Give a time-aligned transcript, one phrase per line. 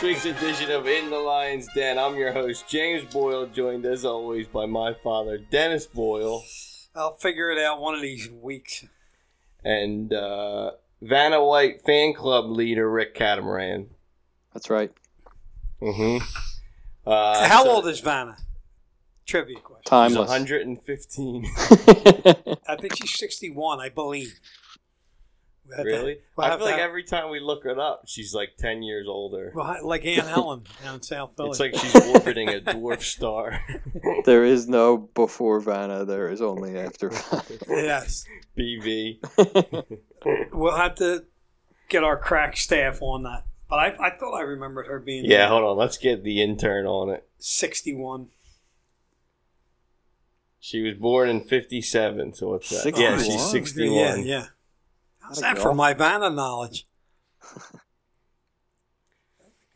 [0.00, 1.98] this week's edition of In the Lion's Den.
[1.98, 6.44] I'm your host, James Boyle, joined as always by my father, Dennis Boyle,
[6.94, 8.84] I'll figure it out one of these weeks.
[9.64, 10.72] and uh,
[11.02, 13.88] Vanna White fan club leader, Rick Catamaran.
[14.54, 14.92] That's right.
[15.82, 16.24] Mm-hmm.
[17.04, 18.36] Uh, How so old is Vanna?
[19.26, 19.82] Trivia question.
[19.82, 20.28] She's Timeless.
[20.28, 21.44] 115.
[22.68, 24.38] I think she's 61, I believe.
[25.76, 26.18] We really?
[26.36, 28.82] we'll I have feel like to- every time we look her up, she's like 10
[28.82, 29.52] years older.
[29.54, 31.50] well, like Anne Helen down in South Philly.
[31.50, 33.62] It's like she's orbiting a dwarf star.
[34.24, 36.04] there is no before Vanna.
[36.04, 37.42] There is only after Vanna.
[37.68, 38.24] yes.
[38.56, 39.18] BV.
[40.52, 41.24] We'll have to
[41.88, 43.44] get our crack staff on that.
[43.70, 45.76] But I, I thought I remembered her being Yeah, hold on.
[45.76, 47.28] Let's get the intern on it.
[47.38, 48.28] 61.
[50.60, 52.96] She was born in 57, so what's that?
[52.98, 53.50] Yeah, she's 61?
[53.50, 53.94] 61.
[53.94, 54.46] Yeah, yeah.
[55.28, 56.86] How's it that for my Vanna knowledge?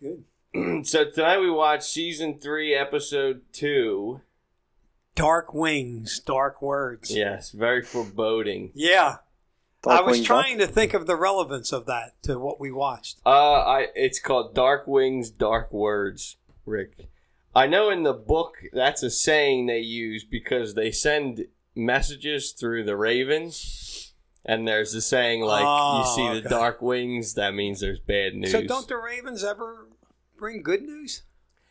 [0.01, 0.25] Good.
[0.87, 4.21] so tonight we watched season 3, episode 2.
[5.15, 7.15] Dark wings, dark words.
[7.15, 8.73] Yes, very foreboding.
[8.75, 9.17] Yeah.
[9.87, 13.21] I was Darkwing trying to think of the relevance of that to what we watched.
[13.27, 17.09] Uh, I it's called Dark Wings, Dark Words, Rick.
[17.55, 22.85] I know in the book that's a saying they use because they send messages through
[22.85, 23.57] the ravens,
[24.45, 26.49] and there's a saying like Oh, you see the okay.
[26.49, 28.53] dark wings, that means there's bad news.
[28.53, 29.89] So don't the Ravens ever
[30.37, 31.23] bring good news?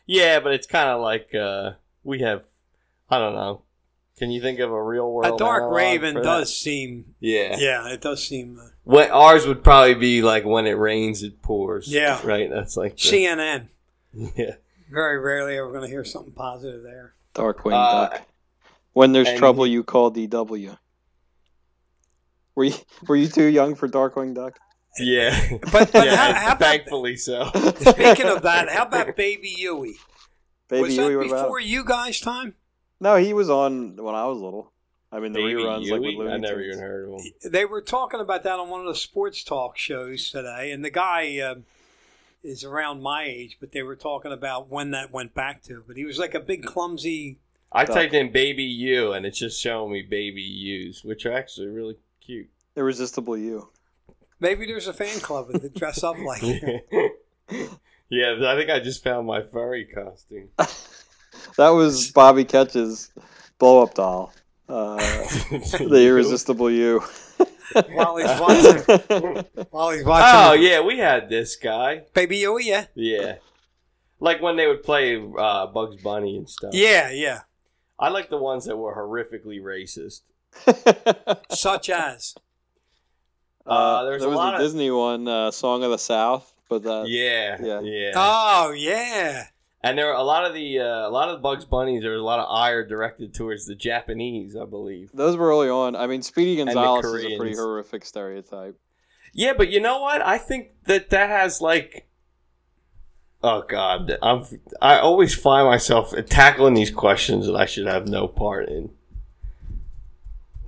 [0.06, 1.72] yeah, but it's kind of like uh,
[2.04, 2.44] we have.
[3.10, 3.62] I don't know.
[4.18, 5.34] Can you think of a real world?
[5.34, 6.24] a dark raven for that?
[6.24, 7.14] does seem.
[7.18, 7.56] Yeah.
[7.58, 8.58] Yeah, it does seem.
[8.58, 11.88] Uh, What ours would probably be like when it rains, it pours.
[11.88, 12.20] Yeah.
[12.24, 12.48] Right.
[12.50, 12.96] That's like.
[12.96, 13.68] the- CNN.
[14.36, 14.54] yeah.
[14.90, 17.14] Very rarely are we going to hear something positive there.
[17.34, 18.22] Darkwing Uh, Duck.
[18.92, 20.76] When there's and- trouble, you call DW.
[22.54, 22.74] Were you
[23.06, 24.58] Were you too young for Darkwing Duck?
[24.98, 25.58] Yeah.
[25.72, 27.50] But, but yeah, how, how about, thankfully so.
[27.80, 29.96] speaking of that, how about Baby Huey?
[30.68, 32.54] Baby Yui was Huey, that what about before you guys' time?
[33.00, 34.72] No, he was on when I was little.
[35.10, 36.76] I mean, the Baby reruns like with Looney I never Tunes.
[36.76, 37.52] even heard of him.
[37.52, 40.90] They were talking about that on one of the sports talk shows today, and the
[40.90, 41.64] guy um
[42.42, 45.84] is around my age, but they were talking about when that went back to.
[45.86, 47.38] But he was like a big, clumsy.
[47.70, 47.94] I Duck.
[47.94, 51.96] typed in baby you and it's just showing me baby yous, which are actually really
[52.24, 52.48] cute.
[52.76, 53.68] Irresistible You.
[54.40, 56.80] Maybe there's a fan club that dress up like him.
[58.10, 60.48] yeah, I think I just found my furry costume.
[61.56, 63.10] That was Bobby Ketch's
[63.58, 64.32] blow up doll.
[64.68, 64.96] Uh,
[65.78, 67.00] the Irresistible You.
[67.92, 69.44] while he's watching.
[69.70, 70.50] While he's watching.
[70.50, 72.02] Oh yeah, we had this guy.
[72.14, 72.86] Baby Huey, yeah.
[72.94, 73.36] Yeah,
[74.20, 76.74] like when they would play uh, Bugs Bunny and stuff.
[76.74, 77.40] Yeah, yeah.
[77.98, 80.20] I like the ones that were horrifically racist.
[81.50, 82.34] Such as.
[83.66, 86.52] Uh, there's there a was lot a of- Disney one, uh, Song of the South,
[86.68, 87.80] but that Yeah, yeah.
[87.80, 88.12] yeah.
[88.16, 89.46] Oh, yeah.
[89.84, 92.02] And there were a lot of the uh, a lot of the Bugs Bunnies.
[92.02, 95.10] There was a lot of ire directed towards the Japanese, I believe.
[95.12, 95.96] those were early on.
[95.96, 98.78] I mean, Speedy the Gonzalez is a pretty horrific stereotype.
[99.32, 100.22] Yeah, but you know what?
[100.24, 102.06] I think that that has like,
[103.42, 104.44] oh god, I'm
[104.80, 108.90] I always find myself tackling these questions that I should have no part in.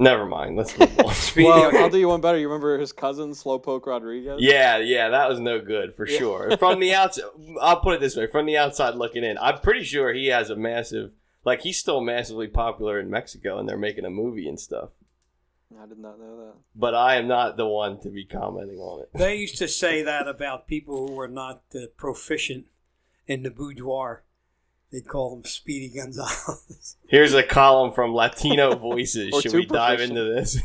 [0.05, 0.57] Never mind.
[0.57, 1.15] Let's move on.
[1.45, 2.39] Well, I'll do you one better.
[2.39, 4.39] You remember his cousin, Slowpoke Rodriguez?
[4.41, 6.19] yeah, yeah, that was no good for Yeah.
[6.19, 6.57] sure.
[6.59, 7.25] From the outside,
[7.61, 10.51] I'll put it this way: from the outside looking in, I'm pretty sure he has
[10.51, 11.13] a massive,
[11.45, 14.91] like he's still massively popular in Mexico, and they're making a movie and stuff.
[15.81, 16.55] I did not know that.
[16.77, 19.11] But I am not the one to be commenting on it.
[19.15, 22.67] They used to say that about people who were not uh, proficient
[23.27, 24.23] in the boudoir.
[24.93, 26.97] They'd call them Speedy Gonzalez.
[27.09, 29.35] Here's a column from Latino Voices.
[29.41, 30.61] Should too we dive into this?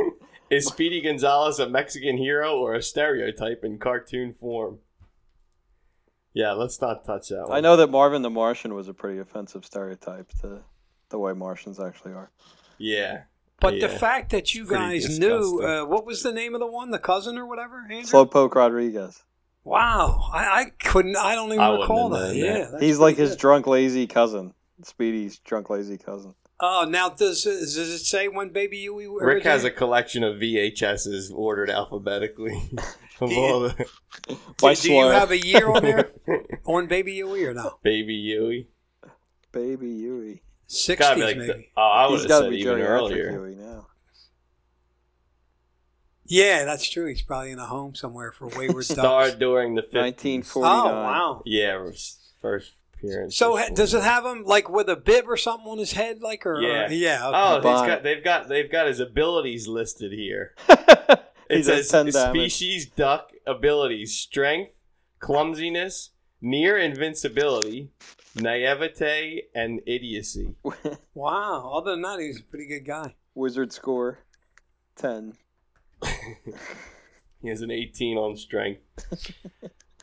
[0.50, 4.78] Is Speedy Gonzalez a Mexican hero or a stereotype in cartoon form?
[6.34, 7.56] Yeah, let's not touch that one.
[7.56, 10.60] I know that Marvin the Martian was a pretty offensive stereotype to
[11.10, 12.30] the way Martians actually are.
[12.78, 13.22] Yeah.
[13.60, 13.86] But Yeah.
[13.86, 16.90] the fact that you guys knew, uh, what was the name of the one?
[16.90, 17.80] The cousin or whatever?
[17.90, 18.02] Andrew?
[18.02, 19.22] Slowpoke Rodriguez.
[19.64, 20.28] Wow.
[20.32, 22.36] I, I couldn't, I don't even I recall have that.
[22.36, 22.68] Yeah.
[22.72, 22.82] that.
[22.82, 23.40] He's like pretty his good.
[23.40, 24.54] drunk, lazy cousin.
[24.84, 26.34] Speedy's drunk, lazy cousin.
[26.64, 31.32] Oh, now does, does it say when Baby Huey Rick has a collection of VHSs
[31.32, 32.70] ordered alphabetically.
[33.20, 33.74] of Do you- all the
[34.58, 36.10] Do, do you have a year on there
[36.64, 37.78] on Baby Huey or no?
[37.82, 38.68] Baby Yui.
[39.52, 40.42] Baby Huey.
[40.66, 41.46] It's gotta be Sixties like maybe.
[41.52, 43.30] the, oh, I would He's have to said be even earlier.
[43.30, 43.86] Huey now.
[46.32, 47.06] Yeah, that's true.
[47.08, 49.38] He's probably in a home somewhere for wayward Starred ducks.
[49.38, 49.92] during the 50s.
[49.92, 50.70] 1949.
[50.72, 51.42] Oh wow!
[51.44, 53.36] Yeah, it was first appearance.
[53.36, 56.22] So ha- does it have him like with a bib or something on his head,
[56.22, 56.86] like or Yeah.
[56.86, 57.20] or- yeah?
[57.22, 57.68] Oh, okay.
[57.68, 60.54] Oh, they've got they've got they've got his abilities listed here.
[60.68, 60.74] he
[61.50, 62.30] It does says 10 damage.
[62.30, 64.72] species duck abilities: strength,
[65.18, 67.90] clumsiness, near invincibility,
[68.34, 70.54] naivete, and idiocy.
[71.14, 71.72] Wow.
[71.74, 73.16] Other than that, he's a pretty good guy.
[73.34, 74.20] Wizard score,
[74.96, 75.34] ten.
[77.42, 78.82] He has an 18 on strength.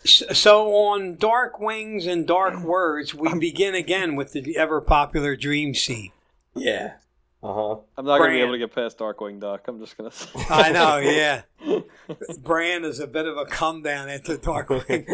[0.04, 5.74] So on Dark Wings and Dark Words, we begin again with the ever popular dream
[5.74, 6.12] scene.
[6.54, 6.96] Yeah.
[7.42, 7.76] Uh huh.
[7.98, 9.66] I'm not gonna be able to get past Darkwing Duck.
[9.70, 10.12] I'm just gonna.
[10.12, 10.28] Say.
[10.50, 11.44] I know, yeah.
[12.40, 15.06] Bran is a bit of a come down into Dark Wing.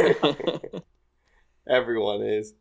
[1.67, 2.53] Everyone is.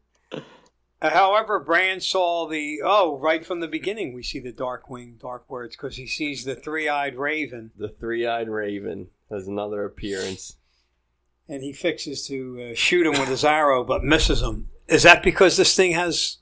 [1.13, 4.15] However, Bran saw the oh right from the beginning.
[4.15, 8.27] We see the dark wing, Dark Words, because he sees the three-eyed Raven, The three
[8.27, 10.57] eyed raven has another appearance.
[11.49, 14.69] and he fixes to uh, shoot him with his arrow, but misses him.
[14.89, 16.39] Is that because this thing has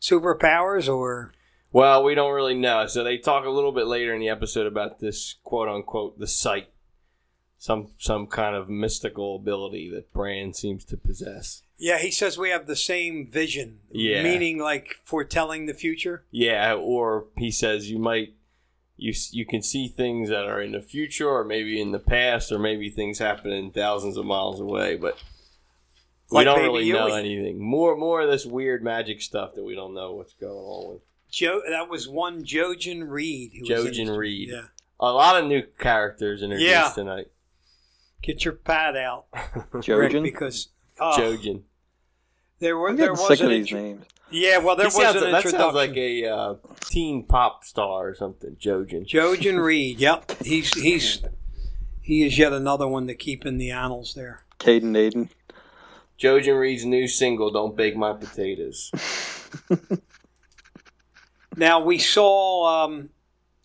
[0.00, 1.32] superpowers, or
[1.72, 2.86] Well, we don't really know.
[2.86, 6.26] So they talk a little bit later in the episode about this quote unquote the
[6.26, 6.68] sight.
[7.58, 11.62] Some some kind of mystical ability that Bran seems to possess.
[11.78, 11.98] Yeah?
[11.98, 14.22] He says we have the same vision, Yeah.
[14.22, 16.24] meaning like foretelling the future.
[16.30, 18.34] Yeah, or he says you might
[18.98, 22.50] you you can see things that are in the future or maybe in the past
[22.50, 25.16] or maybe things happening thousands of miles away, but
[26.30, 27.18] we Like don't Baby really know Yoda.
[27.20, 27.58] anything.
[27.62, 31.02] More more of this weird magic stuff that we don't know what's going on with.
[31.30, 33.52] Joe, that was one Jojen Reed.
[33.52, 34.16] who was Jojen it.
[34.16, 34.48] Reed.
[34.50, 34.62] Yeah,
[34.98, 36.90] A lot of new characters introduced Yeah.
[36.94, 37.26] tonight.
[38.22, 39.26] get your pad out,
[39.72, 40.22] Rick, Jojen.
[40.22, 40.68] because
[41.00, 41.62] oh, Jojen.
[42.58, 44.04] there were I'm there was sick an of these names.
[44.30, 45.60] Yeah, well, there He was sounds- an that introduction.
[45.60, 48.56] sounds like a uh, teen pop star or something.
[48.56, 49.06] Jojen.
[49.08, 49.98] Jojen Reed.
[50.00, 51.22] Yep, he's he's
[52.02, 54.44] he is yet another one to keep in the annals there.
[54.58, 55.28] Caden Aiden.
[56.18, 58.90] Jojen Reed's new single "Don't Bake My Potatoes."
[61.58, 63.10] Now we saw, um,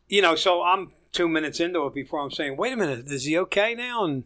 [0.07, 3.25] you know, so I'm two minutes into it before I'm saying, wait a minute, is
[3.25, 4.05] he okay now?
[4.05, 4.23] And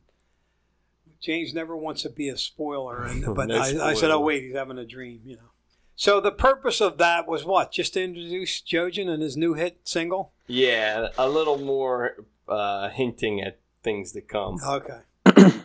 [1.26, 4.44] James never wants to be a spoiler, and but No I, I said, oh wait,
[4.44, 5.50] he's having a dream, you know.
[5.96, 7.72] So the purpose of that was what?
[7.72, 10.34] Just to introduce Jojen and his new hit single.
[10.46, 12.18] Yeah, a little more
[12.48, 14.60] uh, hinting at things to come.
[14.64, 15.00] Okay.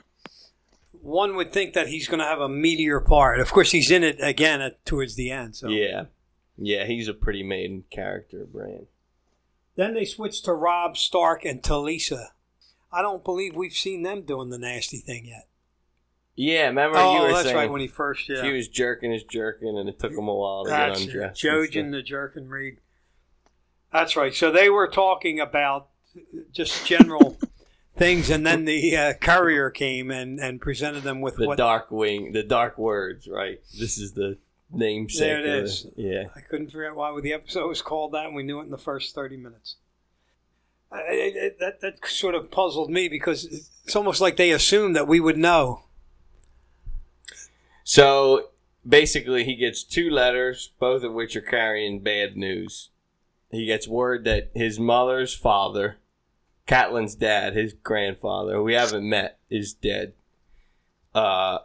[1.03, 3.41] One would think that he's going to have a meteor part.
[3.41, 5.57] Of course, he's in it again at, towards the end.
[5.57, 6.05] So Yeah,
[6.57, 8.87] yeah, he's a pretty main character, Bran.
[9.77, 12.29] Then they switched to Robb Stark and Talisa.
[12.93, 15.47] I don't believe we've seen them doing the nasty thing yet.
[16.37, 17.71] Yeah, remember you oh, were that's saying right.
[17.71, 18.43] When he first, yeah.
[18.43, 21.15] he was jerking his jerking, and it took him a while to that's get it.
[21.15, 21.43] undressed.
[21.43, 22.79] Jojen the jerk and Reed.
[23.93, 24.35] That's right.
[24.35, 25.89] So they were talking about
[26.53, 27.37] just general
[27.97, 31.37] things, and then the uh, courier came and, and presented them with.
[31.37, 33.61] The what dark wing, the dark words, right?
[33.79, 34.39] This is the
[34.71, 35.21] namesake.
[35.21, 35.87] There it of is.
[35.97, 38.65] Yeah, I couldn't figure out why the episode was called that, and we knew it
[38.65, 39.77] in the first 30 minutes.
[40.93, 44.97] I, I- I- that, that sort of puzzled me because it's almost like they assumed
[44.97, 45.85] that we would know.
[47.91, 48.51] So
[48.89, 52.91] basically, he gets two letters, both of which are carrying bad news.
[53.51, 55.97] He gets word that his mother's father,
[56.69, 60.13] Catelyn's dad, his grandfather, who we haven't met, is dead.
[61.17, 61.59] Uh,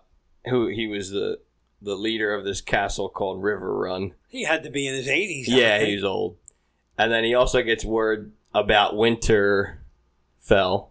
[0.46, 1.42] who he was the
[1.80, 4.14] the leader of this castle called Riverrun.
[4.28, 5.44] He had to be in his 80s.
[5.46, 6.38] Yeah, he's old.
[6.98, 9.84] And then he also gets word about Winter
[10.40, 10.90] fell.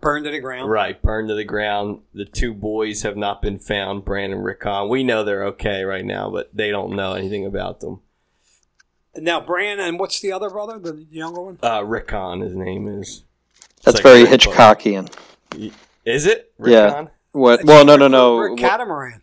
[0.00, 0.70] Burned to the ground.
[0.70, 2.00] Right, burned to the ground.
[2.14, 4.88] The two boys have not been found, Brandon and Rickon.
[4.88, 8.00] We know they're okay right now, but they don't know anything about them.
[9.16, 11.58] Now, Brandon, and what's the other brother, the younger one?
[11.62, 13.24] Uh, Rickon, his name is.
[13.76, 15.12] It's That's like very Rick- Hitchcockian.
[16.04, 16.52] Is it?
[16.64, 16.84] Yeah.
[16.84, 17.10] Rickon?
[17.32, 17.64] What?
[17.64, 18.38] Well, no, no, no.
[18.38, 19.22] Rick Catamaran.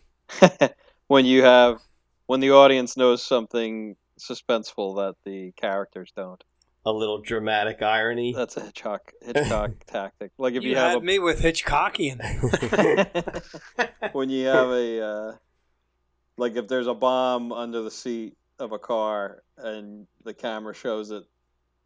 [1.08, 1.82] when you have
[2.26, 6.44] when the audience knows something suspenseful that the characters don't.
[6.88, 8.34] A little dramatic irony.
[8.34, 10.32] That's a Hitchcock Hitchcock tactic.
[10.38, 12.22] Like if You, you, had have me with Hitchcockian.
[12.22, 15.36] a when you have a uh,
[16.38, 21.12] like if there's a bomb under the seat of a car and the camera shows
[21.12, 21.26] it,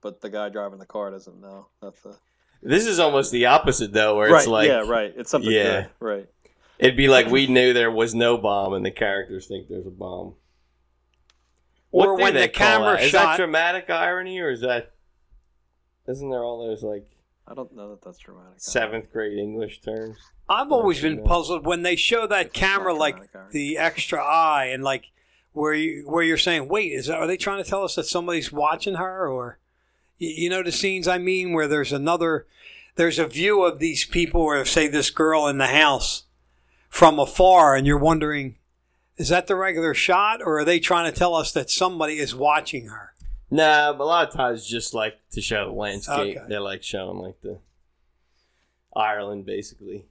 [0.02, 1.68] but the guy driving the car doesn't know.
[1.82, 2.16] That's a
[2.62, 4.38] this is almost the opposite, though, where right.
[4.40, 5.12] it's like yeah, right.
[5.16, 5.52] It's something.
[5.52, 5.82] Yeah.
[5.82, 5.90] good.
[6.00, 6.30] Right.
[6.78, 9.92] it'd be like we knew there was no bomb, and the characters think there's a
[9.92, 10.36] bomb.
[11.92, 13.04] Or What do when the camera that?
[13.04, 13.38] Is that shot.
[13.38, 14.92] dramatic irony, or is that?
[16.08, 17.06] Isn't there all those like
[17.48, 18.54] I don't know that that's dramatic.
[18.58, 20.18] seventh grade English terms?
[20.48, 21.26] I've always been Yeah.
[21.26, 23.48] puzzled when they show that camera, like dramatic, Aaron.
[23.52, 25.12] the extra eye, and like
[25.54, 28.06] where you where you're saying, wait, is that, are they trying to tell us that
[28.06, 29.60] somebody's watching her, or
[30.18, 32.48] you, you know the scenes I mean, where there's another,
[32.96, 36.24] there's a view of these people, or say this girl in the house
[36.90, 38.56] from afar, and you're wondering,
[39.18, 42.34] is that the regular shot, or are they trying to tell us that somebody is
[42.36, 43.14] watching her?
[43.50, 46.38] Nah, but a lot of times just like to show the landscape.
[46.38, 46.46] Okay.
[46.48, 47.60] They're like showing like the
[48.96, 50.06] Ireland basically.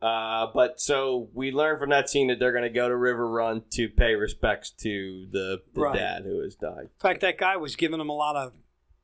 [0.00, 3.62] Uh, but so we learn from that scene that they're going to go to Riverrun
[3.70, 5.96] to pay respects to the, the Right.
[5.96, 6.84] dad who has died.
[6.84, 8.52] In fact, that guy was giving him a lot of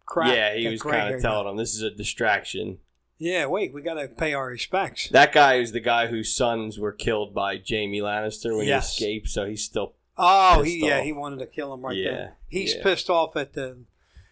[0.06, 0.34] crap.
[0.34, 2.78] yeah, he was kind of telling him this is a distraction.
[3.18, 5.08] Yeah, wait, we got to pay our respects.
[5.08, 8.96] That guy is the guy whose sons were killed by Jaime Lannister when Yes.
[8.96, 11.04] he escaped, so he's still Oh, Pissed he, yeah, off.
[11.04, 12.36] he wanted to kill him right Yeah, there.
[12.48, 12.82] He's yeah.
[12.82, 13.78] pissed off at the.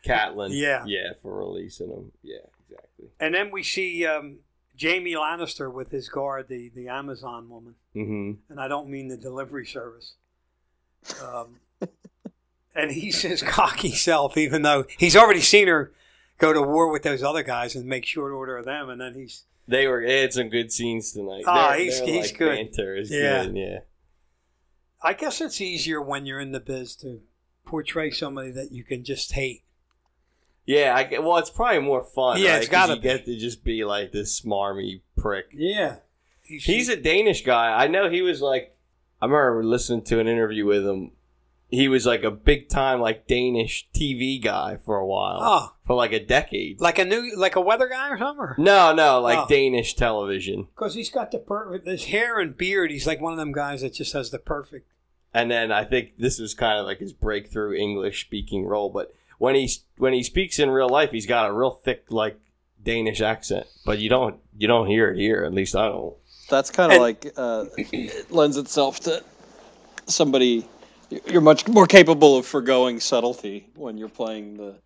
[0.05, 0.51] Catelyn.
[0.53, 0.85] Yeah.
[0.87, 2.13] Yeah, for releasing him.
[2.23, 2.37] Yeah,
[2.69, 3.07] exactly.
[3.21, 4.39] And then we see um,
[4.81, 7.75] Jaime Lannister with his guard, the, the Amazon woman.
[7.93, 10.15] hmm And I don't mean the delivery service.
[11.23, 11.57] Um,
[12.75, 15.93] and he's his cocky self, even though he's already seen her
[16.39, 18.89] go to war with those other guys and make short order of them.
[18.91, 19.45] And then he's.
[19.69, 21.45] They were they had some good scenes tonight.
[21.47, 22.57] Ah, Their- he's- their, he's like, good.
[22.57, 23.45] Banter is Yeah.
[23.47, 23.57] good.
[23.57, 23.79] Yeah.
[25.03, 27.21] I guess it's easier when you're in the biz to
[27.65, 29.63] portray somebody that you can just hate.
[30.65, 32.41] Yeah, I well, it's probably more fun.
[32.41, 32.59] Yeah, right?
[32.63, 33.03] it's gotta you be.
[33.09, 35.47] get to just be like this smarmy prick.
[35.53, 35.97] Yeah.
[36.43, 37.73] he's, He's a Danish guy.
[37.73, 38.73] I know he was like.
[39.23, 41.13] I remember listening to an interview with him.
[41.69, 45.97] He was like a big time like Danish TV guy for a while, Oh, for
[45.97, 46.81] like a decade.
[46.81, 48.55] like a new, like a weather guy or something?
[48.65, 49.47] No, no, like Oh.
[49.49, 50.69] Danish television.
[50.77, 52.91] Because he's got the perfect, his hair and beard.
[52.93, 54.89] He's like one of them guys that just has the perfect.
[55.35, 58.89] And then I think this was kind of like his breakthrough English speaking role.
[58.89, 59.69] But when he
[59.99, 62.39] when he speaks in real life, he's got a real thick like
[62.83, 63.67] Danish accent.
[63.85, 65.43] But you don't you don't hear it here.
[65.45, 66.15] At least I don't.
[66.49, 69.23] That's kind of And- like uh, it lends itself to
[70.07, 70.65] somebody.
[71.11, 74.77] You're much more capable of foregoing subtlety when you're playing the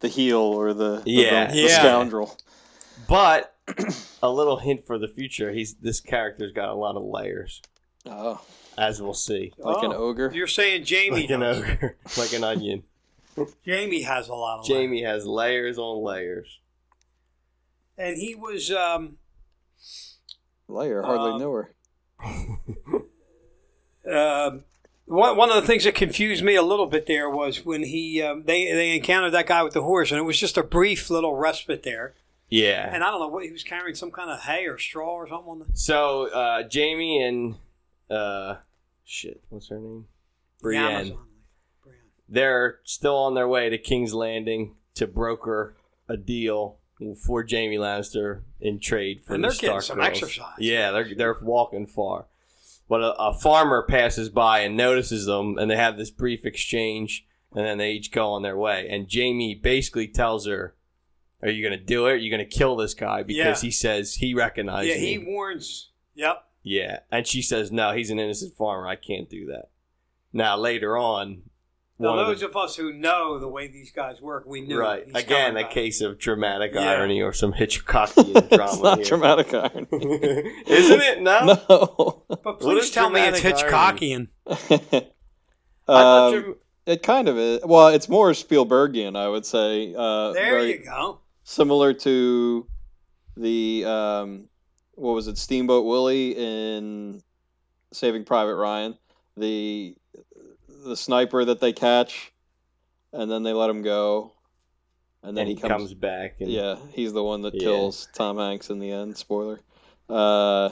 [0.00, 1.50] the heel or the, the, Yeah.
[1.50, 1.78] the Yeah.
[1.80, 2.38] scoundrel.
[3.06, 3.54] But
[4.22, 7.60] a little hint for the future: he's this character's got a lot of layers,
[8.06, 8.40] Oh,
[8.78, 9.52] as we'll see.
[9.58, 10.30] like an Oh, ogre.
[10.34, 12.84] You're saying Jaime Like an ogre, like an onion.
[13.66, 16.60] Jaime has a lot of Jaime has layers on layers.
[17.98, 19.18] and he was um,
[20.68, 21.74] Layer hardly Um, knew her.
[24.48, 24.64] um
[25.10, 28.22] one, one of the things that confused me a little bit there was when he
[28.22, 31.10] um, they they encountered that guy with the horse and it was just a brief
[31.10, 32.14] little respite there
[32.48, 32.88] Yeah.
[32.92, 35.28] and I don't know what he was carrying some kind of hay or straw or
[35.28, 37.56] something on the, So uh, Jaime and
[38.10, 38.56] uh,
[39.04, 40.06] shit, what's her name?
[40.60, 41.16] Brienne.
[42.28, 45.74] They're still on their way to King's Landing to broker
[46.08, 46.76] a deal
[47.26, 50.08] for Jaime Lannister in trade for And the they're getting some girls.
[50.08, 50.54] exercise.
[50.58, 52.26] Yeah, they're they're walking far.
[52.90, 57.24] But a, a farmer passes by and notices them, and they have this brief exchange,
[57.54, 58.88] and then they each go on their way.
[58.90, 60.74] And Jaime basically tells her,
[61.40, 62.12] "Are you going to do it?
[62.12, 63.66] Are you going to kill this guy because Yeah.
[63.68, 64.90] he says he recognizes.
[64.90, 65.92] Yeah, he me?" warns.
[66.16, 66.44] Yep.
[66.64, 68.86] Yeah, and she says, "No, he's an innocent farmer.
[68.88, 69.70] I can't do that."
[70.32, 71.42] Now later on,
[72.00, 74.60] Now, one of those the- of us who know the way these guys work, we
[74.62, 74.78] knew.
[74.80, 75.70] right he's again a back.
[75.70, 76.90] case of dramatic Yeah.
[76.90, 78.48] irony or some Hitchcockian drama.
[78.48, 79.04] it's drama not here.
[79.06, 79.86] dramatic irony.
[80.66, 81.20] Isn't it?
[81.22, 81.44] No.
[81.68, 82.22] no.
[82.42, 84.28] But please tell me it's dramatic Hitchcockian.
[84.48, 85.06] I
[85.86, 87.60] thought Um, you- it kind of is.
[87.64, 89.94] Well, it's more Spielbergian, I would say.
[89.96, 91.20] Uh, There you go.
[91.44, 92.66] similar to
[93.36, 94.48] the um,
[94.94, 97.22] what was it, Steamboat Willie in
[97.92, 98.96] Saving Private Ryan.
[99.36, 99.96] The
[100.84, 102.32] the sniper that they catch,
[103.12, 104.32] and then they let him go,
[105.22, 105.70] and then and he he comes.
[105.72, 106.36] comes back.
[106.40, 107.60] And, yeah, he's the one that Yeah.
[107.60, 109.16] kills Tom Hanks in the end.
[109.16, 109.60] Spoiler.
[110.08, 110.70] Uh,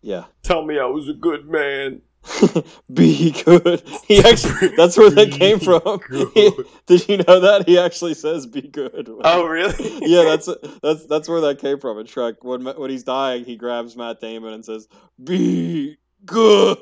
[0.00, 0.24] yeah.
[0.42, 2.02] Tell me I was a good man.
[2.92, 3.82] Be good.
[4.08, 5.80] He actually that's where that came from.
[6.08, 6.66] Good.
[6.86, 7.64] Did you know that?
[7.68, 9.08] He actually says be good.
[9.22, 9.98] Oh, really?
[10.02, 10.48] yeah, that's
[10.82, 12.36] that's that's where that came from in Shrek.
[12.42, 14.88] When when he's dying, he grabs Matt Damon and says,
[15.22, 16.78] "Be good."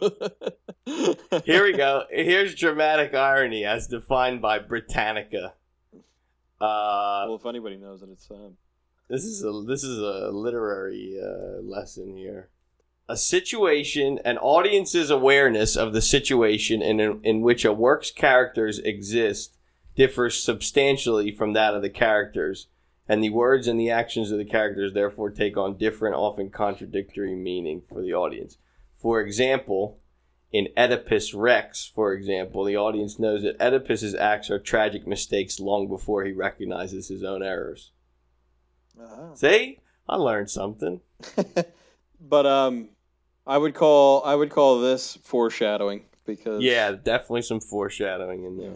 [1.44, 2.04] Here we go.
[2.10, 5.54] Here's dramatic irony as defined by Britannica.
[6.60, 8.56] Uh, well, if anybody knows it, it's Sam.
[9.08, 12.48] this is a this is a literary uh, lesson here.
[13.06, 19.56] A situation, an audience's awareness of the situation in in which a work's characters exist
[19.94, 22.68] differs substantially from that of the characters,
[23.08, 27.34] and the words and the actions of the characters therefore take on different, often contradictory
[27.34, 28.56] meaning for the audience.
[29.04, 29.98] For example,
[30.50, 35.88] in Oedipus Rex, for example, the audience knows that Oedipus's acts are tragic mistakes long
[35.88, 37.90] before he recognizes his own errors.
[38.98, 39.34] Uh-huh.
[39.34, 41.02] See, I learned something.
[42.18, 42.88] but um,
[43.46, 48.72] I would call I would call this foreshadowing because Yeah, definitely some foreshadowing in there.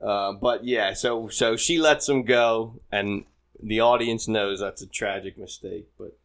[0.00, 3.26] Uh, but yeah, so so she lets him go, and
[3.62, 6.16] the audience knows that's a tragic mistake, but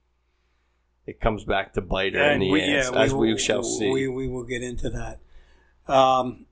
[1.06, 3.90] it comes back to bite her in the ass, as we, will- shall see.
[3.90, 5.20] We, we will get into that.
[5.92, 6.48] Um,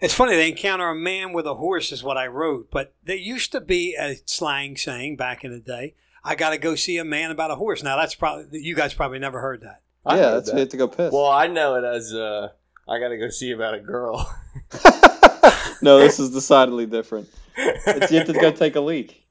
[0.00, 3.16] it's funny they encounter a man with a horse is what I wrote, but there
[3.16, 5.94] used to be a slang saying back in the day.
[6.24, 7.82] I got to go see a man about a horse.
[7.82, 9.82] Now that's probably you guys probably never heard that.
[10.04, 10.54] I yeah, heard that's that.
[10.54, 11.12] we have to go piss.
[11.12, 12.48] Well, I know it as uh,
[12.88, 14.32] I gotta go see about a girl.
[15.82, 17.28] no, this is decidedly different.
[17.56, 19.26] It's you have to go take a leak.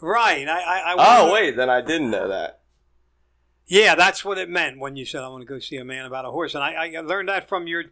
[0.00, 0.48] Right.
[0.48, 0.60] I.
[0.60, 2.61] I, I oh wait, then I didn't know that.
[3.72, 6.04] Yeah, that's what it meant when you said I want to go see a man
[6.04, 7.84] about a horse, and I, I learned that from your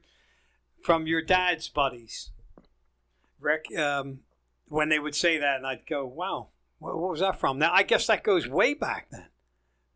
[0.82, 2.32] from your dad's buddies.
[3.40, 4.20] Rick, um,
[4.68, 6.48] when they would say that, and I'd go, "Wow,
[6.80, 9.28] what, what was that from?" Now I guess that goes way back then.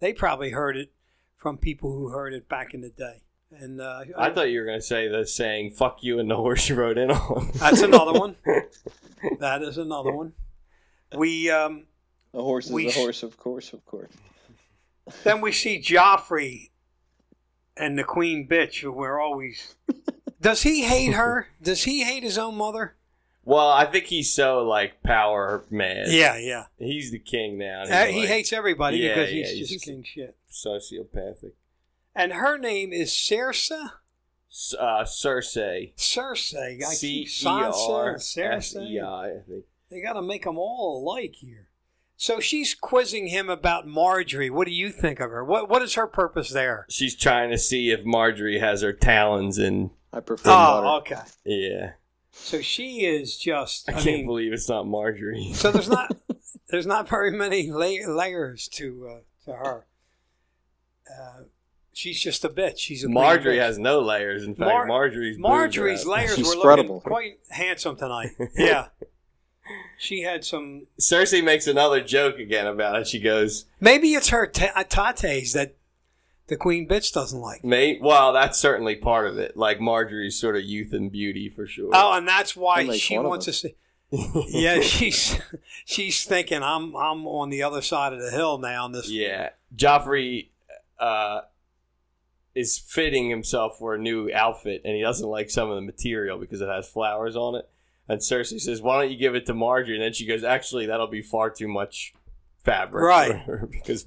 [0.00, 0.90] They probably heard it
[1.36, 4.66] from people who heard it back in the day, and uh, I thought you were
[4.66, 7.50] gonna say the saying "fuck you" and the horse you rode in on.
[7.56, 8.36] that's another one.
[9.40, 10.32] That is another one.
[11.14, 11.86] We um,
[12.32, 14.12] A horse is We a horse, of course, of course.
[15.22, 16.70] Then we see Joffrey
[17.76, 19.74] and the Queen Bitch, who we're always.
[20.40, 21.48] Does he hate her?
[21.62, 22.94] Does he hate his own mother?
[23.46, 26.06] Well, I think he's so like power man.
[26.08, 26.64] Yeah, yeah.
[26.78, 27.82] he's the king now.
[27.82, 30.36] and Uh, he like, hates everybody Yeah, because yeah, he's he's just just- king shit.
[30.50, 31.52] sociopathic.
[32.14, 33.90] And her name is Cersei.
[34.78, 35.94] Uh, Cersei.
[35.96, 36.80] Cersei.
[36.82, 39.02] I C keep E Sansa, R S E Cersei.
[39.04, 39.26] I.
[39.30, 39.64] I think.
[39.90, 41.63] They got to make them all alike here.
[42.16, 44.50] So she's quizzing him about Margaery.
[44.50, 45.44] What do you think of her?
[45.44, 46.86] What What is her purpose there?
[46.88, 49.90] She's trying to see if Margaery has her talons in.
[50.12, 50.86] I prefer Oh, butter.
[51.16, 51.28] okay.
[51.44, 51.90] Yeah,
[52.32, 53.88] So she is just.
[53.88, 55.54] I, I, can't mean, believe it's not Margaery.
[55.54, 56.16] So there's not
[56.70, 59.86] there's not very many la- layers to uh, to her.
[61.10, 61.42] Uh,
[61.92, 62.78] she's just a bitch.
[62.78, 63.60] She's a Margaery bitch.
[63.60, 64.44] has no layers.
[64.44, 67.02] In fact, Mar- Margaery's Margaery's layers She's were looking spreadable.
[67.02, 68.30] quite handsome tonight.
[68.56, 68.86] Yeah,
[69.98, 70.86] she had some.
[71.00, 73.06] Cersei makes another joke again about it.
[73.06, 75.76] She goes, Maybe it's her ta- uh, tates that
[76.46, 77.64] the queen bitch doesn't like.
[77.64, 79.56] "Mate, well, that's certainly part of it.
[79.56, 83.18] Like Margaery's sort of youth and beauty for sure." Oh, and that's why Don't she
[83.18, 83.74] wants to see.
[84.48, 85.40] Yeah, she's
[85.84, 88.84] she's thinking I'm I'm on the other side of the hill now.
[88.84, 90.48] On this, Yeah, Joffrey
[91.00, 91.40] uh,
[92.54, 96.38] is fitting himself for a new outfit, and he doesn't like some of the material
[96.38, 97.68] because it has flowers on it.
[98.08, 100.86] And Cersei says, "Why don't you give it to Margaery?" And then she goes, "Actually,
[100.86, 102.12] that'll be far too much
[102.62, 103.28] fabric, Right.
[103.44, 104.06] for her," because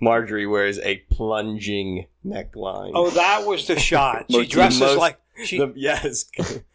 [0.00, 2.92] Margaery wears a plunging neckline.
[2.94, 4.26] Oh, that was the shot.
[4.30, 6.26] She dresses most- like she The- yes,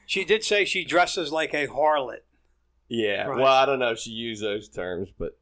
[0.07, 2.19] she did say she dresses like a harlot.
[2.89, 3.25] yeah.
[3.27, 3.37] Right.
[3.37, 5.37] Well, I don't know if she used those terms, but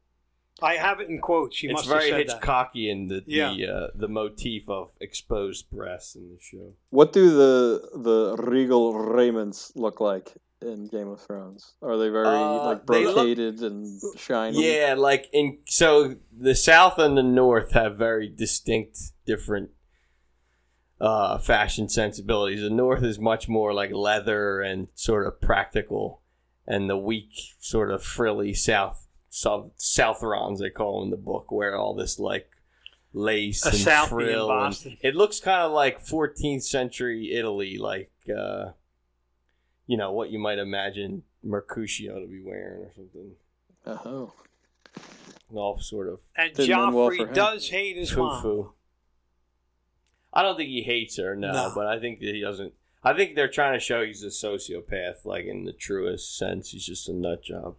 [0.62, 1.56] I have it in quotes.
[1.56, 2.70] She it's must very have said that.
[3.08, 3.54] The Yeah.
[3.56, 6.74] the, uh, the motif of exposed breasts in the show.
[6.90, 10.34] What do the the regal raiments look like
[10.64, 11.74] in Game of Thrones?
[11.82, 14.66] Are they very Uh, like they look- brocaded and shiny?
[14.76, 19.70] Yeah, like in so the South and the North have very distinct different
[21.00, 22.60] uh, fashion sensibilities.
[22.62, 26.22] The North is much more like leather and sort of practical,
[26.66, 31.50] and the weak, sort of frilly South South Southrons they call them in the book
[31.50, 32.48] wear all this like
[33.12, 34.50] lace A and Southie frill.
[34.50, 38.70] and- it looks kind of like 14th century Italy, like uh,
[39.86, 43.32] you know what you might imagine Mercutio to be wearing or something.
[43.86, 44.32] Oh.
[45.52, 48.42] All sort of And Didn't end well Joffrey does hate his mom.
[48.42, 48.72] foo-foo.
[50.32, 51.72] I don't think he hates her, no, No.
[51.74, 52.72] but I think that he doesn't.
[53.04, 56.70] I think they're trying to show he's a sociopath, like in the truest sense.
[56.70, 57.76] He's just a nut job.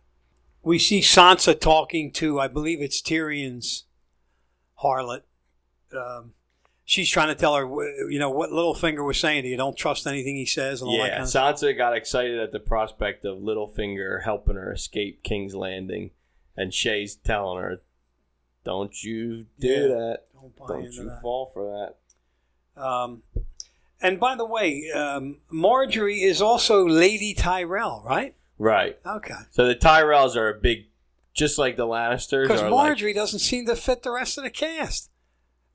[0.62, 3.86] We see Sansa talking to, I believe it's Tyrion's
[4.84, 5.22] harlot.
[5.96, 6.34] Um,
[6.86, 7.66] she's trying to tell her,
[8.10, 9.58] you know, what Littlefinger was saying to you.
[9.58, 11.56] Don't trust anything he says and all that Yeah, kind of stuff.
[11.60, 16.12] Sansa got excited at the prospect of Littlefinger helping her escape King's Landing,
[16.56, 17.82] and Shae's telling her,
[18.64, 20.20] "Don't you do Yeah, that.
[20.34, 21.22] Don't buy Don't you that.
[21.22, 21.66] fall for
[22.76, 23.24] that." Um,
[24.02, 28.36] and by the way, um, Margaery is also Lady Tyrell, right?
[28.60, 28.98] Right.
[29.06, 29.34] Okay.
[29.52, 30.86] So the Tyrells are a big,
[31.34, 32.48] just like the Lannisters.
[32.48, 35.10] Because Margaery doesn't seem to fit the rest of the cast.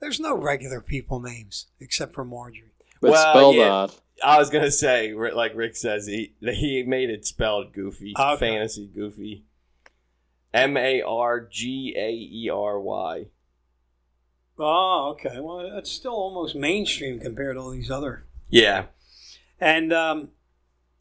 [0.00, 2.70] There's no regular people names except for Margaery.
[3.00, 3.68] But Well, spelled yeah.
[3.70, 3.92] odd.
[4.22, 8.38] I was gonna say, like Rick says, he he made it spelled goofy, Okay.
[8.38, 9.44] fantasy goofy.
[10.52, 13.26] M A R G A E R Y.
[14.58, 15.40] Oh, okay.
[15.40, 18.26] Well, that's still almost mainstream compared to all these other.
[18.50, 18.86] Yeah.
[19.58, 20.32] And um,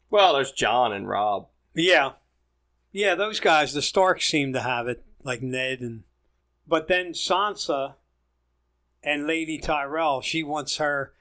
[0.08, 1.48] Well, there's Jon and Robb.
[1.74, 2.12] yeah,
[2.92, 6.04] yeah, those guys, the Starks seem to have it, like Ned and.
[6.66, 7.94] But then Sansa
[9.02, 11.12] and Lady Tyrell, she wants her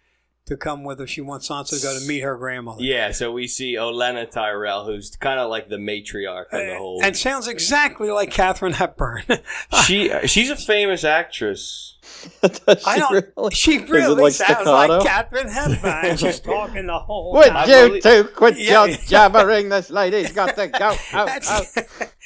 [0.46, 1.06] to come with her.
[1.08, 2.82] She wants Sansa to go to meet her grandmother.
[2.84, 3.12] Yeah.
[3.12, 7.02] So we see Olenna Tyrell, who's kind of like the matriarch of the uh, whole.
[7.04, 9.24] and sounds exactly like Katharine Hepburn.
[9.86, 11.98] she uh, she's a famous actress.
[12.86, 13.26] I don't.
[13.38, 13.54] really?
[13.54, 14.72] She really like sounds staccato?
[14.98, 16.18] like Katharine Hepburn.
[16.18, 17.70] She's talking the whole Would time.
[17.70, 18.86] You believe- two quit Yeah.
[18.86, 19.70] your jabbering?
[19.70, 20.98] This lady's got to go out.
[21.14, 21.28] out.
[21.28, 21.78] That's,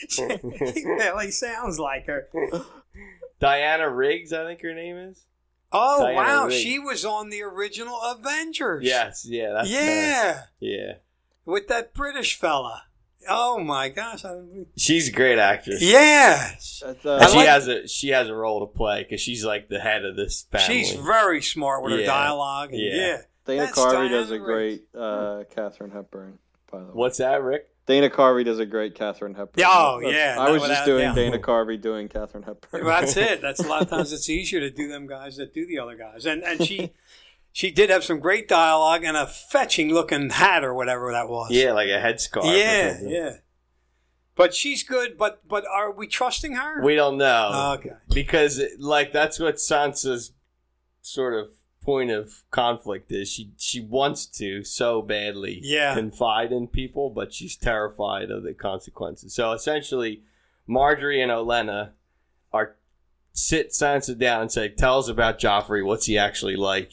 [0.08, 2.28] she really sounds like her.
[3.40, 5.26] Diana Riggs, I think her name is.
[5.74, 6.54] Oh Diana wow, Rigg.
[6.62, 8.84] she was on the original Avengers.
[8.86, 9.76] Yes, yeah, that's her.
[9.76, 10.94] yeah, yeah.
[11.46, 12.84] with that British fella.
[13.30, 14.42] Oh my gosh, I.
[14.78, 15.82] She's a great actress.
[15.82, 16.52] yeah,
[16.86, 19.70] And uh, she like- has a she has a role to play because she's like
[19.70, 20.84] the head of this family.
[20.84, 22.72] she's very smart with her dialogue.
[22.74, 22.96] And Yeah.
[22.96, 23.18] yeah.
[23.46, 26.38] Dana That's Carvey does a Diana great uh, Katharine Hepburn.
[26.72, 27.73] By the way, What's that, Rick?
[27.86, 29.60] Dana Carvey does a great Katharine Hepburn.
[29.62, 31.16] Yeah, oh, That's- yeah, I no, was just without doing doubt.
[31.16, 32.86] Dana Carvey doing Katharine Hepburn.
[32.86, 33.42] Well, that's it.
[33.42, 35.96] That's a lot of times it's easier to do them guys that do the other
[35.96, 36.26] guys.
[36.26, 36.94] And and she
[37.52, 41.52] she did have some great dialogue and a fetching looking hat or whatever that was.
[41.52, 42.46] Yeah, like a headscarf.
[42.46, 43.36] yeah, yeah.
[44.36, 45.18] But she's good.
[45.18, 46.84] But but are we trusting her?
[46.84, 47.92] We don't know okay.
[48.14, 50.32] because like that's what Sansa's
[51.02, 51.50] sort of
[51.84, 53.30] point of conflict is.
[53.32, 55.94] She she wants to so badly Yeah.
[55.96, 59.34] confide in people, but she's terrified of the consequences.
[59.36, 60.22] So essentially,
[60.68, 61.92] Margaery and Olenna
[62.52, 62.76] are
[63.34, 65.86] sit Sansa down and say, "Tell us about Joffrey.
[65.86, 66.92] What's he actually like?"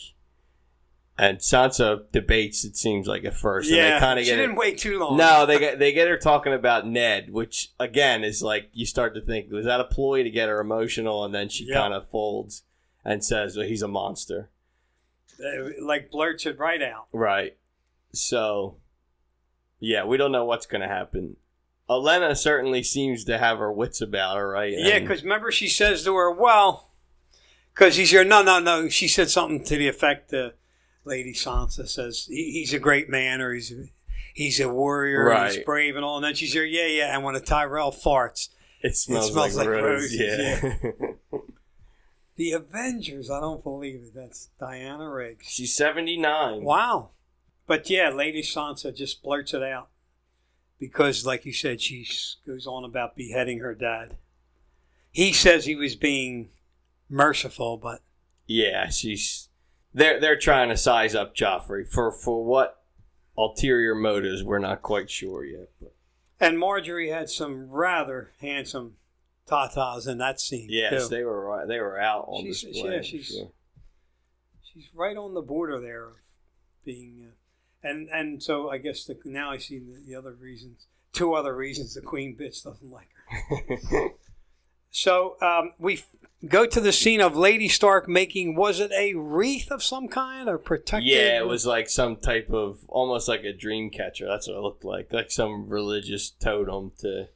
[1.18, 2.64] And Sansa debates.
[2.64, 4.98] It seems like at first, and Yeah, they kind of she get didn't wait too
[4.98, 5.18] long.
[5.18, 9.14] no, they get they get her talking about Ned, which again is like you start
[9.14, 11.74] to think was that a ploy to get her emotional, and then she Yeah.
[11.74, 12.62] kind of folds
[13.04, 14.48] and says, well, "He's a monster."
[15.42, 17.06] Uh, like blurts it right out.
[17.12, 17.56] Right.
[18.12, 18.76] So,
[19.78, 21.36] yeah, we don't know what's going to happen.
[21.88, 24.72] Olenna certainly seems to have her wits about her, right?
[24.76, 26.90] Yeah, because remember she says to her, "Well,"
[27.74, 28.22] because he's here.
[28.24, 28.88] No, no, no.
[28.88, 30.32] She said something to the effect.
[30.32, 30.50] Uh,
[31.04, 33.72] Lady Sansa says he, he's a great man, or he's
[34.34, 35.66] he's a warrior, and he's Right.
[35.66, 36.16] brave and all.
[36.16, 37.14] And then she's here, yeah, yeah.
[37.14, 38.50] And when a Tyrell farts,
[38.82, 40.02] it smells, smells like, like rose.
[40.02, 41.08] roses, Yeah.
[42.36, 43.30] the Avengers.
[43.30, 44.14] I don't believe it.
[44.14, 45.46] That's Diana Riggs.
[45.46, 46.62] She's seventy nine.
[46.64, 47.10] Wow.
[47.66, 49.90] But yeah, Lady Sansa just blurts it out
[50.78, 52.06] because, like you said, she
[52.46, 54.16] goes on about beheading her dad.
[55.12, 56.50] He says he was being
[57.08, 58.00] merciful, but
[58.46, 59.48] Yeah, she's
[59.94, 62.82] they're they're trying to size up Joffrey for for what
[63.36, 65.68] ulterior motives we're not quite sure yet.
[65.80, 65.94] But
[66.40, 68.96] and Margaery had some rather handsome
[69.50, 70.68] tatas in that scene.
[70.70, 71.14] yes, too.
[71.16, 71.66] they were right.
[71.68, 72.94] They were out on She's- display.
[72.96, 73.50] yeah, she's- sure.
[74.72, 76.14] she's right on the border there of
[76.84, 80.86] being, uh, and and so I guess the, now I see the, the other reasons.
[81.12, 83.08] Two other reasons the queen bitch doesn't like
[83.90, 84.08] her.
[84.92, 86.02] So um, we
[86.48, 88.56] go to the scene of Lady Stark making.
[88.56, 91.06] Was it a wreath of some kind or protective?
[91.06, 94.26] yeah, it was like some type of almost like a dream catcher.
[94.26, 97.28] That's what it looked like, like some religious totem to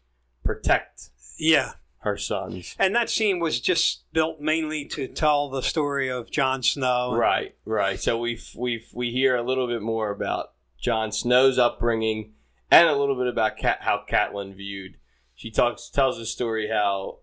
[0.45, 2.77] protect Yeah, her sons.
[2.79, 7.17] and that scene was just built mainly to tell the story of Jon Snow.
[7.17, 7.99] Right, right.
[7.99, 12.33] So we we we hear a little bit more about Jon Snow's upbringing
[12.71, 14.97] and a little bit about Cat, how Catelyn viewed.
[15.35, 17.19] She talks tells the story how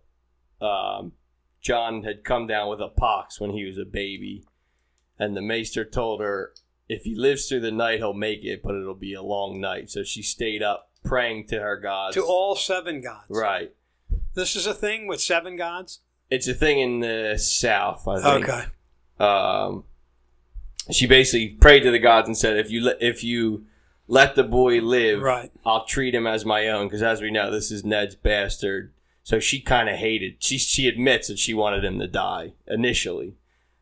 [0.61, 1.13] um,
[1.61, 4.43] Jon had come down with a pox when he was a baby,
[5.17, 6.53] and the Maester told her
[6.89, 9.89] if he lives through the night, he'll make it, but it'll be a long night.
[9.89, 12.15] So she stayed up praying to her gods.
[12.15, 13.27] To all seven gods.
[13.29, 13.71] right.
[14.33, 15.99] This is a thing with seven gods.
[16.29, 18.07] It's a thing in the south.
[18.07, 18.49] I think.
[18.49, 18.63] Okay.
[19.19, 19.83] um,
[20.89, 23.65] she basically prayed to the gods and said, "If you let if you
[24.07, 25.51] let the boy live, Right.
[25.65, 28.93] I'll treat him as my own." Because as we know, this is Ned's bastard.
[29.23, 30.37] So she kind of hated.
[30.39, 33.35] She she admits that she wanted him to die initially,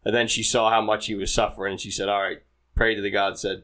[0.04, 2.42] and then she saw how much he was suffering, and she said, "All right,
[2.76, 3.64] pray to the gods." Said,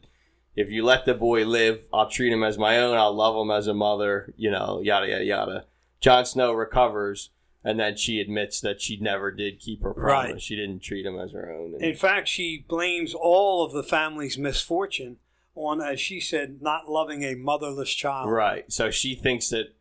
[0.55, 2.95] "If you let the boy live, I'll treat him as my own.
[2.95, 4.33] I'll love him as a mother.
[4.37, 5.65] You know, yada yada yada."
[6.05, 7.31] Jon Snow recovers.
[7.63, 10.31] And then she admits that she never did keep her promise.
[10.33, 10.39] Right.
[10.41, 11.81] She didn't treat him as her own.
[11.83, 15.17] In fact, she blames all of the family's misfortune
[15.55, 18.29] on, as she said, not loving a motherless child.
[18.29, 18.71] Right.
[18.71, 19.73] So she thinks that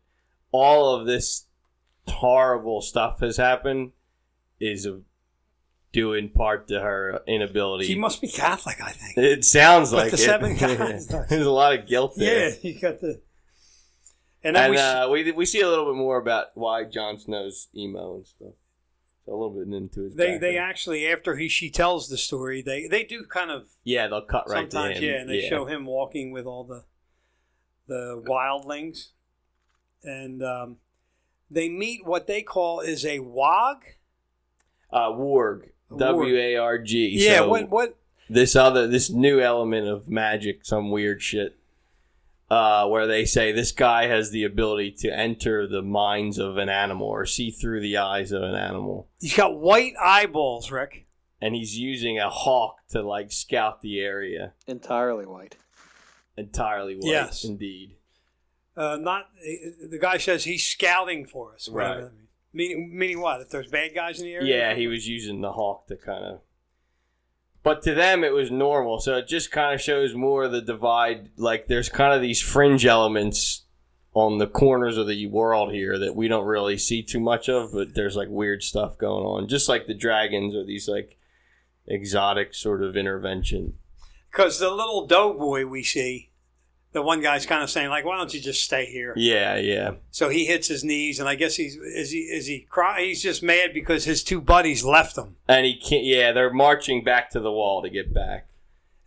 [0.51, 1.45] all of this
[2.07, 3.91] horrible stuff has happened
[4.59, 5.01] is a,
[5.93, 7.85] due in part to her inability.
[7.85, 9.15] She must be Catholic, I think.
[9.15, 10.25] it sounds But like the it.
[10.25, 11.05] seven guys.
[11.29, 12.49] There's a lot of guilt there.
[12.49, 13.21] Yeah, you got the.
[14.45, 17.17] And then And we, uh, we we see a little bit more about why Jon
[17.17, 18.53] Snow's emo and stuff.
[19.25, 20.15] So a little bit into his.
[20.15, 24.07] they they actually after he she tells the story, they they do kind of yeah
[24.07, 26.83] they'll cut right sometimes yeah, and they show him walking with all the
[27.87, 29.09] the wildlings,
[30.03, 30.77] and um,
[31.49, 33.77] they meet what they call is a wog.
[34.93, 37.09] uh, Warg W A R G.
[37.19, 37.97] Yeah, So what what
[38.29, 41.57] this other this new element of magic, some weird shit.
[42.49, 46.69] Uh, where they say this guy has the ability to enter the minds of an
[46.69, 51.07] animal or see through the eyes of an animal, he's got white eyeballs, Rick.
[51.41, 54.53] and he's using a hawk to like scout the area.
[54.67, 55.55] Entirely white.
[56.37, 57.43] Entirely white, Yes.
[57.43, 57.95] indeed.
[58.77, 59.25] Uh, not
[59.89, 61.67] the guy says he's scouting for us.
[61.67, 62.03] Right.
[62.53, 63.41] Meaning, meaning what?
[63.41, 64.55] If there's bad guys in the area?
[64.55, 66.41] Yeah, he was using the hawk to kind of.
[67.65, 68.99] But to them, it was normal.
[68.99, 71.31] So it just kind of shows more of the divide.
[71.35, 73.63] Like there's kind of these fringe elements
[74.13, 77.71] on the corners of the world here that we don't really see too much of,
[77.73, 79.47] but there's like weird stuff going on.
[79.47, 81.17] Just like the dragons or these like
[81.87, 83.73] exotic sort of intervention.
[84.31, 86.29] Because the little doughboy we see,
[86.95, 89.95] the one guy's kind of saying like, "Why don't you just stay here?" Yeah, yeah.
[90.11, 93.01] So he hits his knees, and I guess he's is he is he cry?
[93.01, 95.35] He's just mad because his two buddies left him.
[95.47, 96.05] And he can't.
[96.05, 98.47] Yeah, they're marching back to the wall to get back.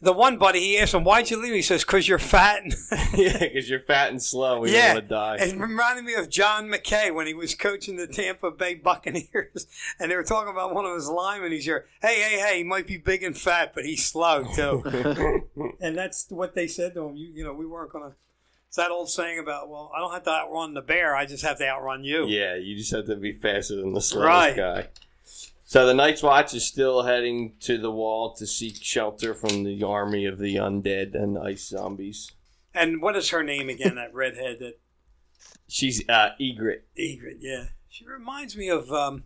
[0.01, 2.73] The one buddy, he asked him, "Why'd you leave?" He says, "Cause you're fat." And
[3.17, 4.61] yeah, because you're fat and slow.
[4.61, 5.37] We Yeah, don't want to die.
[5.41, 9.67] It reminded me of John McKay when he was coaching the Tampa Bay Buccaneers,
[9.99, 11.51] and they were talking about one of his linemen.
[11.51, 15.43] He's here, hey, hey, hey, he might be big and fat, but he's slow too.
[15.81, 17.17] and that's what they said to him.
[17.17, 18.13] You, you know, we weren't gonna.
[18.69, 21.43] It's that old saying about, well, I don't have to outrun the bear; I just
[21.43, 22.27] have to outrun you.
[22.27, 24.57] Yeah, you just have to be faster than the slowest Right.
[24.57, 24.89] guy.
[25.69, 29.83] So the Night's Watch is still heading to the wall to seek shelter from the
[29.83, 32.33] army of the undead and ice zombies.
[32.73, 33.97] And what is her name again?
[33.97, 34.79] That redhead, that
[35.69, 36.85] She's uh, Ygritte.
[36.99, 37.41] Ygritte.
[37.41, 39.25] Yeah, she reminds me of um,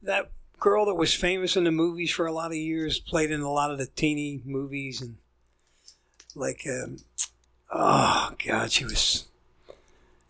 [0.00, 3.40] that girl that was famous in the movies for a lot of years, played in
[3.40, 5.16] a lot of the teeny movies, and
[6.36, 6.98] like, um,
[7.72, 9.24] oh god, she was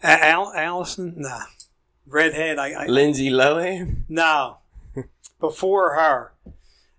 [0.02, 1.12] Al- Allison.
[1.18, 1.40] Nah,
[2.07, 2.59] redhead.
[2.59, 4.04] I, I Lindsay Lohan.
[4.09, 4.57] no,
[5.48, 6.33] before her,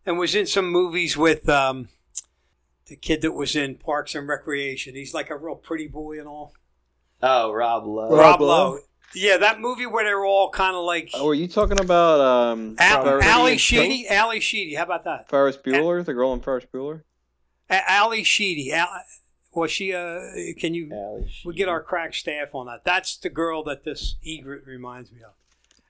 [0.06, 1.90] and was in some movies with um,
[2.88, 4.94] the kid that was in Parks and Recreation.
[4.96, 6.54] He's like a real pretty boy and all.
[7.24, 8.10] Oh, Rob Lowe.
[8.12, 8.48] Rob Rob Lowe?
[8.48, 8.80] Lowe.
[9.16, 12.76] Yeah, that movie where they're all kind of like Oh, were you talking about um,
[12.80, 14.08] Al- Ali and Sheedy.
[14.10, 14.76] Ally Sheedy.
[14.76, 15.30] How about that?
[15.30, 17.04] Ferris Bueller, the girl in Ferris Bueller?
[17.70, 18.74] A- Ally Sheedy.
[18.74, 18.90] Al-
[19.54, 19.94] was she?
[19.94, 20.20] Uh,
[20.60, 20.92] can you?
[20.92, 22.84] Ally We get our crack staff on that.
[22.84, 25.34] That's the girl that this Ygritte reminds me of.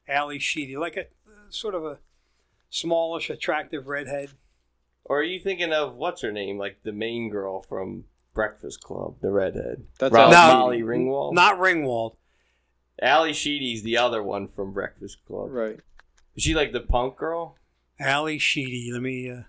[0.07, 1.97] Ally Sheedy, like a uh, sort of a
[2.75, 4.31] smallish, attractive redhead.
[5.05, 6.57] Or are you thinking of what's her name?
[6.57, 9.83] Like the main girl from Breakfast Club, the redhead.
[9.99, 10.59] That's Rob- No.
[10.59, 11.33] Molly Ringwald.
[11.33, 12.15] Not Ringwald.
[13.01, 15.51] Ally Sheedy's the other one from Breakfast Club.
[15.51, 15.79] Right.
[16.35, 17.57] Is she like the punk girl?
[17.99, 18.89] Ally Sheedy.
[18.91, 19.29] Let me.
[19.29, 19.43] Uh,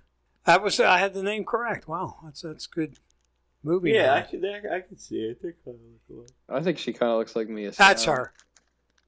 [0.44, 0.78] that was.
[0.78, 1.88] I had the name correct.
[1.88, 2.98] Wow, that's that's good.
[3.62, 3.92] Movie.
[3.92, 4.60] Yeah, I name.
[4.62, 4.70] could.
[4.72, 5.42] I could see it.
[5.42, 6.30] They kinda look alike.
[6.48, 7.72] I think she kind of looks like Mia.
[7.72, 8.32] That's her.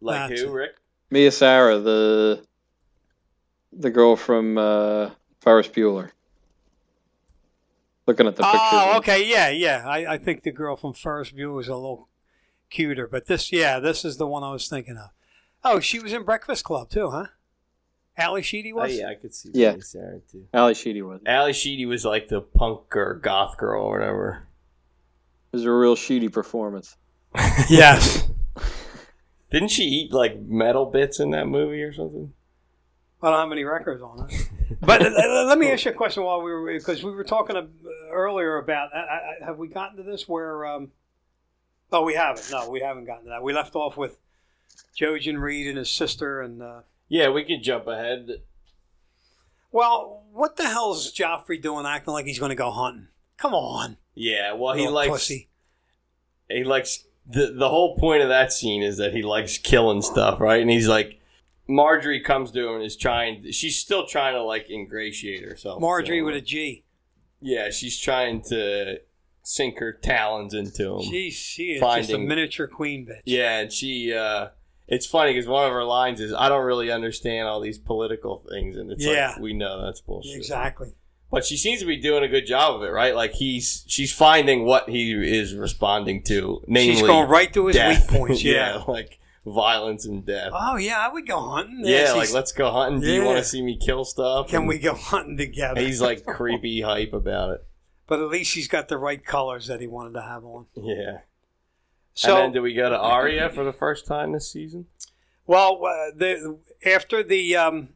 [0.01, 0.53] Like That's who, it.
[0.53, 0.71] Rick?
[1.11, 2.45] Mia Sara, the
[3.73, 6.11] the girl from uh, Ferris Bueller.
[8.07, 8.59] Looking at the picture.
[8.59, 9.83] Oh, okay, yeah, yeah.
[9.87, 12.09] I, I think the girl from Ferris Bueller is a little
[12.71, 15.11] cuter, but this, yeah, this is the one I was thinking of.
[15.63, 17.27] Oh, she was in Breakfast Club too, huh?
[18.17, 18.83] Ally Sheedy was.
[18.83, 18.99] Oh was.
[18.99, 19.51] yeah, I could see.
[19.53, 19.71] Yeah.
[19.71, 20.47] Miley Sarah too.
[20.53, 21.21] Ally Sheedy was.
[21.21, 24.49] It Ally Sheedy was like the punk or goth girl or whatever.
[25.53, 26.97] It was a real Sheedy performance.
[27.69, 28.27] Yes.
[29.51, 32.33] Didn't she eat like metal bits in that movie or something?
[33.23, 34.49] I don't have any records on it.
[34.81, 37.25] But uh, uh, let me ask you a question while we were because we were
[37.25, 37.67] talking uh,
[38.13, 38.95] earlier about.
[38.95, 38.99] I,
[39.43, 40.65] I, have we gotten to this where?
[40.67, 40.93] Um,
[41.91, 42.49] oh, we haven't.
[42.53, 43.43] No, we haven't gotten to that.
[43.43, 44.21] We left off with
[44.97, 48.43] Jojen Reed and his sister, and uh, Yeah, we could jump ahead.
[49.73, 53.09] well, what the hell is Joffrey doing, acting like he's going to go hunting?
[53.37, 55.49] Come on, Yeah, well, he likes pussy.
[56.49, 60.41] he likes the the whole point of that scene is that he likes killing stuff,
[60.41, 60.61] right?
[60.61, 61.18] And he's like,
[61.69, 63.51] Margaery comes to him and is trying.
[63.53, 65.83] She's still trying to like ingratiate herself.
[65.83, 66.25] Margaery him.
[66.25, 66.85] with a G.
[67.41, 69.01] yeah, she's trying to
[69.43, 71.03] sink her talons into him.
[71.03, 73.23] She she is just a miniature queen bitch.
[73.27, 74.13] Yeah, and she.
[74.13, 74.49] uh
[74.87, 78.39] It's funny because one of her lines is, "I don't really understand all these political
[78.51, 79.33] things," and it's Yeah.
[79.33, 80.37] like we know that's bullshit.
[80.37, 80.93] exactly.
[81.31, 83.15] But she seems to be doing a good job of it, right?
[83.15, 87.77] Like he's she's finding what he is responding to, namely She's going right to his
[87.77, 88.11] death.
[88.11, 88.43] weak points.
[88.45, 88.83] Yeah.
[88.89, 90.53] like violence and death.
[90.55, 91.83] Oh yeah, I would go hunting.
[91.85, 93.01] yeah, like let's go hunting.
[93.01, 93.27] Do you Yeah.
[93.27, 94.49] want to see me kill stuff?
[94.49, 95.81] Can And we go hunting together?
[95.81, 97.65] He's like creepy hype about it.
[98.07, 100.67] but at least he's got the right colors that he wanted to have on.
[100.75, 101.19] Yeah.
[102.15, 104.87] So, and then do we go to Arya for the first time this season?
[105.47, 107.91] well, uh, the after the um,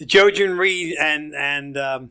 [0.00, 2.10] Jojen Reed and and um,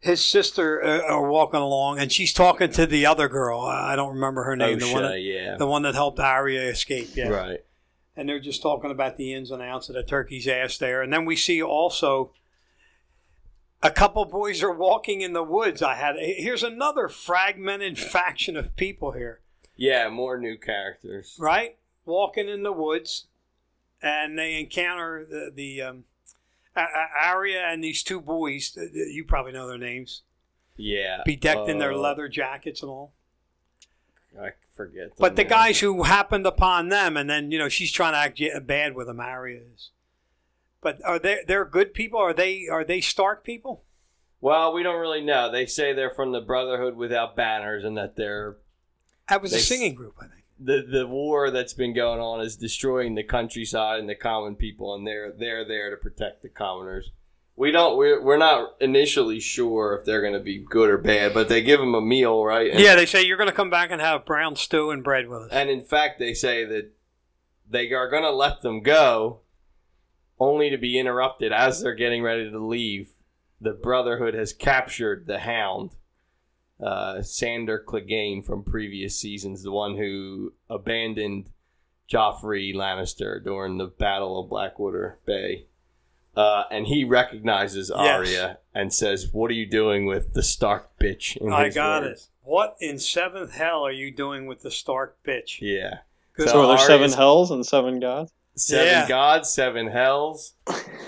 [0.00, 3.60] his sister uh, are walking along, and she's talking to the other girl.
[3.60, 4.78] I don't remember her name.
[4.78, 5.56] the one, that, yeah.
[5.56, 7.10] the one that helped Arya escape.
[7.14, 7.28] Yeah.
[7.28, 7.60] Right.
[8.16, 11.02] and they're just talking about the ins and outs of the turkey's ass there.
[11.02, 12.32] And then we see also
[13.82, 15.82] a couple boys are walking in the woods.
[15.82, 19.40] I had here's another fragmented faction of people here,
[19.76, 21.36] Yeah, more new characters.
[21.38, 21.76] right?
[22.06, 23.26] Walking in the woods,
[24.02, 26.04] and they encounter the the um,
[26.80, 28.76] A- A- and these two boys.
[28.76, 30.22] uh, You probably know their names.
[30.76, 31.22] Yeah.
[31.26, 33.12] Bedecked in their Uh, leather jackets and all.
[34.40, 35.10] I forget.
[35.18, 38.66] But the guys who happened upon them, and then you know she's trying to act
[38.66, 39.20] bad with them.
[39.20, 39.90] Arya is.
[40.80, 42.18] But are they they're good people?
[42.20, 43.84] Are they are they Stark people?
[44.40, 45.50] Well, we don't really know.
[45.50, 48.56] They say they're from the Brotherhood without banners, and that they're
[49.28, 50.39] That was They a singing group, I think.
[50.62, 54.94] The the war that's been going on is destroying the countryside and the common people,
[54.94, 57.10] and they're they're there to protect the commoners.
[57.56, 57.98] We don't.
[57.98, 61.62] We're, we're not initially sure if they're going to be good or bad, but they
[61.62, 62.70] give them a meal, right?
[62.70, 65.28] And, yeah, they say you're going to come back and have brown stew and bread
[65.28, 65.48] with us.
[65.52, 66.92] And in fact, they say that
[67.68, 69.40] they are going to let them go,
[70.38, 73.10] only to be interrupted as they're getting ready to leave.
[73.60, 75.90] The Brotherhood has captured the Hound,
[76.82, 81.50] uh, Sandor Clegane from previous seasons, the one who abandoned
[82.10, 85.66] Joffrey Lannister during the Battle of Blackwater Bay.
[86.36, 88.08] Uh, and he recognizes Yes.
[88.28, 92.22] Arya and says, "What are you doing with the Stark bitch?" in I got words.
[92.22, 92.28] it.
[92.48, 95.60] What in seventh hell are you doing with the Stark bitch?
[95.60, 95.98] Yeah,
[96.34, 98.32] Good So, are there seven hells and seven gods?
[98.56, 99.08] seven Yeah.
[99.08, 100.54] gods, seven hells.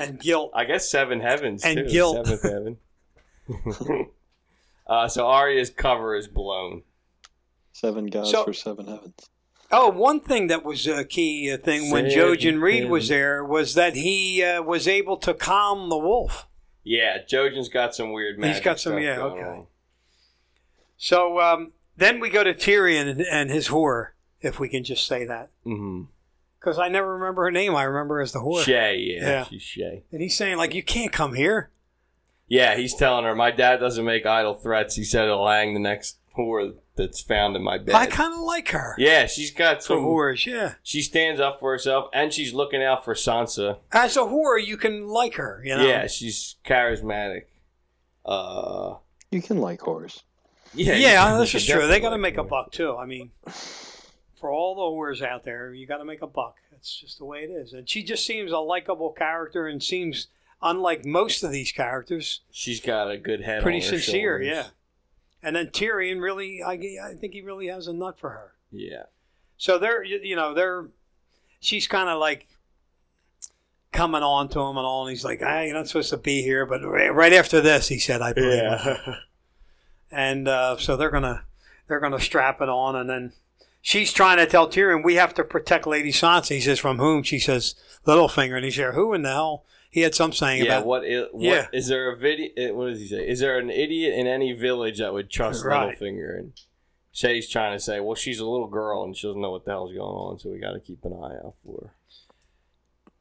[0.01, 0.51] and guilt.
[0.55, 1.89] I guess seven heavens And too.
[1.89, 2.27] guilt.
[2.27, 4.09] Seventh heaven.
[4.93, 6.83] uh, so Arya's cover is blown.
[7.73, 9.29] Seven gods So- for seven heavens.
[9.75, 13.43] Oh, one thing that was a key uh, thing when Said Jojen Reed was there
[13.43, 16.47] was that he uh, was able to calm the wolf.
[16.85, 18.65] Yeah, Jojen's got some weird He's magic.
[18.65, 19.49] got some- stuff yeah, going okay.
[19.49, 19.67] on.
[20.99, 24.09] So um, then we go to Tyrion and, and his whore,
[24.43, 25.49] if we can just say that.
[25.67, 26.09] Mhm.
[26.61, 27.75] Because I never remember her name.
[27.75, 28.63] I remember her as the whore.
[28.63, 29.45] Shae, yeah, Yeah.
[29.45, 30.03] she's Shae.
[30.13, 31.71] And he's saying, like, you can't come here.
[32.53, 34.95] Yeah, he's telling her, "My dad doesn't make idle threats.
[34.95, 38.41] He said he'll hang the next whore that's found in my bed." I kind of
[38.41, 38.95] like her.
[38.99, 40.05] yeah, she's got For some.
[40.05, 40.75] whores, yeah.
[40.83, 43.79] She stands up for herself, and she's looking out for Sansa.
[43.91, 45.87] As a whore, you can like her, you know?
[45.87, 47.45] Yeah, she's charismatic.
[48.25, 48.97] Uh,
[49.31, 50.23] You can like whores.
[50.75, 51.87] yeah, Yeah, you this is true.
[51.87, 52.97] They definitely got to like make a buck, too.
[52.97, 53.31] I mean,
[54.35, 56.57] for all the whores out there, you got to make a buck.
[56.71, 57.73] That's just the way it is.
[57.73, 60.27] And she just seems a likable character and seems,
[60.63, 63.63] unlike most of these characters, She's got a good head.
[63.63, 64.47] pretty on her sincere, shoulders.
[64.57, 64.67] yeah.
[65.43, 68.55] And then Tyrion really, I, I think he really has a nut for her.
[68.71, 69.05] Yeah.
[69.57, 70.89] So they're, you know, they're,
[71.61, 72.47] she's kind of like
[73.93, 76.43] coming on to him and all, and he's like, ah, you're not supposed to be
[76.43, 76.65] here.
[76.65, 78.55] But right, right after this, he said, I believe.
[78.63, 79.17] Yeah.
[80.15, 81.45] And uh, so they're gonna,
[81.89, 83.33] they're gonna strap it on, and then
[83.81, 86.49] she's trying to tell Tyrion, we have to protect Lady Sansa.
[86.55, 87.23] He says, from whom?
[87.23, 88.93] She says, Littlefinger, and he's there.
[88.93, 89.65] Who in the hell?
[89.93, 90.79] He had some saying yeah.
[90.79, 90.87] about.
[90.87, 91.05] What?
[91.05, 91.67] i- what Yeah.
[91.73, 92.75] Is there a video?
[92.75, 93.29] What does he say?
[93.29, 95.97] Is there an idiot in any village that would trust Right.
[95.97, 96.39] Littlefinger?
[96.39, 96.53] And
[97.13, 99.71] Shae's trying to say, well, she's a little girl and she doesn't know what the
[99.71, 101.95] hell's going on, so we got to keep an eye out for her.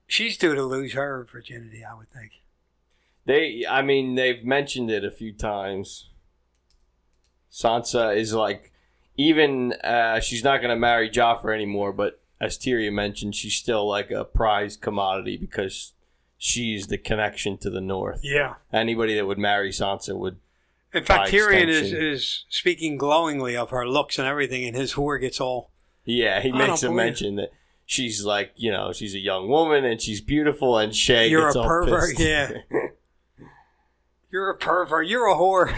[0.08, 2.42] She's due to lose her virginity, I would think.
[3.26, 6.10] They, I mean, they've mentioned it a few times.
[7.52, 8.72] Sansa is like,
[9.18, 13.88] even uh, she's not going to marry Joffrey anymore, but as Tyrion mentioned, she's still
[13.88, 15.92] like a prized commodity because
[16.44, 18.22] she's the connection to the north.
[18.24, 18.56] Yeah.
[18.74, 20.38] Anybody that would marry Sansa would.
[20.92, 25.22] In fact, Tyrion is, is speaking glowingly of her looks and everything, and his whore
[25.22, 25.72] gets all.
[26.04, 27.52] Yeah, he I makes a mention that
[27.86, 31.56] she's like, you know, she's a young woman and she's beautiful, and Shae You're gets
[31.56, 32.52] a pervert, yeah.
[34.32, 35.08] You're a pervert.
[35.08, 35.72] You're a whore.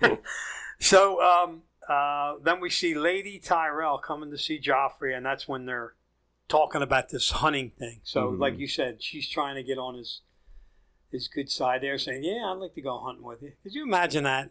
[0.78, 5.64] so um, uh, then we see Lady Tyrell coming to see Joffrey, and that's when
[5.64, 5.94] they're
[6.48, 8.00] talking about this hunting thing.
[8.04, 8.38] So, Mhm.
[8.40, 10.20] like you said, she's trying to get on his
[11.10, 13.84] his good side there, saying, "Yeah, I'd like to go hunting with you." Could you
[13.84, 14.50] imagine that?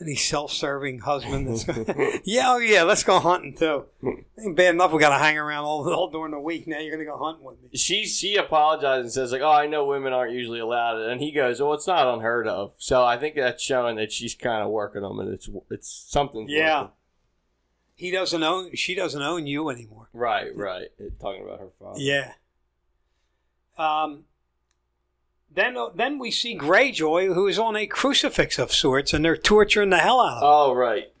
[0.00, 1.64] Any self-serving husband that's
[2.24, 3.84] yeah, oh yeah, let's go hunting too.
[4.04, 6.66] Ain't bad enough we got to hang around all, all during the week.
[6.66, 7.68] Now you're gonna go hunting with me.
[7.78, 11.20] she she apologizes and says like, "Oh, I know women aren't usually allowed it," and
[11.20, 14.64] he goes, "Oh, it's not unheard of." So I think that's showing that she's kind
[14.64, 16.46] of working them, and it's it's something.
[16.48, 16.88] Yeah.
[18.02, 18.74] He doesn't own.
[18.74, 20.08] She doesn't own you anymore.
[20.12, 20.88] right, right.
[21.20, 22.00] Talking about her father.
[22.00, 22.32] Yeah.
[23.78, 24.24] Um.
[25.54, 29.90] Then, then we see Greyjoy, who is on a crucifix of sorts, and they're torturing
[29.90, 30.48] the hell out of him.
[30.48, 31.12] Oh, right.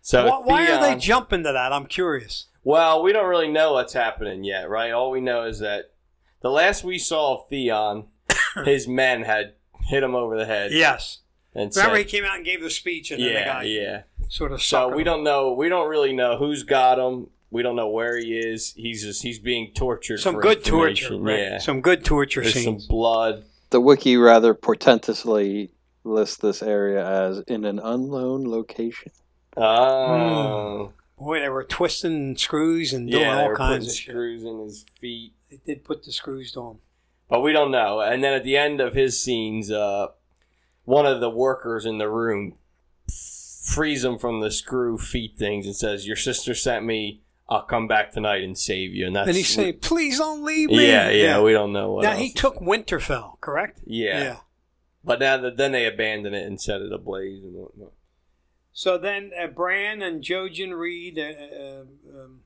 [0.00, 1.72] So why, why are they jumping to that?
[1.72, 2.46] I'm curious.
[2.62, 4.92] Well, we don't really know what's happening yet, right?
[4.92, 5.92] All we know is that
[6.40, 8.04] the last we saw of Theon,
[8.64, 9.54] his men had
[9.88, 10.70] hit him over the head.
[10.70, 11.18] Yes.
[11.54, 13.62] And Remember, said, he came out and gave the speech, and then the yeah, guy
[13.64, 14.02] yeah.
[14.32, 15.04] Sort of So we him.
[15.04, 15.52] don't know.
[15.52, 17.28] We don't really know who's got him.
[17.50, 18.72] We don't know where he is.
[18.74, 20.18] He's just he's being tortured.
[20.18, 21.18] some for good torture.
[21.18, 21.38] Right?
[21.38, 21.58] Yeah.
[21.58, 23.44] Some good torture There's some blood.
[23.70, 25.70] The wiki rather portentously
[26.04, 29.12] lists this area as in an unknown location.
[29.56, 33.36] Oh, Boy, they were twisting screws and doing yeah.
[33.36, 34.12] They all were putting kinds of shit.
[34.12, 35.34] screws in his feet.
[35.50, 36.78] They did put the screws on.
[37.28, 38.00] But we don't know.
[38.00, 40.08] And then at the end of his scenes, uh,
[40.84, 42.54] one of the workers in the room
[43.62, 47.22] frees him from the screw feet things and says, "Your sister sent me.
[47.48, 50.68] I'll come back tonight and save you." And that's And he's saying, "Please don't leave
[50.68, 53.80] me." "Yeah, yeah, we don't know what." now he took Winterfell, correct?
[53.86, 54.38] yeah,
[55.04, 57.92] but now that then they abandon it and set it ablaze and whatnot.
[58.72, 61.84] So then uh, Bran and Jojen Reed, uh, uh,
[62.18, 62.40] um,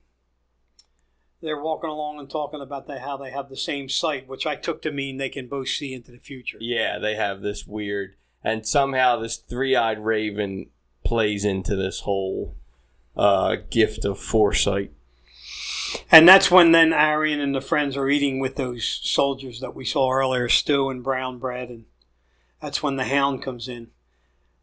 [1.41, 4.55] they're walking along and talking about they, how they have the same sight, which I
[4.55, 6.57] took to mean they can both see into the future.
[6.59, 10.69] Yeah, they have this weird, and somehow this three-eyed raven
[11.07, 12.53] plays into this whole
[13.15, 14.91] uh, gift of foresight.
[16.11, 19.85] And that's when then Arian and the friends are eating with those soldiers that we
[19.85, 21.85] saw earlier, stew and brown bread, and
[22.61, 23.87] that's when the Hound comes in.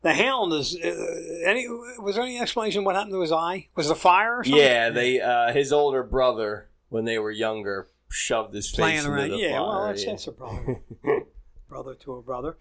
[0.03, 3.69] The Hound is uh, any was there any explanation what happened to his eye?
[3.75, 4.61] Was it fire or something?
[4.61, 9.11] Yeah, they uh, his older brother when they were younger shoved his face playing into
[9.11, 9.63] the Yeah, fire.
[9.63, 10.11] well, that's, yeah.
[10.11, 10.83] that's a problem.
[11.71, 12.59] brother to a brother.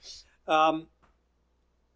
[0.48, 0.88] Um,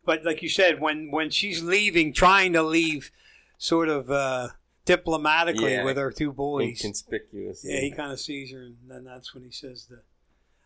[0.07, 3.11] but like you said, when when she's leaving, trying to leave,
[3.59, 4.47] sort of uh,
[4.85, 5.83] diplomatically Yeah.
[5.83, 6.69] with her two boys.
[6.83, 7.61] Inconspicuous.
[7.63, 10.01] Yeah, he kind of sees her, and then that's when he says, "The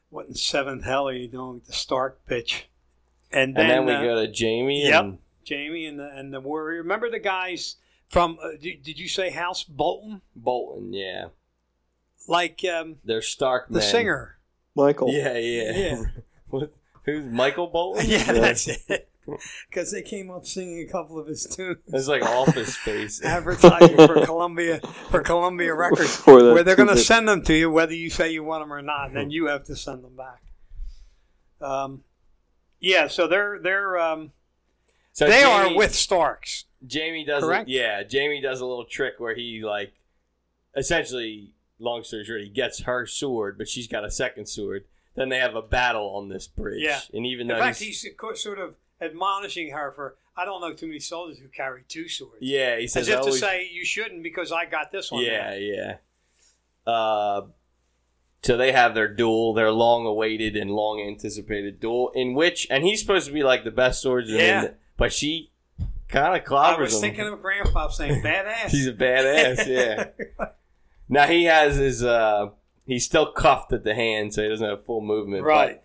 [0.09, 2.67] what in seventh hell are you doing with the Stark pitch?"
[3.33, 4.83] And then, and then we uh, go to Jaime.
[4.87, 5.03] Yep.
[5.03, 5.17] And,
[5.49, 6.81] Jaime and the and the warrior.
[6.83, 7.77] Remember the guys
[8.07, 8.37] from?
[8.41, 10.21] Uh, did, did you say House Bolton?
[10.35, 11.25] Bolton, yeah.
[12.27, 13.81] Like um, They're Stark the men.
[13.89, 14.37] singer.
[14.75, 15.09] Michael.
[15.11, 15.71] Yeah, yeah.
[15.75, 16.03] Yeah.
[16.49, 16.71] what,
[17.05, 18.05] who's Michael Bolton?
[18.09, 19.09] Yeah, that's it.
[19.69, 21.77] Because they came up singing a couple of his tunes.
[21.87, 23.21] It's like Office Space.
[23.23, 27.93] advertising for Columbia for Columbia Records, where they're going to send them to you whether
[27.93, 30.41] you say you want them or not, and then you have to send them back.
[31.61, 32.03] Um,
[32.79, 34.31] yeah, so they're they're um,
[35.13, 36.65] So they are with Starks.
[36.91, 37.43] Jaime does.
[37.43, 37.69] Correct?
[37.69, 39.93] A, yeah, Jaime does a little trick where he like,
[40.75, 44.85] essentially, long story short, he gets her sword, but she's got a second sword.
[45.15, 46.81] Then they have a battle on this bridge.
[46.81, 47.01] Yeah.
[47.13, 50.73] and even In though fact, he's, he's sort of admonishing her for I don't know
[50.73, 53.69] too many soldiers who carry two swords, yeah, he says as if "I to say
[53.71, 55.23] you shouldn't because I got this one.
[55.23, 55.95] Yeah, now." yeah.
[56.85, 57.41] Uh,
[58.43, 63.27] so they have their duel, their long-awaited and long-anticipated duel, in which, and he's supposed
[63.27, 64.61] to be like the best swordsman, Yeah.
[64.61, 65.51] the- but she
[66.07, 66.79] kind of clobbers him.
[66.79, 67.01] I was him.
[67.01, 68.69] thinking of Grandpa saying badass.
[68.71, 70.47] She's a badass, yeah.
[71.09, 72.49] now he has his, uh,
[72.85, 75.43] he's still cuffed at the hand, so he doesn't have full movement.
[75.43, 75.81] right.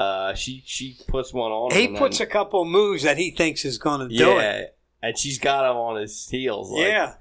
[0.00, 1.72] Uh, she she puts one on.
[1.72, 4.52] He him puts a couple moves that he thinks is going to then, do yeah,
[4.52, 4.78] it.
[5.02, 6.70] and she's got him on his heels.
[6.70, 7.14] Like, yeah.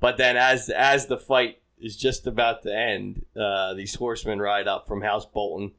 [0.00, 4.66] But then, as as the fight is just about to end, uh, these horsemen ride
[4.66, 5.74] up from House Bolton,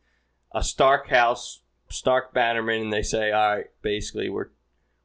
[0.54, 4.52] a Stark house, Stark bannerman, and they say, "All right, basically, we're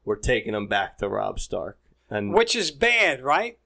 [0.05, 3.59] we're taking them back to Robb Stark." And Which is bad, right?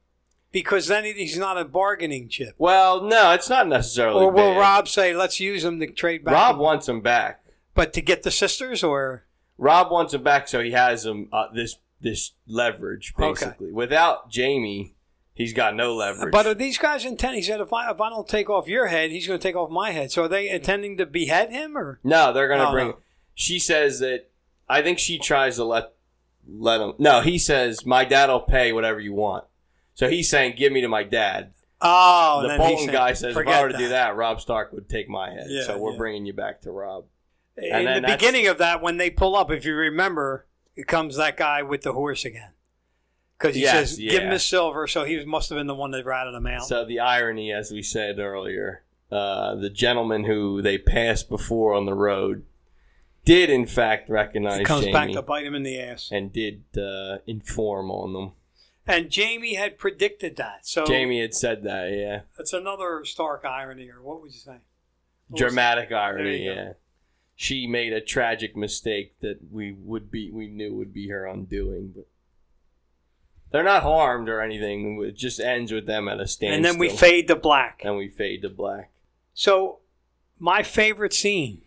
[0.53, 2.55] Because then he's not a bargaining chip.
[2.57, 4.25] well, no, it's not necessarily.
[4.25, 4.59] Or will bad.
[4.61, 6.33] Robb say, "Let's use him to trade back"?
[6.33, 7.44] Robb wants him back.
[7.75, 9.27] But to get the sisters, or
[9.59, 13.31] Robb wants him back, so he has him uh, this this leverage Okay.
[13.33, 13.73] basically.
[13.73, 14.95] Without Jaime,
[15.33, 16.33] he's got no leverage.
[16.33, 17.41] but are these guys intending?
[17.41, 19.57] He said, "If I if I don't take off your head, he's going to take
[19.57, 22.73] off my head." So are they intending to behead him, or No, they're gonna Oh,
[22.73, 22.89] bring.
[22.89, 22.99] no.
[23.35, 24.31] She says that.
[24.69, 25.93] I think she tries to let
[26.49, 26.95] let him.
[26.99, 29.45] No, he says my dad'll pay whatever you want.
[29.95, 31.53] So he's saying, "Give me to my dad."
[31.87, 34.89] oh, the Bolton saying, guy says, "If I were to do that, Robb Stark would
[34.89, 35.99] take my head." Yeah, so we're yeah.
[35.99, 37.05] bringing you back to Robb.
[37.57, 41.17] In And the beginning of that, when they pull up, if you remember, it comes
[41.17, 42.53] that guy with the horse again.
[43.39, 44.33] Because he Yes, says, "Give him yeah.
[44.33, 46.67] his silver," so he must have been the one that ratted him out.
[46.67, 51.85] So the irony, as we said earlier, uh, the gentleman who they passed before on
[51.85, 52.45] the road
[53.25, 56.11] did in fact recognize It comes Jaime back to bite him in the ass.
[56.13, 58.33] and did uh, inform on them.
[58.87, 60.67] And Jaime had predicted that.
[60.67, 62.21] So Jaime had said that, yeah.
[62.37, 64.59] that's another Stark irony, or what would you say?
[65.29, 66.55] What Dramatic irony, yeah.
[66.55, 66.75] go.
[67.37, 71.93] She made a tragic mistake that we would be we knew would be her undoing,
[71.95, 72.07] but
[73.51, 75.03] they're not harmed or anything.
[75.05, 76.57] It just ends with them at a standstill.
[76.57, 77.81] And then we fade to black.
[77.85, 78.91] and we fade to black.
[79.33, 79.81] So,
[80.39, 81.63] my favorite scene.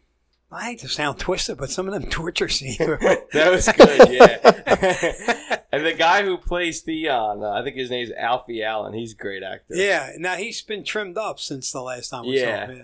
[0.50, 2.78] I hate to sound twisted, but some of them torture scenes.
[3.34, 5.60] That was good, yeah.
[5.74, 8.94] and the guy who plays Theon, uh, I think his name's Alfie Allen.
[8.94, 9.76] He's a great actor.
[9.76, 10.12] yeah.
[10.18, 12.66] Now he's been trimmed up since the last time we Yeah.
[12.66, 12.78] saw him.
[12.80, 12.84] Yeah.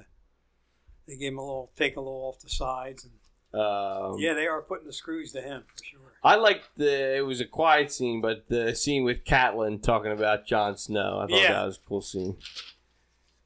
[1.08, 3.14] They gave him a little, take a little off the sides, and
[3.60, 6.00] Um, yeah, they are putting the screws to him for sure.
[6.24, 7.18] I liked the.
[7.18, 11.28] It was a quiet scene, but the scene with Catelyn talking about Jon Snow, I
[11.28, 11.54] thought Yeah.
[11.54, 12.38] that was a cool scene.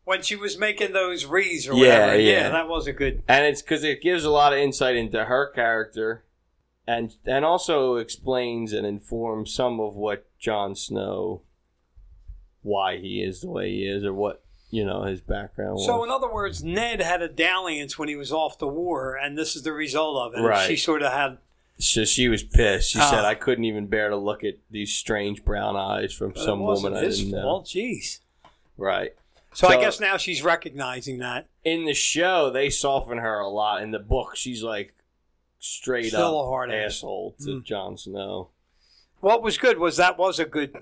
[0.06, 2.50] When she was making those wreaths or Yeah, whatever, yeah, yeah.
[2.52, 3.24] that was a good.
[3.28, 6.24] and it's because it gives a lot of insight into her character,
[6.88, 11.42] and and also explains and informs some of what Jon Snow,
[12.62, 16.08] why he is the way he is, or what you know his background So, was.
[16.08, 19.56] in other words, Ned had a dalliance when he was off the war, and this
[19.56, 20.44] is the result of it.
[20.46, 20.68] Right.
[20.68, 21.38] She sort of had
[21.80, 22.92] So she was pissed.
[22.92, 23.28] She said, Oh.
[23.28, 27.02] "I couldn't even bear to look at these strange brown eyes from some woman I
[27.02, 28.20] didn't know." Jeez.
[28.78, 29.14] Right.
[29.54, 31.48] So, I guess now she's recognizing that.
[31.64, 33.82] In the show, they soften her a lot.
[33.82, 34.94] In the book, she's like
[35.60, 36.98] straight Still up a hard ass.
[36.98, 37.64] asshole to Mm.
[37.64, 38.50] Jon Snow.
[39.20, 40.76] What was good was that was a good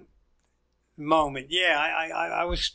[0.98, 1.48] moment.
[1.50, 2.72] Yeah, I, I, I was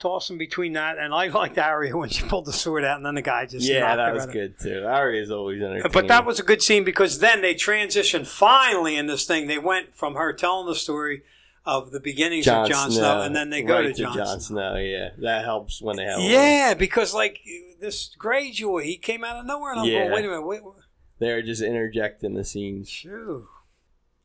[0.00, 3.14] tossing between that, and I liked Arya when she pulled the sword out, and then
[3.14, 4.32] the guy just yeah, that was out.
[4.32, 4.84] good too.
[4.86, 5.90] Arya is always entertaining.
[5.92, 9.46] But that was a good scene because then they transitioned finally in this thing.
[9.46, 11.22] They went from her telling the story
[11.66, 14.38] of the beginnings Jon of Jon Snow, and then they go right to Jon Snow.
[14.38, 14.76] Snow.
[14.76, 16.18] Yeah, that helps when they have.
[16.18, 17.38] a- Yeah, because like
[17.80, 20.00] this Greyjoy, he came out of nowhere, and I'm Yeah.
[20.00, 20.74] going, wait a minute, wait, wait.
[21.20, 22.90] they're just interjecting the scenes.
[22.90, 23.48] Phew.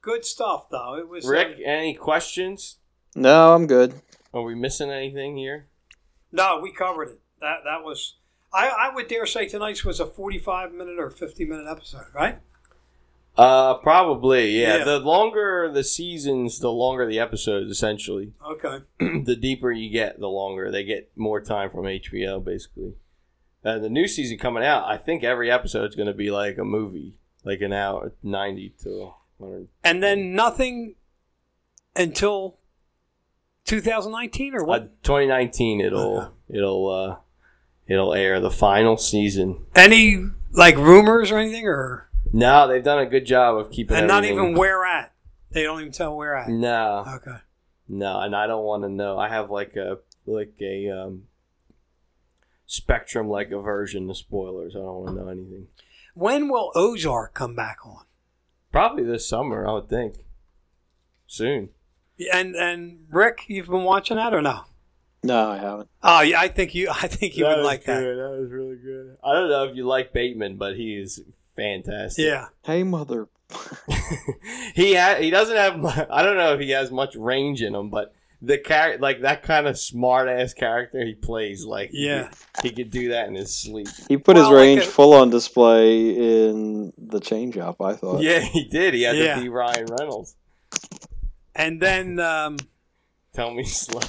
[0.02, 0.96] good stuff though.
[0.98, 2.78] It was uh, Rick, any questions?
[3.16, 3.94] No, I'm good.
[4.34, 5.68] Are we missing anything here?
[6.32, 7.20] no, we covered it.
[7.42, 8.16] That that was.
[8.54, 12.40] I, I would dare say tonight's was a 45 minute or 50 minute episode, right?
[13.38, 14.60] Uh, probably.
[14.60, 14.78] Yeah.
[14.78, 14.84] Yeah.
[14.86, 17.72] The longer the seasons, the longer the episodes.
[17.72, 18.80] Essentially, Okay.
[19.00, 22.44] the deeper you get, the longer they get more time from HBO.
[22.44, 22.94] Basically,
[23.64, 24.84] uh, the new season coming out.
[24.88, 28.74] I think every episode is going to be like a movie, like an hour, ninety
[28.84, 29.68] to 100.
[29.84, 30.96] And then nothing
[31.96, 32.59] until
[33.70, 35.04] 2019 or Uh, what?
[35.04, 36.28] 2019 it'll Okay.
[36.58, 37.16] it'll uh
[37.88, 39.66] it'll air the final season.
[39.76, 44.08] Any like rumors or anything, or No, they've done a good job of keeping and
[44.08, 45.14] not everything- even where at?
[45.52, 46.50] They don't even tell where at.
[46.50, 47.38] No, Okay.
[47.88, 49.18] no, and I don't want to know.
[49.18, 51.24] I have like a like a um
[52.66, 54.76] spectrum like aversion to spoilers.
[54.76, 55.68] I don't want to know anything.
[56.14, 58.04] When will Ozark come back on?
[58.72, 60.26] Probably this summer, I would think.
[61.26, 61.70] Soon.
[62.34, 64.62] And and Rick, you've been watching that or no?
[65.24, 65.90] No, I haven't.
[66.02, 66.90] Oh, yeah, I think you.
[66.92, 68.00] I think you would was like that.
[68.00, 68.18] good.
[68.18, 69.18] That was really good.
[69.24, 71.22] I don't know if you like Bateman, but he is
[71.56, 72.26] fantastic.
[72.26, 72.48] Yeah.
[72.64, 73.28] Hey, mother.
[74.76, 75.78] he ha- he doesn't have.
[75.78, 79.22] mu- I don't know if he has much range in him, but the character, like
[79.22, 82.30] that kind of smart ass character he plays, like Yeah.
[82.62, 83.88] he, he could do that in his sleep.
[84.08, 86.10] He put Well, his like range a- full on display
[86.48, 88.22] in the change up, I thought.
[88.22, 88.94] Yeah, he did.
[88.94, 89.36] He had Yeah.
[89.36, 90.36] to be Ryan Reynolds.
[91.60, 92.58] And then, um,
[93.34, 94.00] Tell me slow.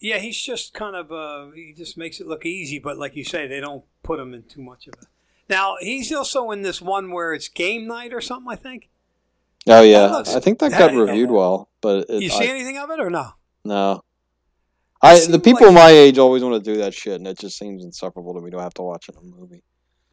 [0.00, 1.12] yeah, he's just kind of.
[1.12, 4.32] Uh, he just makes it look easy, but like you say, they don't put him
[4.34, 5.08] in too much of it.
[5.48, 8.50] Now he's also in this one where it's game night or something.
[8.50, 8.88] I think.
[9.66, 10.06] Oh, yeah.
[10.06, 12.90] Looks- I think that that- got reviewed well, but it, You see I, anything of
[12.90, 13.32] it or no?
[13.62, 14.00] no.
[15.02, 17.58] I, the people like- my age always want to do that shit, and it just
[17.58, 19.62] seems insufferable to me to have to watch it in a movie.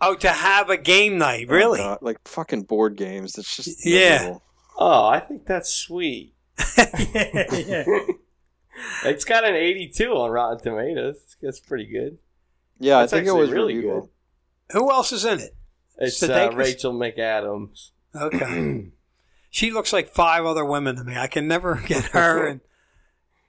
[0.02, 1.80] Oh, to have a game night, Oh, really?
[1.80, 3.38] God, like fucking board games.
[3.38, 4.10] It's just Yeah.
[4.18, 4.44] miserable.
[4.78, 6.34] Oh, I think that's sweet.
[6.78, 7.84] yeah.
[9.06, 11.36] It's got an 82 on Rotten Tomatoes.
[11.42, 12.20] That's pretty good.
[12.80, 14.10] Yeah, That's I think it was really reviewed good.
[14.78, 15.56] Who else is in it?
[15.98, 16.56] It's uh, Sudeikis?
[16.56, 17.90] Rachel McAdams.
[18.16, 18.92] Okay.
[19.50, 21.18] she looks like five other women to me.
[21.18, 22.48] I can never get her.
[22.52, 22.62] And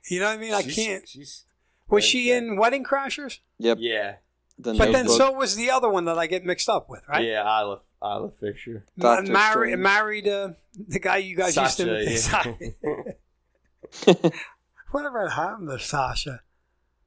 [0.08, 0.54] you know what I mean?
[0.54, 1.06] I She's- can't.
[1.08, 1.44] She's,
[1.90, 3.40] Was she in Wedding Crashers?
[3.58, 3.78] Yep.
[3.82, 4.14] yeah,
[4.58, 7.22] The But then so was the other one that I get mixed up with, right?
[7.26, 8.84] yeah, Isla, Isla Fisher.
[8.96, 10.50] Ma- Doctor marri- married uh,
[10.88, 12.16] the guy you guys used to.
[12.16, 12.56] Sacha,
[14.06, 14.30] yeah.
[14.90, 16.40] Whatever happened to Sacha?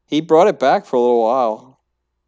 [0.05, 1.79] he brought it back for a little while.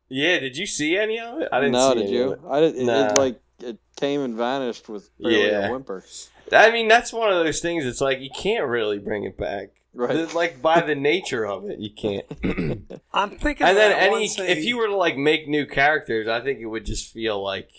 [0.09, 1.49] yeah, did you see any of it?
[1.51, 2.23] I didn't no, see did any you?
[2.23, 2.39] of it.
[2.49, 2.75] I did.
[2.75, 3.07] It, Nah.
[3.07, 5.67] it like it came and vanished with barely Yeah.
[5.67, 6.03] a whimper.
[6.51, 7.85] I mean, that's one of those things.
[7.85, 9.69] It's like you can't really bring it back.
[9.93, 10.33] Right.
[10.33, 12.25] Like by the nature of it, you can't.
[13.13, 13.67] I'm thinking.
[13.67, 16.85] and then any, if you were to like make new characters, I think it would
[16.85, 17.69] just feel like,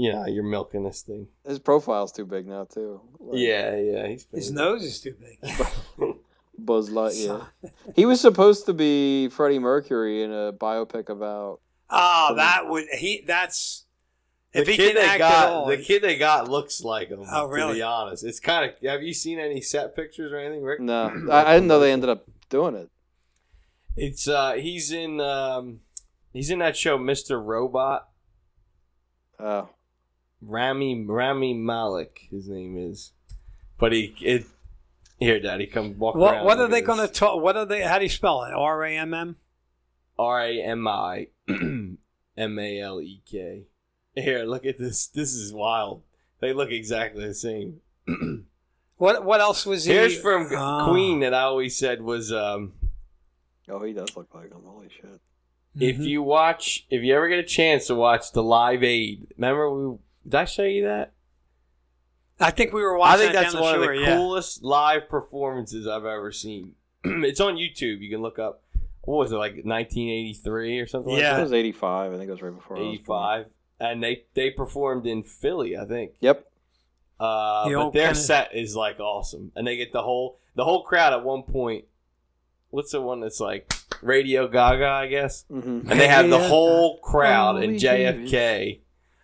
[0.00, 1.28] you know, you're milking this thing.
[1.46, 3.00] His profile's too big now too.
[3.18, 4.06] Like, Yeah, yeah.
[4.08, 5.56] He's his nose is too big.
[6.58, 7.46] Buzz Lightyear.
[7.96, 11.60] He was supposed to be Freddie Mercury in a biopic about.
[11.90, 13.24] Oh, that would he?
[13.26, 13.84] That's
[14.52, 15.66] The if he kid can they act got, at all.
[15.66, 17.22] the kid they got looks like him.
[17.30, 17.72] Oh, really?
[17.72, 18.76] To be honest, it's kind of.
[18.90, 20.80] Have you seen any set pictures or anything, Rick?
[20.80, 22.88] No, I, I didn't know they ended up doing it.
[23.96, 25.80] It's uh, he's in um,
[26.32, 27.42] he's in that show, Mr.
[27.44, 28.06] Robot.
[29.38, 29.68] Oh,
[30.42, 33.12] Rami Rami Malik, his name is.
[33.78, 34.44] But he it
[35.18, 36.44] here, Daddy, come walk what around.
[36.46, 37.42] what are they at going to talk?
[37.42, 37.82] What are they?
[37.82, 38.52] How do you spell it?
[38.54, 39.36] R A M M.
[40.18, 41.98] R A M I M
[42.38, 43.64] A L E K.
[44.14, 45.06] Here, look at this.
[45.06, 46.02] This is wild.
[46.40, 47.80] They look exactly the same.
[48.96, 49.94] What what else was he?
[49.94, 50.88] Here's from Oh.
[50.90, 52.74] Queen that I always said was um,
[53.66, 54.60] oh, he does look like him.
[54.62, 55.20] Holy shit!
[55.80, 56.04] if Mhm.
[56.04, 59.96] you watch, if you ever get a chance to watch the Live Aid, remember we
[60.24, 61.12] did I show you that?
[62.38, 63.14] I think we were watching.
[63.14, 64.16] I think that that's down one the of the yeah.
[64.16, 66.74] coolest live performances I've ever seen.
[67.04, 68.00] it's on YouTube.
[68.00, 68.62] You can look up.
[69.02, 71.14] What was it like 1983 or something?
[71.16, 71.38] Yeah.
[71.38, 72.12] It was eighty-five.
[72.12, 72.76] I think it was right before.
[72.76, 73.18] I like was born.
[73.20, 73.40] that?
[73.40, 73.46] 85.
[73.92, 76.12] and they they performed in Philly, I think.
[76.20, 76.46] Yep.
[77.18, 80.64] Uh, The but their kinda- set is like awesome, and they get the whole the
[80.64, 81.84] whole crowd at one point.
[82.70, 85.44] What's the one that's like Radio Gaga, I guess?
[85.50, 88.79] hmm And they have the whole crowd Oh, in we JFK,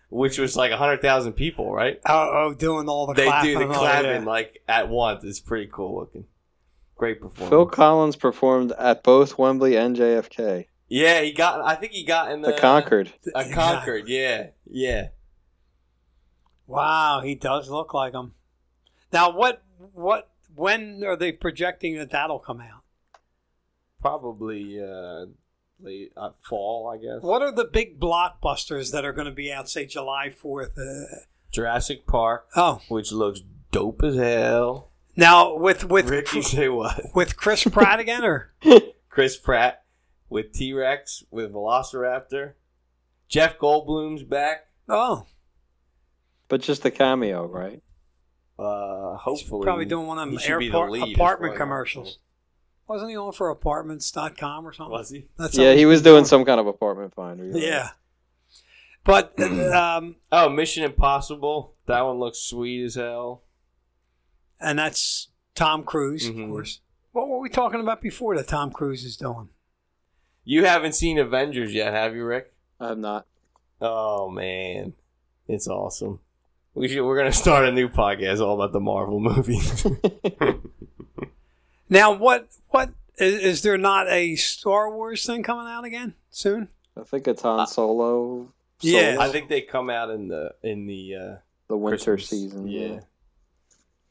[0.09, 2.01] which was like hundred thousand people, right?
[2.07, 3.53] Oh, oh, doing all the They clapping.
[3.53, 5.25] do the and all clapping like at once.
[5.25, 6.25] It's pretty cool looking.
[6.97, 7.51] Great performance.
[7.51, 10.67] Phil Collins performed at both Wembley and JFK.
[10.89, 11.61] yeah, he got.
[11.61, 13.13] I think he got in the, The Concorde.
[13.35, 15.09] A Concorde, yeah, yeah.
[16.67, 18.33] Wow, he does look like him.
[19.13, 22.83] Now, what, what, when are they projecting that that'll come out?
[24.01, 25.27] Probably uh,
[25.81, 27.22] late uh, fall, I guess.
[27.22, 30.77] What are the big blockbusters that are going to be out, say July fourth?
[30.79, 31.16] Uh,
[31.51, 33.41] Jurassic Park, oh, which looks
[33.72, 34.91] dope as hell.
[35.16, 37.01] now with with Ricky, say what?
[37.14, 38.53] with Chris Pratt again, or
[39.09, 39.85] Chris Pratt
[40.29, 42.55] with T Rex with Velociraptor.
[43.29, 44.66] Jeff Goldblum's back.
[44.89, 45.27] oh,
[46.49, 47.83] But just a cameo, right?
[48.59, 52.18] Uh, hopefully, probably doing one of them should the airport apartment as far commercials.
[52.89, 54.93] Wasn't he on for apartments.com or something?
[54.93, 55.26] Was he?
[55.39, 57.45] That's yeah, he was he's doing some kind of apartment finder.
[57.45, 57.57] you're.
[57.59, 57.91] Yeah,
[59.05, 61.74] but um, Oh, Mission Impossible.
[61.87, 63.43] That one looks sweet as hell.
[64.61, 66.45] and that's Tom Cruise, Mhm.
[66.45, 66.80] of course.
[67.12, 69.49] What were we talking about before that Tom Cruise is doing?
[70.45, 72.53] You haven't seen Avengers yet, have you, Rick?
[72.78, 73.26] I have not.
[73.80, 74.93] Oh man,
[75.49, 76.20] it's awesome.
[76.74, 77.05] We should.
[77.05, 79.87] We're gonna start a new podcast all about the Marvel movies.
[81.89, 86.68] Now, what what is, is there not a Star Wars thing coming out again soon?
[86.99, 88.53] I think it's Han Solo.
[88.80, 89.14] Yeah.
[89.14, 91.34] Solo, I think they come out in the in the uh,
[91.68, 92.28] the winter Christmas.
[92.28, 92.68] season.
[92.68, 93.01] Yeah.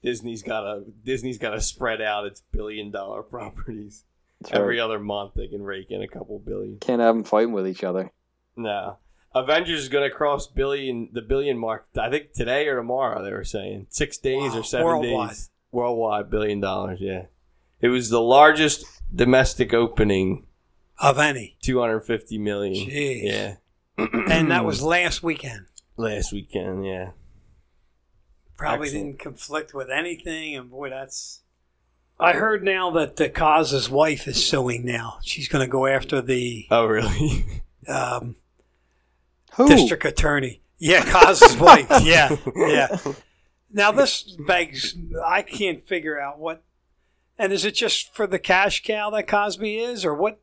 [0.01, 4.03] Disney's got to Disney's got to spread out its billion dollar properties.
[4.41, 4.61] That's right.
[4.61, 6.78] Every other month they can rake in a couple billion.
[6.80, 8.11] Can't have them fighting with each other.
[8.55, 8.97] No.
[9.34, 11.88] Avengers is going to cross billion the billion mark.
[11.97, 14.59] I think today or tomorrow they were saying 6 days Wow.
[14.59, 15.30] or 7 Worldwide.
[15.30, 15.49] days.
[15.71, 17.23] Worldwide billion dollars, yeah.
[17.82, 20.45] It was the largest domestic opening,
[20.99, 22.89] Of any, 250 million.
[22.89, 23.23] Jeez.
[23.23, 23.55] Yeah.
[23.97, 25.65] and that was last weekend.
[25.97, 27.11] last weekend, yeah.
[28.57, 29.05] Probably Excellent.
[29.07, 31.41] didn't conflict with anything, and boy, that's.
[32.17, 35.17] I heard now that the Kaz's wife is suing now.
[35.21, 37.61] She's going to go after the Oh, really?
[37.89, 38.38] um,
[39.55, 39.67] Who?
[39.67, 40.61] district attorney.
[40.78, 41.88] Yeah, Kaz's wife.
[42.03, 42.97] Yeah, yeah.
[43.73, 44.95] Now this begs.
[45.26, 46.63] I can't figure out what.
[47.38, 50.40] And is it just for the cash cow that Cosby is, or what?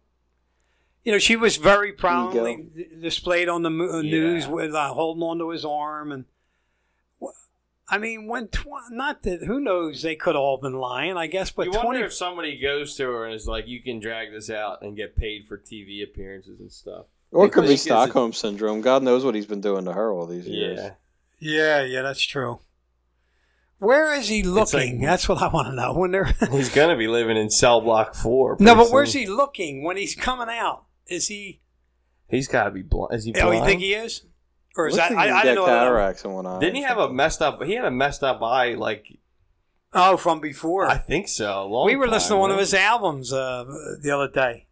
[1.04, 2.68] You know, she was very prominently
[3.00, 4.50] displayed on the uh, news Yeah.
[4.50, 6.24] with uh, holding onto his arm, and
[7.88, 11.50] I mean, when tw- not that who knows they could all been lying, I guess,
[11.50, 12.00] but you wonder twenty.
[12.04, 15.16] if somebody goes to her and is like, "You can drag this out and get
[15.16, 18.80] paid for TV appearances and stuff." Or it could be think is it- Stockholm syndrome.
[18.80, 20.78] God knows what he's been doing to her all these years.
[20.80, 20.90] Yeah,
[21.40, 22.60] Yeah, yeah, that's true.
[23.82, 25.00] Where is he like- looking?
[25.00, 25.92] that's what I want to know.
[25.94, 28.56] When they're he's gonna be living in cell block four.
[28.60, 29.22] no, pretty but where's soon.
[29.22, 30.84] he looking when he's coming out?
[31.08, 31.60] Is he?
[32.28, 33.14] He's got to be blind.
[33.14, 33.48] Is he Blind?
[33.48, 34.22] Oh, you think he is?
[34.76, 35.14] Or is Looks that?
[35.14, 35.66] like I, he's I didn't know.
[35.66, 35.78] got that.
[35.80, 36.58] cataracts in one eye.
[36.60, 37.62] Didn't he have a messed up?
[37.62, 38.74] He had a messed up eye.
[38.74, 39.18] Like
[39.92, 40.86] Oh, from before.
[40.86, 41.66] I think so.
[41.66, 43.64] long we were listening to time, one of his albums uh,
[44.02, 44.66] the other day,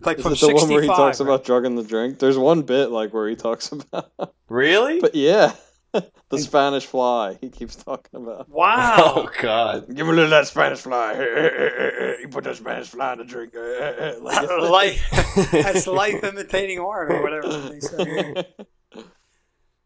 [0.00, 1.26] like Is from it the one where he talks right?
[1.26, 2.18] about drugging the drink?
[2.18, 4.10] There's one bit like where he talks about,
[4.48, 4.98] Really?
[5.00, 5.52] but yeah,
[6.28, 7.38] the Spanish fly.
[7.40, 8.48] He keeps talking about.
[8.48, 8.96] Wow.
[8.98, 9.86] Oh God!
[9.88, 11.12] Give me a little of that Spanish fly.
[12.20, 13.54] you put that Spanish fly in the drink.
[14.62, 18.34] life, that's life imitating art or whatever they say.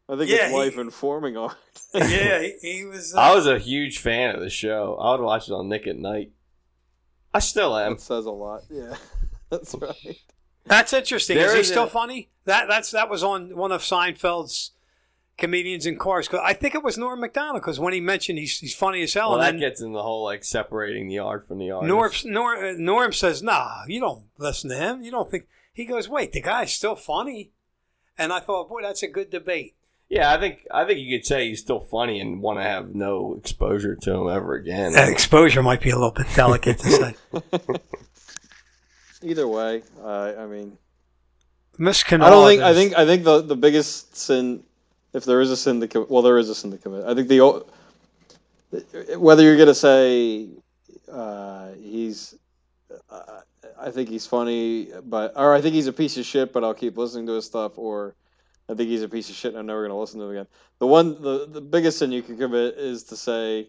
[0.08, 1.56] I think Yeah, it's life he- informing art.
[1.94, 3.14] Yeah, he, he was.
[3.14, 4.96] Uh, I was a huge fan of the show.
[5.00, 6.32] I would watch it on Nick at Night.
[7.32, 7.92] I still am.
[7.92, 8.62] That says a lot.
[8.70, 8.96] Yeah,
[9.50, 10.16] that's right.
[10.66, 11.36] that's interesting.
[11.36, 12.30] There is he is still a- funny?
[12.44, 14.72] That that's that was on one of Seinfeld's
[15.42, 16.28] comedians in cars.
[16.28, 19.12] 'Cause I think it was Norm Macdonald because when he mentioned he's he's funny as
[19.12, 21.84] hell, Well, that then gets in the whole like separating the art from the art.
[21.84, 25.02] Norm, Norm, Norm says, "Nah, you don't listen to him.
[25.02, 27.50] You don't think." He goes, "Wait, the guy's still funny,"
[28.16, 29.74] and I thought, "Boy, that's a good debate."
[30.08, 32.94] Yeah, I think I think you could say he's still funny and want to have
[32.94, 34.92] no exposure to him ever again.
[34.92, 37.14] That exposure might be a little bit delicate to say.
[39.22, 40.76] Either way, uh, I mean,
[41.78, 42.60] Miss I don't think.
[42.62, 42.94] I think.
[42.98, 44.62] I think the the biggest sin,
[45.12, 47.04] if there is a sin well, there is a sin commit.
[47.04, 47.64] I think the
[49.18, 50.48] whether you're gonna say
[51.10, 52.34] uh, he's,
[53.10, 53.40] uh,
[53.78, 56.74] I think he's funny, but or I think he's a piece of shit, but I'll
[56.74, 58.14] keep listening to his stuff, or
[58.68, 60.46] I think he's a piece of shit, and I'm never gonna listen to him again.
[60.78, 63.68] The one, the the biggest sin you can commit is to say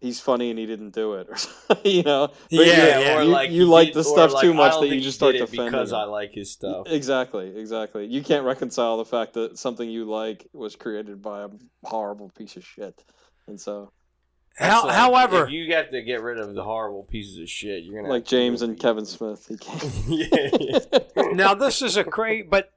[0.00, 1.28] he's funny and he didn't do it,
[1.84, 2.28] you know.
[2.28, 3.18] But Yeah, you- yeah.
[3.18, 5.66] or you, like you like the stuff like, too much that you just start defending.
[5.66, 5.98] because him.
[5.98, 6.86] I like his stuff.
[6.88, 8.06] Exactly, exactly.
[8.06, 11.48] You can't reconcile the fact that something you like was created by a
[11.84, 13.04] horrible piece of shit,
[13.46, 13.92] and so
[14.56, 17.84] How, like, however, if you have to get rid of the horrible pieces of shit,
[17.84, 19.84] you're gonna like James and Kevin Smith, he can't.
[20.08, 20.48] yeah,
[21.16, 21.32] yeah.
[21.34, 22.72] now this is a great, but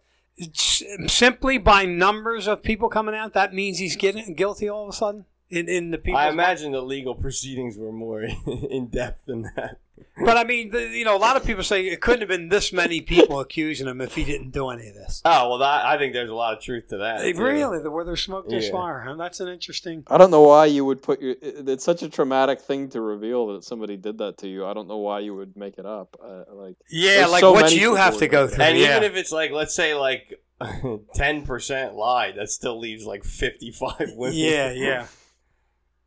[0.55, 4.93] simply by numbers of people coming out, that means he's getting guilty all of a
[4.93, 5.25] sudden
[5.57, 6.17] in in the people.
[6.19, 8.23] I imagine the legal proceedings were more
[8.69, 9.79] in depth than that.
[10.25, 12.49] But I mean, the, you know, a lot of people say it couldn't have been
[12.49, 15.21] this many people accusing him if he didn't do any of this.
[15.23, 17.21] Oh well, that, I think there's a lot of truth to that.
[17.21, 17.41] Hey, too.
[17.43, 18.71] really, the where there's smoke, there's Yeah.
[18.73, 19.01] fire.
[19.07, 19.15] Huh?
[19.15, 20.03] That's an interesting.
[20.07, 21.31] I don't know why you would put your.
[21.41, 24.65] it- It's such a traumatic thing to reveal that somebody did that to you.
[24.65, 26.15] I don't know why you would make it up.
[26.23, 28.63] Uh, like Yeah, like so what you have to go through.
[28.65, 28.91] And yeah.
[28.97, 30.39] even if it's like, let's say like
[31.15, 34.35] ten percent lie, that still leaves like fifty-five women.
[34.37, 35.07] yeah, yeah.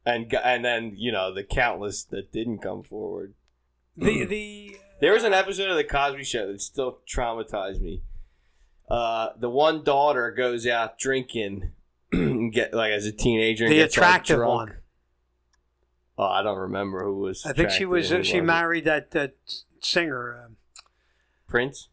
[0.06, 3.34] And and then you know the countless that didn't come forward.
[3.96, 8.02] The the There was an episode of the Cosby Show that still traumatized me.
[8.88, 11.72] Uh, the one daughter goes out drinking,
[12.12, 13.64] and get like as a teenager.
[13.64, 14.54] And the gets attractive drunk.
[14.54, 14.76] one.
[16.18, 17.44] Oh, I don't remember who was.
[17.44, 18.10] I think she was.
[18.10, 19.34] and She married that that
[19.80, 20.44] singer.
[20.46, 20.56] Um,
[21.48, 21.88] Prince.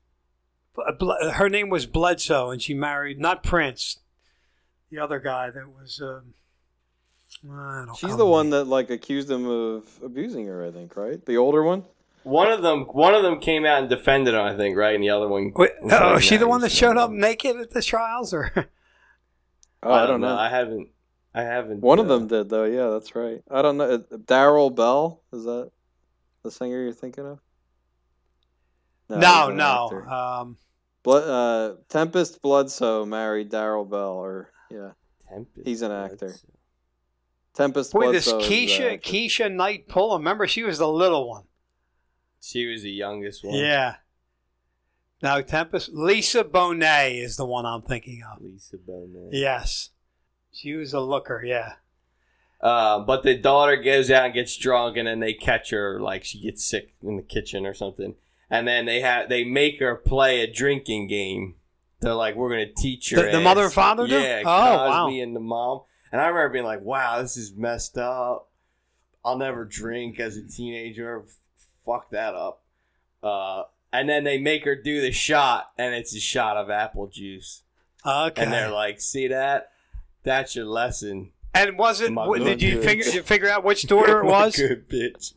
[0.76, 4.00] Bl- Bl- her name was Bledsoe, and she married not Prince,
[4.92, 6.00] the other guy that was.
[6.02, 6.43] Um, I don't
[7.96, 8.18] she's know.
[8.18, 10.66] the one that like accused him of abusing her.
[10.66, 11.84] I think right, the older one.
[12.24, 14.96] One of them, one of them came out and defended her, I think, right?
[14.96, 15.52] And the other one.
[15.58, 18.34] Wait, was oh, like, is she the one that showed up naked at the trials,
[18.34, 18.70] or
[19.84, 20.36] Oh, I don't know.
[20.36, 20.90] I haven't.
[21.36, 21.82] I haven't.
[21.82, 22.64] One of uh, them did though.
[22.64, 23.42] Yeah, that's right.
[23.52, 23.98] I don't know.
[23.98, 25.72] Darryl Bell is that
[26.44, 27.40] the singer you're thinking of?
[29.10, 29.86] no, he's an no.
[29.86, 30.10] actor.
[30.10, 30.58] Um,
[31.04, 34.92] Blood, uh, Tempest Bledsoe married Darryl Bell, or yeah,
[35.30, 36.12] Tempest He's an Blood.
[36.14, 36.36] actor.
[37.56, 38.40] Tempest boy, this Bledsoe.
[38.40, 38.54] is the
[38.98, 39.02] Keisha.
[39.02, 40.20] Keshia Knight Pulliam.
[40.22, 41.44] Remember, she was the little one.
[42.42, 43.56] She was the youngest one.
[43.56, 43.96] Yeah.
[45.22, 48.42] Now Tempest Lisa Bonet is the one I'm thinking of.
[48.42, 49.30] Lisa Bonet.
[49.32, 49.92] Yes,
[50.52, 51.42] she was a looker.
[51.46, 51.74] Yeah.
[52.60, 56.24] Uh, but the daughter goes out and gets drunk, and then they catch her like
[56.24, 58.16] she gets sick in the kitchen or something,
[58.50, 61.56] and then they have they make her play a drinking game.
[62.02, 64.20] They're like, "We're gonna teach her." The- the mother and father do?
[64.20, 65.06] Yeah, Oh, wow.
[65.06, 65.82] Cosby and the mom.
[66.14, 68.48] And I remember being like, "Wow, this is messed up.
[69.26, 71.24] I'll never drink as a teenager.
[71.86, 72.62] Fuck that up."
[73.22, 77.08] Uh, and then they make her do the shot, and it's a shot of apple
[77.08, 77.64] juice,
[78.06, 78.42] Okay.
[78.42, 79.72] and they're like, "See that?
[80.24, 82.12] That's your lesson." And was it?
[82.12, 82.84] My w- did you good.
[82.86, 84.56] figure you figure out which daughter it was?
[84.56, 85.34] Good bitch.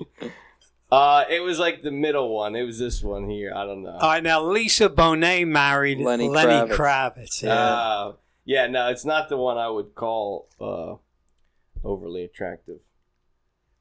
[0.92, 2.54] Uh, it was like the middle one.
[2.54, 3.52] It was this one here.
[3.54, 3.90] I don't know.
[4.00, 6.76] All right, now Lisa Bonet married Lenny Lenny, Kravitz.
[6.76, 7.42] Kravitz.
[7.42, 7.52] yeah.
[7.54, 8.12] Uh,
[8.46, 10.94] yeah, no, it's not the one I would call uh,
[11.86, 12.80] overly attractive.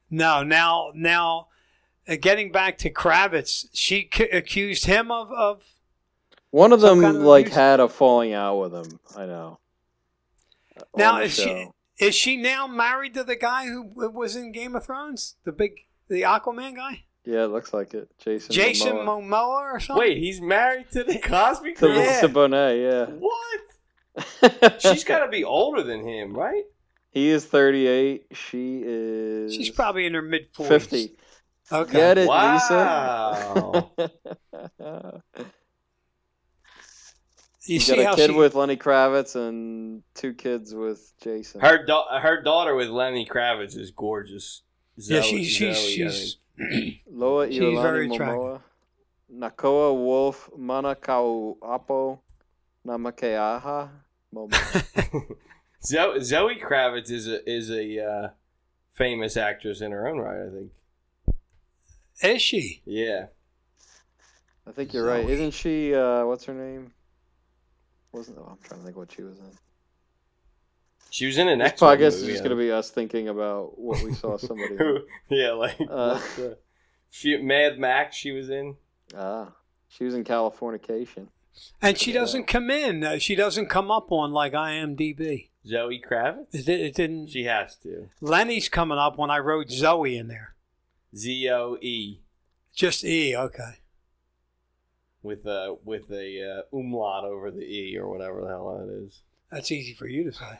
[0.09, 1.47] no, now now,
[2.07, 5.63] uh, getting back to Kravitz, she c- accused him of of.
[6.51, 7.55] One of them kind of like abuse?
[7.55, 8.99] had a falling out with him.
[9.17, 9.59] I know.
[10.95, 11.67] Now On the is she
[11.99, 15.85] is she now married to the guy who was in Game of Thrones, the big
[16.07, 18.09] the Aquaman guy, Yeah, it looks like it.
[18.19, 18.53] Jason.
[18.53, 19.23] Jason Momoa.
[19.23, 19.99] Momoa or something?
[19.99, 21.97] Wait, he's married to the Cosby To girl?
[21.97, 23.61] Lisa Bonet, What?
[24.41, 24.77] Yeah.
[24.79, 26.63] She's got to be older than him, right?
[27.11, 28.27] He is 38.
[28.33, 29.53] She is.
[29.53, 30.69] she's probably in her mid forties.
[30.87, 31.17] 50.
[31.71, 31.91] Okay.
[31.93, 33.91] Get it, Wow.
[33.97, 35.21] Lisa?
[37.67, 41.11] You You see got a how kid she with Lenny Kravitz and two kids with
[41.23, 41.61] Jason.
[41.61, 44.61] Her da- her daughter with Lenny Kravitz is gorgeous.
[44.97, 46.37] yeah Zoe- she, she's Zoe, I she's
[47.09, 48.61] Lola she's Iolani very Momoa.
[49.33, 52.21] Nakoa Wolf Manakau Apo
[52.85, 53.89] Namakaeha
[54.33, 54.51] Momo.
[54.53, 55.23] think.
[55.83, 58.29] Zoe, Zoe Kravitz is a is a uh,
[58.93, 60.47] famous actress in her own right.
[60.47, 60.71] I think.
[62.35, 62.81] is she?
[62.85, 63.27] Yeah.
[64.67, 65.29] I think you're right.
[65.29, 65.93] Isn't she?
[65.93, 66.91] Uh, what's her name?
[68.11, 68.37] Wasn't?
[68.39, 69.51] Oh, I'm trying to think what she was in.
[71.11, 73.77] She was in an This X Men podcast just going to be us thinking about
[73.77, 74.75] what we saw somebody.
[74.77, 76.15] Who- yeah, like Uh.
[76.15, 76.57] what the-
[77.09, 78.15] few, Mad Max.
[78.15, 78.75] She was in.
[79.15, 79.53] Ah,
[79.87, 81.27] she was in Californication.
[81.81, 83.03] And she doesn't come in.
[83.03, 85.49] Uh, she doesn't come up on like IMDb.
[85.67, 86.53] Zoe Kravitz.
[86.53, 87.27] It, di- it didn't.
[87.29, 88.09] She has to.
[88.21, 90.55] Lenny's coming up when I wrote Zoe in there.
[91.15, 92.21] Z O E
[92.75, 93.35] Just E.
[93.35, 93.79] Okay.
[95.23, 99.21] with a with a uh, umlaut over the E or whatever the hell that is.
[99.49, 100.59] That's easy for you to say.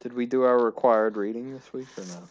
[0.00, 2.22] Did we do our required reading this week or no?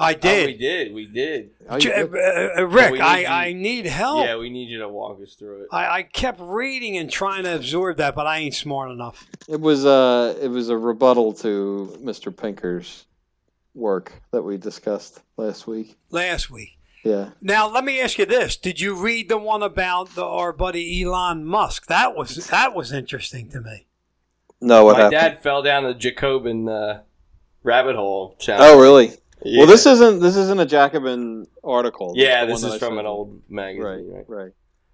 [0.00, 0.20] I Oh, we
[0.56, 0.58] did.
[0.58, 0.94] did.
[0.94, 1.50] We did.
[1.68, 4.24] Oh, you uh, uh, Rick, We need I, you- I need help.
[4.24, 5.68] Yeah, we need you to walk us through it.
[5.70, 9.28] I, I kept reading and trying to absorb that, but I ain't smart enough.
[9.48, 12.34] It was uh it was a rebuttal to Mr.
[12.36, 13.04] Pinker's
[13.74, 15.96] work that we discussed last week.
[16.10, 16.78] last week.
[17.04, 17.30] Yeah.
[17.40, 21.02] Now let me ask you this: Did you read the one about the, our buddy
[21.02, 21.86] Elon Musk?
[21.86, 23.86] That was that was interesting to me.
[24.60, 25.20] No, what My happened?
[25.20, 27.00] dad fell down the Jacobin uh,
[27.62, 28.36] rabbit hole.
[28.38, 28.64] Challenge.
[28.70, 29.12] Oh, really?
[29.42, 29.58] Yeah.
[29.60, 32.12] Well, this isn't this isn't a Jacobin article.
[32.16, 33.82] yeah, this one that is I from an old magazine.
[33.84, 34.24] Right, Right.
[34.28, 34.52] right.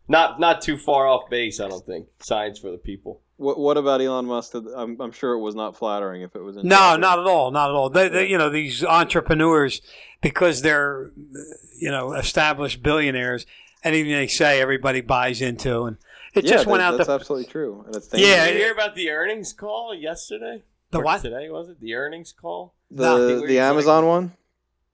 [0.08, 2.06] Not not too far off base, I don't think.
[2.20, 3.22] Science for the people.
[3.38, 4.54] What, what about Elon Musk?
[4.54, 6.56] I'm, I'm sure it was not flattering if it was.
[6.56, 7.00] In No, Jacobin.
[7.02, 7.90] not at all, not at all.
[7.90, 9.82] They, they, you know, these entrepreneurs,
[10.22, 11.10] because they're,
[11.78, 13.44] you know, established billionaires,
[13.84, 15.96] anything they say, everybody buys into, and
[16.34, 18.60] it Yeah, just went that- out That's the absolutely true, and it's Yeah, Did you
[18.60, 20.62] hear about the earnings call yesterday?
[20.92, 21.20] the Or what?
[21.20, 22.72] Today was it the earnings call?
[22.90, 23.26] No.
[23.26, 24.32] the Where the he's Amazon one.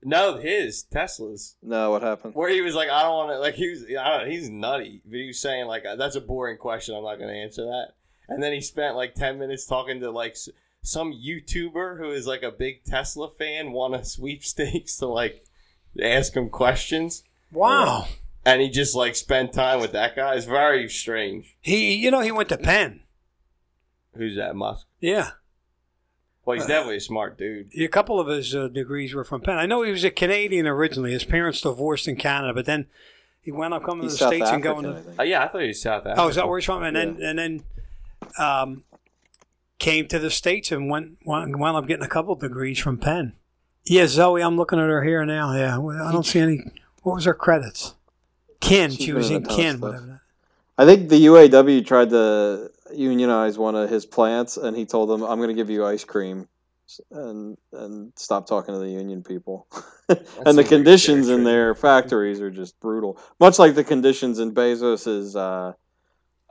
[0.04, 1.54] No, his Tesla's.
[1.62, 2.34] No, what happened?
[2.34, 3.38] Where he was like, I don't want to.
[3.38, 5.00] Like he was, I don't know, he's nutty.
[5.04, 6.96] But he was saying like, uh, that's a boring question.
[6.96, 7.88] I'm not going to answer that.
[8.28, 10.36] And then he spent like ten minutes talking to like
[10.82, 15.44] some YouTuber who is like a big Tesla fan, won a sweepstakes to like
[16.02, 17.22] ask him questions,
[17.52, 18.06] Wow.
[18.44, 20.34] and he just like spent time with that guy.
[20.34, 21.56] It's very strange.
[21.60, 23.02] He, you know, he went to Penn.
[24.16, 24.86] Who's that Musk?
[25.00, 25.30] Yeah,
[26.44, 27.70] Well, he's definitely a smart dude.
[27.78, 29.58] a couple of his uh, degrees were from Penn.
[29.58, 31.12] I know he was a Canadian originally.
[31.12, 32.86] His parents divorced in Canada, but then
[33.40, 35.00] he wound up coming He's to the South states and going I to.
[35.00, 35.20] think.
[35.20, 36.20] Uh, yeah, I thought he was South Africa.
[36.20, 36.82] Oh, is that where he's from?
[36.82, 37.62] And then and then
[38.38, 38.82] um,
[39.78, 43.34] came to the states and went wound wound up getting a couple degrees from Penn.
[43.84, 45.54] Yeah, Zoe, I'm looking at her here now.
[45.54, 46.60] Yeah, I don't see any.
[47.02, 47.94] What was her credits?
[48.60, 48.90] Kin.
[48.90, 49.80] She's She was in in a ton of Kin.
[49.80, 50.22] Whatever.
[50.78, 55.22] I think the UAW tried to unionize one of his plants, and he told them,
[55.22, 56.48] "I'm going to give you ice cream."
[57.10, 59.66] And and stop talking to the union people,
[60.44, 63.18] and the conditions in their factories are just brutal.
[63.40, 65.72] Much like the conditions in Bezos's uh,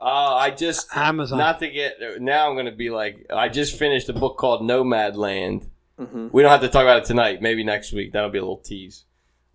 [0.00, 1.38] Oh, I just Amazon.
[1.38, 2.50] not to get now.
[2.50, 5.68] I'm gonna be like, I just finished a book called Nomadland.
[6.00, 6.32] mhm.
[6.32, 7.40] We don't have to talk about it tonight.
[7.40, 8.12] Maybe next week.
[8.12, 9.04] That'll be a little tease.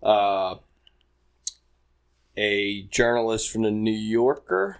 [0.02, 0.54] Uh,
[2.36, 4.78] a journalist from the New Yorker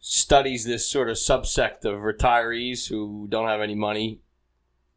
[0.00, 4.20] studies this sort of subsect of retirees who don't have any money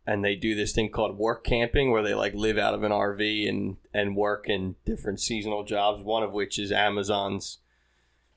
[0.08, 2.92] and they do this thing called work camping where they like live out of an
[2.92, 7.60] RV and and work in different seasonal jobs one of which is Amazon's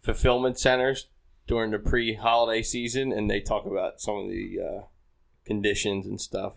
[0.01, 1.07] fulfillment centers
[1.47, 4.81] during the pre-holiday season and they talk about some of the uh,
[5.45, 6.55] conditions and stuff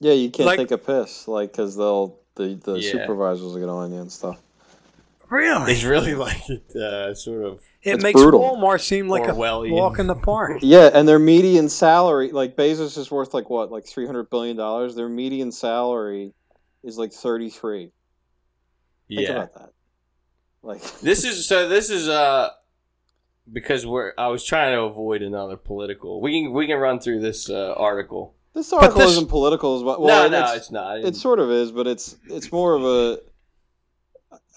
[0.00, 2.92] yeah, you can't Like- take a piss, like because they'll the the Yeah.
[2.92, 4.40] supervisors will get on you and stuff.
[5.30, 5.72] Really?
[5.72, 6.42] it's really like
[6.80, 8.40] uh, sort of It It's makes brutal.
[8.40, 9.70] Walmart seem like Orwellian.
[9.70, 10.58] a walk in the park.
[10.62, 14.56] Yeah, and their median salary, like Bezos is worth like what, like three hundred billion
[14.56, 14.94] dollars.
[14.94, 16.32] Their median salary
[16.82, 17.92] is like thirty three.
[19.08, 19.70] Think yeah about that.
[20.62, 22.50] Like this is so this is uh
[23.50, 27.18] because we're i was trying to avoid another political we can we can run through
[27.18, 29.98] this uh, article this article this- isn't political as well.
[30.02, 32.84] well no no it's, it's not it sort of is, but it's it's more of
[32.84, 33.20] a.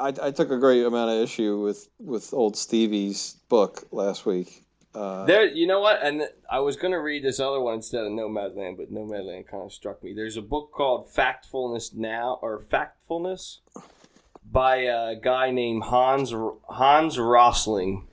[0.02, 4.66] I, I took a great amount of issue with with old Stevie's book last week.
[4.94, 6.04] Uh, there you know what?
[6.04, 9.72] And i was gonna read this other one instead of nomadland but nomadland kind of
[9.72, 10.14] struck me.
[10.14, 13.60] There's a book called factfulness now or factfulness
[14.44, 16.34] by a guy named hans
[16.64, 18.08] hans rosling.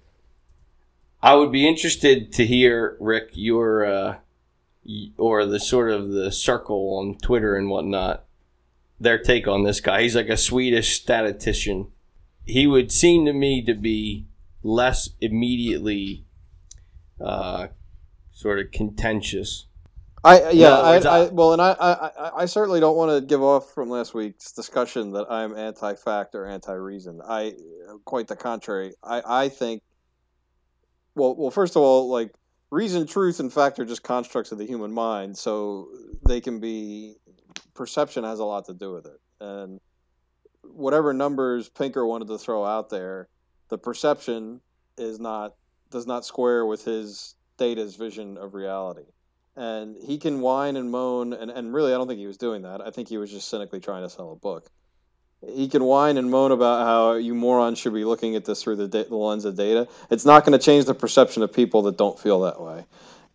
[1.21, 4.17] I would be interested to hear rick your uh
[5.17, 8.25] or the sort of the circle on twitter and whatnot
[9.01, 11.89] their take on this guy he's like a swedish statistician
[12.45, 14.27] he would seem to me to be
[14.63, 16.25] less immediately
[17.21, 17.69] uh,
[18.33, 19.67] sort of contentious.
[20.25, 23.43] I yeah, I, I, I- well, and I, I I certainly don't want to give
[23.43, 27.21] off from last week's discussion that I'm anti-fact or anti-reason.
[27.25, 27.55] I
[28.05, 28.95] quite the contrary.
[29.03, 29.83] I I think.
[31.15, 32.33] Well, well, first of all, like
[32.71, 35.89] reason, truth, and fact are just constructs of the human mind, so
[36.27, 37.17] they can be.
[37.75, 39.81] Perception has a lot to do with it, and
[40.63, 43.29] whatever numbers Pinker wanted to throw out there,
[43.69, 44.61] the perception
[44.97, 45.55] is not
[45.91, 49.07] does not square with his data's vision of reality.
[49.57, 52.63] And he can whine and moan and, and really i don't think he was doing
[52.63, 52.81] that.
[52.81, 54.69] I think he was just cynically trying to sell a book.
[55.47, 58.77] He can whine and moan about how you morons should be looking at this through
[58.77, 59.87] the, da- the lens of data.
[60.11, 62.85] It's not going to change the perception of people that don't feel that way.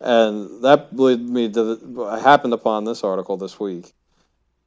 [0.00, 3.94] And that led me to the, i happened upon this article this week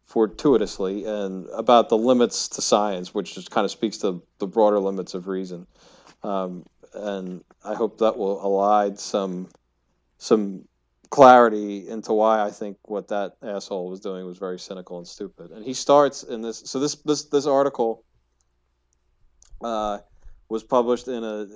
[0.07, 4.79] fortuitously and about the limits to science which just kind of speaks to the broader
[4.79, 5.67] limits of reason
[6.23, 9.47] um, and i hope that will elide some
[10.17, 10.63] some
[11.09, 15.51] clarity into why I think what that asshole was doing was very cynical and stupid.
[15.51, 16.63] And he starts in this.
[16.65, 18.03] So this this this article
[19.61, 19.99] uh,
[20.49, 21.47] was published in a.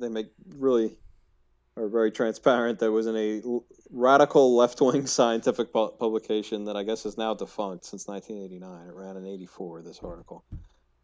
[0.00, 0.96] They make really
[1.76, 2.78] are very transparent.
[2.78, 3.42] That was in a
[3.90, 8.88] radical left wing scientific pu- publication that I guess is now defunct since 1989.
[8.88, 10.44] It ran in 84, this article.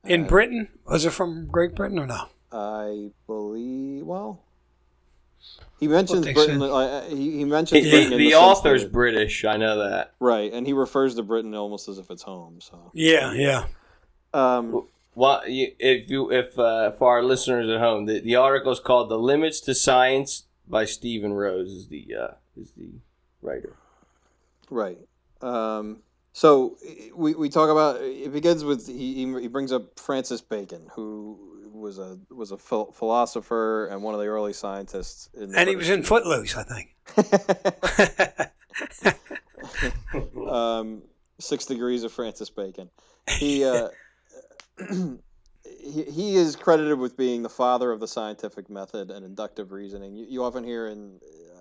[0.05, 2.27] In And Britain, was it from Great Britain or no?
[2.53, 4.43] I believe, well,
[5.79, 6.61] he mentions they Britain.
[6.63, 9.45] Uh, he, he mentions The, Britain the, the author's that- British.
[9.45, 10.13] I know that.
[10.21, 12.61] right, and he refers to Britain almost as if it's home.
[12.61, 13.65] So, Yeah, yeah.
[14.35, 18.73] um, Well, you, if you if uh, for our listeners at home, the, the article
[18.73, 21.71] is called "The Limits to Science" by Stephen Rose.
[21.71, 22.91] Is the uh, is the
[23.43, 23.77] writer.
[24.71, 24.99] Right.
[25.41, 26.77] Um, so
[27.15, 31.71] we, we talk about it begins with he, he he brings up Francis Bacon, who
[31.73, 35.29] was a was a phil- philosopher and one of the early scientists.
[35.35, 36.95] In the And he was in Footloose, I think.
[40.49, 41.03] um,
[41.39, 42.91] Six Degrees of Francis Bacon.
[43.39, 43.89] He, uh,
[44.89, 50.15] he he is credited with being the father of the scientific method and inductive reasoning.
[50.15, 51.60] You, you often hear in uh,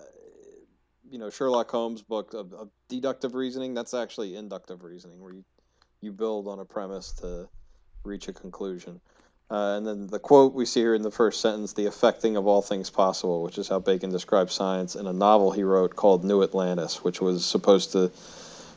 [1.10, 3.74] you know Sherlock Holmes' book of, of deductive reasoning.
[3.74, 5.44] That's actually inductive reasoning, where you
[6.00, 7.48] you build on a premise to
[8.04, 9.00] reach a conclusion.
[9.50, 12.46] Uh, and then the quote we see here in the first sentence, the affecting of
[12.46, 16.24] all things possible, which is how Bacon describes science in a novel he wrote called
[16.24, 18.12] New Atlantis, which was supposed to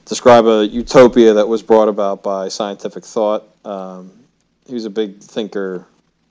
[0.06, 3.48] describe a utopia that was brought about by scientific thought.
[3.64, 4.12] Um,
[4.66, 5.86] he was a big thinker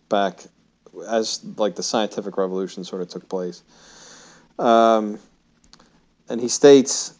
[0.08, 0.44] back
[1.08, 3.62] as like the scientific revolution sort of took place.
[4.58, 5.20] Um,
[6.32, 7.14] and he states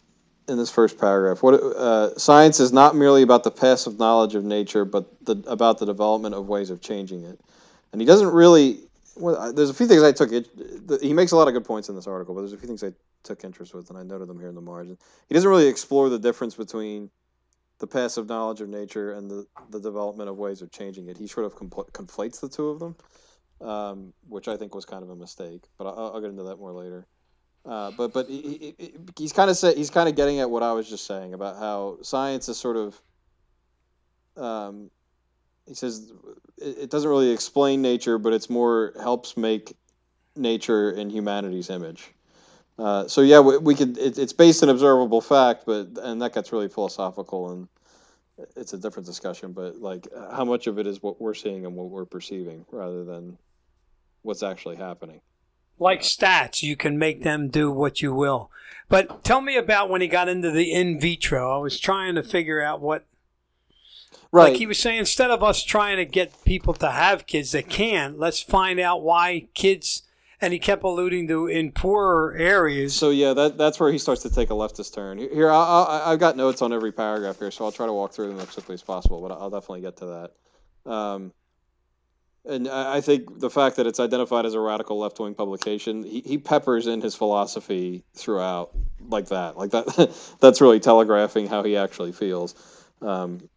[0.47, 4.43] in this first paragraph, what uh, science is not merely about the passive knowledge of
[4.43, 7.39] nature, but the, about the development of ways of changing it.
[7.91, 8.79] And he doesn't really.
[9.15, 10.31] Well, I- there's a few things I took.
[10.31, 12.57] It, the, he makes a lot of good points in this article, but there's a
[12.57, 12.91] few things I
[13.21, 14.97] took interest with, and I noted them here in the margin.
[15.29, 17.11] He doesn't really explore the difference between
[17.77, 21.17] the passive knowledge of nature and the, the development of ways of changing it.
[21.17, 22.95] He sort of compl- conflates the two of them,
[23.61, 25.61] um, which I think was kind of a mistake.
[25.77, 27.05] But I'll, I'll get into that more later.
[27.65, 30.63] Uh, but but he, he- he- he's kind of he's kind of getting at what
[30.63, 33.01] I was just saying about how science is sort of.
[34.35, 34.89] Um,
[35.67, 36.11] he says
[36.57, 39.73] it, it doesn't really explain nature, but it's more helps make
[40.35, 42.11] nature in humanity's image.
[42.77, 43.97] Uh, so yeah, we, we could.
[43.97, 47.67] It, it's based on observable fact, but and that gets really philosophical and
[48.55, 49.53] it's a different discussion.
[49.53, 53.05] But like, how much of it is what we're seeing and what we're perceiving, rather
[53.05, 53.37] than
[54.23, 55.21] what's actually happening?
[55.79, 58.49] Like stats, you can make them do what you will.
[58.89, 61.57] But tell me about when he got into the in vitro.
[61.57, 63.05] I was trying to figure out what,
[64.31, 64.49] Right.
[64.49, 67.69] like he was saying, instead of us trying to get people to have kids that
[67.69, 70.03] can, let's find out why kids.
[70.41, 72.95] And he kept alluding to in poorer areas.
[72.95, 75.17] So yeah, that that's where he starts to take a leftist turn.
[75.17, 78.11] Here, I, I, I've got notes on every paragraph here, so I'll try to walk
[78.11, 79.21] through them as quickly as possible.
[79.21, 80.29] But I'll definitely get to
[80.85, 80.91] that.
[80.91, 81.31] Um,
[82.45, 86.21] and I think the fact that it's identified as a radical left wing publication, he,
[86.21, 89.57] he peppers in his philosophy throughout like that.
[89.57, 92.55] Like that, that's really telegraphing how he actually feels.
[93.01, 93.49] Um,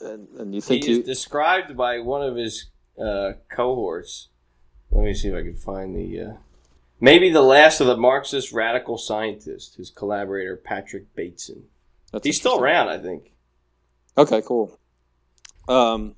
[0.00, 4.28] and, and you think he is he, described by one of his uh, cohorts.
[4.90, 6.20] Let me see if I can find the.
[6.20, 6.32] Uh,
[6.98, 11.64] maybe the last of the Marxist radical scientists, his collaborator Patrick Bateson.
[12.10, 13.32] that's He's still around, I think.
[14.16, 14.78] Okay, cool.
[15.68, 16.14] Um,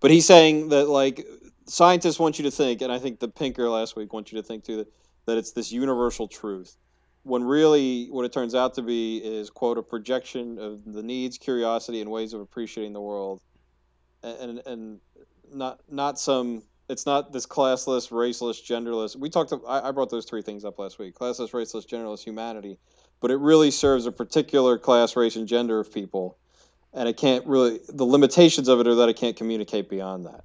[0.00, 1.26] but he's saying that like
[1.66, 4.46] scientists want you to think, and I think the Pinker last week wants you to
[4.46, 4.88] think too that,
[5.26, 6.76] that it's this universal truth,
[7.22, 11.38] when really what it turns out to be is quote a projection of the needs,
[11.38, 13.40] curiosity, and ways of appreciating the world,
[14.22, 15.00] and and,
[15.52, 16.62] not not some.
[16.88, 19.14] It's not this classless, raceless, genderless.
[19.14, 19.52] We talked.
[19.68, 22.78] I, I brought those three things up last week: classless, raceless, genderless humanity.
[23.20, 26.38] But it really serves a particular class, race, and gender of people
[26.92, 30.44] and I can't really the limitations of it are that I can't communicate beyond that.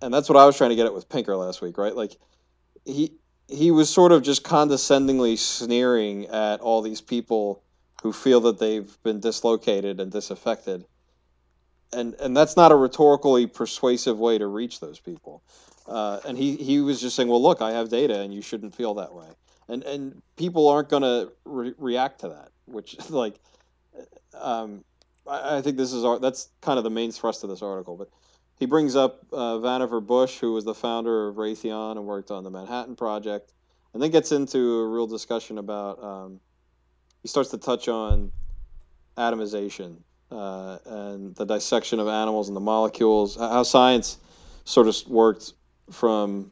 [0.00, 1.94] And that's what i was trying to get at with pinker last week right?
[1.94, 2.16] Like
[2.84, 3.12] he
[3.48, 7.62] he was sort of just condescendingly sneering at all these people
[8.02, 10.84] who feel that they've been dislocated and disaffected.
[11.92, 15.42] And and that's not a rhetorically persuasive way to reach those people.
[15.86, 18.74] Uh, and he he was just saying well look i have data and you shouldn't
[18.74, 19.28] feel that way.
[19.68, 23.38] And and people aren't going to re- react to that which like
[24.34, 24.84] um,
[25.26, 27.96] I, I think this is our, that's kind of the main thrust of this article.
[27.96, 28.10] But
[28.58, 32.44] he brings up uh, Vannevar Bush, who was the founder of Raytheon and worked on
[32.44, 33.52] the Manhattan Project,
[33.92, 36.02] and then gets into a real discussion about.
[36.02, 36.40] Um,
[37.22, 38.32] he starts to touch on
[39.16, 39.98] atomization
[40.30, 44.18] uh, and the dissection of animals and the molecules, how science
[44.64, 45.52] sort of worked
[45.90, 46.50] from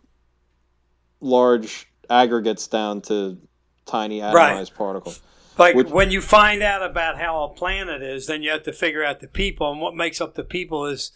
[1.21, 3.39] large aggregates down to
[3.87, 4.75] tiny atomized Right.
[4.75, 5.23] particles.
[5.61, 8.73] Like Which- when you find out about how a planet is, then you have to
[8.73, 11.13] figure out the people, and what makes up the people is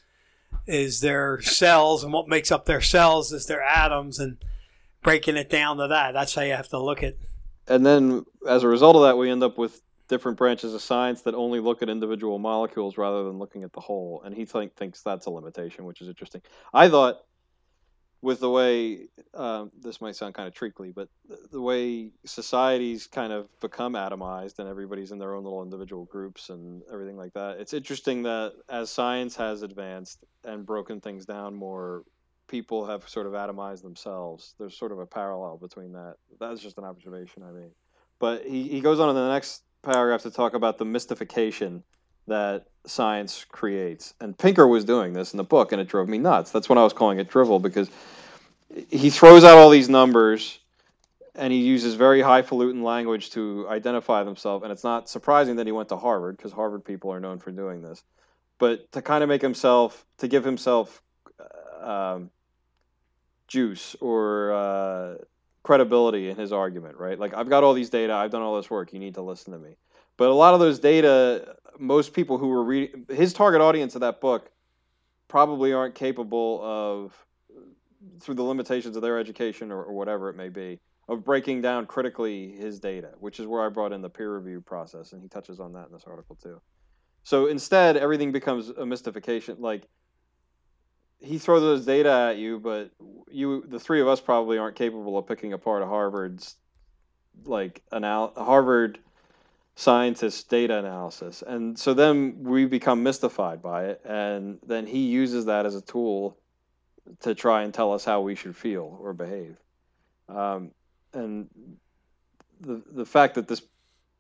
[0.67, 4.37] is their cells, and what makes up their cells is their atoms, and
[5.03, 6.13] breaking it down to that.
[6.13, 7.17] That's how you have to look at
[7.67, 11.23] and then as a result of that, we end up with different branches of science
[11.23, 14.23] that only look at individual molecules rather than looking at the whole.
[14.25, 16.43] And he think, thinks that's a limitation, which is interesting.
[16.75, 17.21] I thought
[18.25, 19.01] with the way
[19.35, 21.09] um, this might sound kind of treacly, but
[21.53, 26.49] the, way societies kind of become atomized and everybody's in their own little individual groups
[26.49, 27.61] and everything like that.
[27.61, 32.05] It's interesting that as science has advanced and broken things down more,
[32.49, 34.55] people have sort of atomized themselves.
[34.59, 36.15] There's sort of a parallel between that.
[36.41, 37.73] That's just an observation I made.
[38.19, 41.85] But he, he goes on in the next paragraph to talk about the mystification
[42.27, 44.15] that science creates.
[44.21, 46.51] And Pinker was doing this in the book, and it drove me nuts.
[46.51, 47.91] That's when I was calling it drivel because
[48.91, 50.59] he throws out all these numbers
[51.37, 54.63] and he uses very highfalutin language to identify himself.
[54.63, 57.51] And it's not surprising that he went to Harvard because Harvard people are known for
[57.51, 58.03] doing this.
[58.59, 61.03] But to kind of make himself, to give himself
[61.83, 62.31] um,
[63.49, 65.15] juice or uh,
[65.65, 67.19] credibility in his argument, right?
[67.19, 69.53] Like, I've got all these data, I've done all this work, you need to listen
[69.53, 69.77] to me.
[70.17, 74.01] But a lot of those data, most people who were reading his target audience of
[74.03, 74.51] that book
[75.29, 77.27] probably aren't capable of,
[78.21, 81.87] through the limitations of their education or, or whatever it may be, of breaking down
[81.87, 85.29] critically his data, which is where I brought in the peer review process, and he
[85.29, 86.61] touches on that in this article too.
[87.25, 89.57] So instead, everything becomes a mystification.
[89.59, 89.89] Like
[91.19, 92.91] he throws those data at you, but
[93.31, 96.57] you, the three of us, probably aren't capable of picking apart a Harvard's
[97.45, 98.99] like anal- Harvard
[99.77, 105.47] scientist data analysis, and so then we become mystified by it, and then he uses
[105.47, 106.37] that as a tool
[107.21, 109.57] to try and tell us how we should feel or behave.
[110.29, 110.71] Um,
[111.13, 111.49] and
[112.61, 113.63] the the fact that this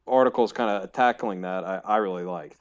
[0.06, 2.58] article is kind of tackling that, I, I really liked.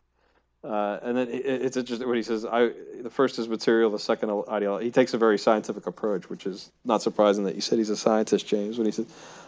[0.63, 2.45] Uh, and then it, it's interesting what he says.
[2.45, 2.71] I
[3.01, 4.85] the first is material, the second ideology.
[4.85, 7.97] He takes a very scientific approach, which is not surprising that you said he's a
[7.97, 8.77] scientist, James.
[8.77, 9.07] When he says,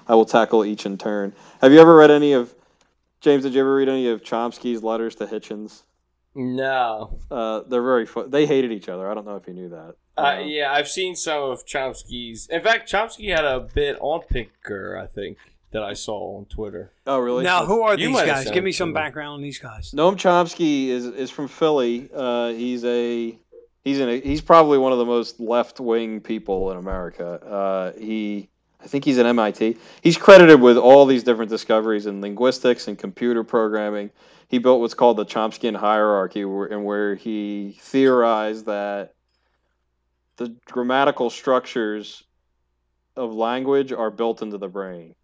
[0.09, 2.53] "I will tackle each in turn." Have you ever read any of
[3.25, 3.43] James?
[3.43, 5.83] Did you ever read any of Chomsky's letters to Hitchens?
[6.35, 7.17] No.
[7.31, 8.29] Uh, they're very fun.
[8.29, 9.09] They hated each other.
[9.09, 9.95] I don't know if you knew that.
[10.17, 12.47] Uh, yeah, I've seen some of Chomsky's.
[12.47, 15.37] In fact, Chomsky had a bit on Pinker, I think,
[15.71, 16.91] that I saw on Twitter.
[17.07, 17.43] Oh, really?
[17.43, 18.51] Now, who are You these guys?
[18.51, 18.93] Give me some me.
[18.93, 19.91] background on these guys.
[19.91, 22.09] Noam Chomsky is is from Philly.
[22.13, 23.37] Uh, he's a
[23.83, 27.25] he's in a, he's probably one of the most left wing people in America.
[27.43, 28.49] Uh, he
[28.85, 29.77] I think he's at MIT.
[30.01, 34.11] He's credited with all these different discoveries in linguistics and computer programming.
[34.47, 39.15] He built what's called the Chomskyan hierarchy, and where he theorized that
[40.37, 42.23] the grammatical structures
[43.15, 45.15] of language are built into the brain.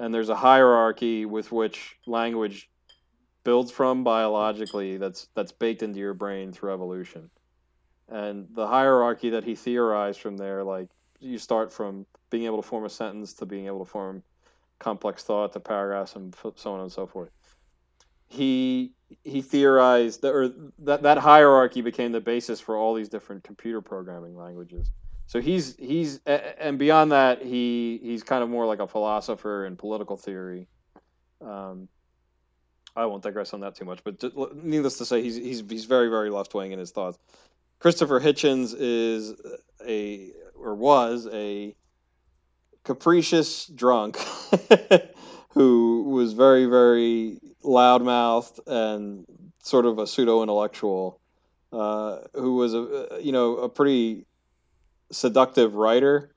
[0.00, 2.68] And there's a hierarchy with which language
[3.44, 7.30] builds from biologically that's that's baked into your brain through evolution.
[8.08, 10.88] And the hierarchy that he theorized from there, like
[11.20, 14.20] you start from being able to form a sentence to being able to form
[14.80, 17.30] complex thought to paragraphs and so on and so forth.
[18.26, 18.90] He
[19.22, 23.80] he theorized that or that that hierarchy became the basis for all these different computer
[23.80, 24.90] programming languages.
[25.26, 29.76] So he's he's and beyond that he he's kind of more like a philosopher in
[29.76, 30.66] political theory.
[31.40, 31.86] Um,
[32.96, 34.20] I won't digress on that too much, but
[34.56, 37.16] needless to say, he's he's he's very very left wing in his thoughts.
[37.78, 39.34] Christopher Hitchens is
[39.86, 41.76] a or was a
[42.84, 44.16] capricious drunk
[45.50, 49.24] who was very very loudmouthed and
[49.62, 51.20] sort of a pseudo intellectual
[51.72, 54.26] uh, who was a you know a pretty
[55.10, 56.30] seductive writer.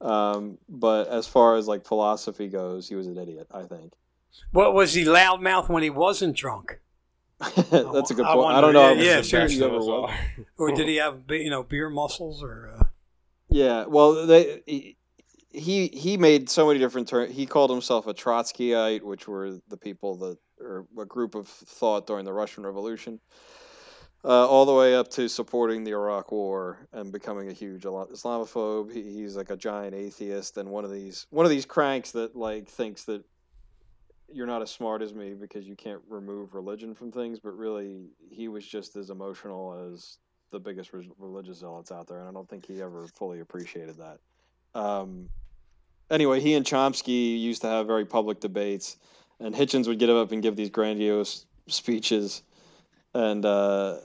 [0.00, 3.94] Um, but as far as like philosophy goes he was an idiot i think.
[4.52, 6.78] What was he loudmouth when he wasn't drunk,
[7.38, 8.26] that's a good point.
[8.26, 10.08] I, wonder, don't know yeah, yeah, ever
[10.56, 12.76] or did he have you know beer muscles or?
[12.78, 12.84] Uh...
[13.48, 14.96] Yeah, well, they
[15.50, 17.34] he he, made so many different terms.
[17.34, 22.06] He called himself a Trotskyite, which were the people that or a group of thought
[22.06, 23.20] during the Russian Revolution,
[24.24, 28.92] uh, all the way up to supporting the Iraq War and becoming a huge Islamophobe.
[28.92, 32.36] He, he's like a giant atheist and one of these one of these cranks that
[32.36, 33.24] like thinks that
[34.30, 38.10] you're not as smart as me because you can't remove religion from things, but really
[38.30, 40.18] he was just as emotional as
[40.50, 44.18] the biggest religious zealots out there, and I don't think he ever fully appreciated that.
[44.74, 45.28] Um,
[46.10, 48.96] anyway, he and Chomsky used to have very public debates,
[49.40, 52.42] and Hitchens would get up and give these grandiose speeches,
[53.14, 53.96] and uh,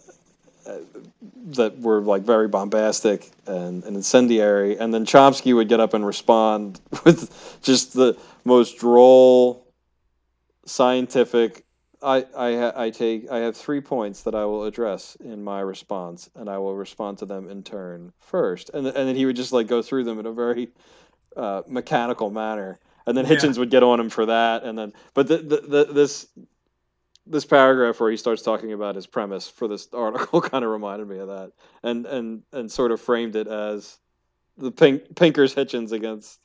[1.47, 6.05] that were like very bombastic and, and incendiary, and then Chomsky would get up and
[6.05, 9.65] respond with just the most droll,
[10.65, 11.65] scientific
[12.03, 16.29] I I I take I have three points that I will address in my response,
[16.35, 19.53] and I will respond to them in turn first, and and then he would just
[19.53, 20.69] like go through them in a very
[21.37, 23.31] uh, mechanical manner, and then Yeah.
[23.35, 26.27] Hitchens would get on him for that, and then but the, the, the this
[27.25, 31.07] this paragraph where he starts talking about his premise for this article kind of reminded
[31.07, 31.51] me of that,
[31.83, 33.99] and and and sort of framed it as
[34.57, 36.39] the pink Pinkers Hitchens against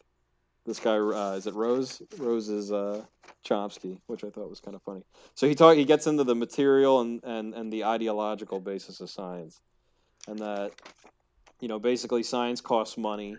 [0.69, 0.99] this guy.
[0.99, 2.01] Uh, is it Rose?
[2.19, 3.03] Rose is uh,
[3.45, 5.03] Chomsky, which I thought was kind of funny.
[5.35, 9.11] So he talk he gets into the material and and and the ideological basis of
[9.11, 9.61] science,
[10.29, 10.73] and that
[11.61, 13.39] you know basically science costs money,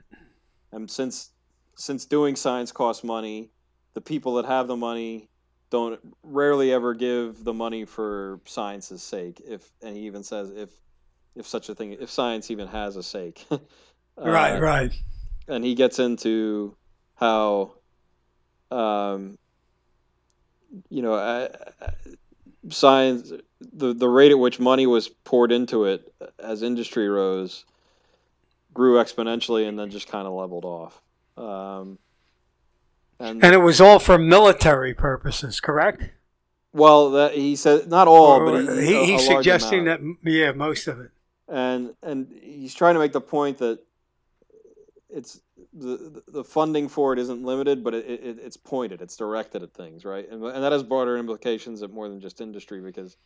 [0.73, 1.31] and since
[1.77, 3.51] since doing science costs money,
[3.93, 5.29] the people that have the money
[5.69, 9.41] don't rarely ever give the money for science's sake.
[9.47, 10.69] If and he even says if
[11.35, 13.45] if such a thing if science even has a sake.
[14.17, 15.03] right, Uh, right.
[15.47, 16.75] and he gets into
[17.19, 17.71] how
[18.71, 19.37] um
[20.89, 21.49] you know uh,
[21.81, 21.87] uh,
[22.69, 23.31] science
[23.73, 27.65] the the rate at which money was poured into it as industry rose
[28.73, 31.01] grew exponentially and then just kind of leveled off
[31.37, 31.97] um
[33.21, 36.03] and, And it was all for military purposes, correct?
[36.71, 39.79] well that he said not all Or- but he, he, a- a he's large suggesting
[39.87, 40.23] amount.
[40.23, 41.11] that yeah, most of it.
[41.49, 43.79] and and he's trying to make the point that
[45.09, 45.41] it's
[45.73, 49.73] the the funding for it isn't limited, but it, it it's pointed, it's directed at
[49.73, 50.27] things, right?
[50.29, 53.17] And and that has broader implications at more than just industry because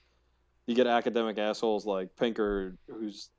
[0.68, 3.30] you get academic assholes like Pinker who's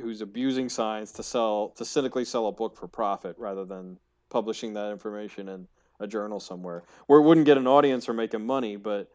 [0.00, 3.98] who's abusing science to sell to cynically sell a book for profit rather than
[4.30, 5.68] publishing that information in
[6.00, 9.10] a journal somewhere where it wouldn't get an audience or make him money, but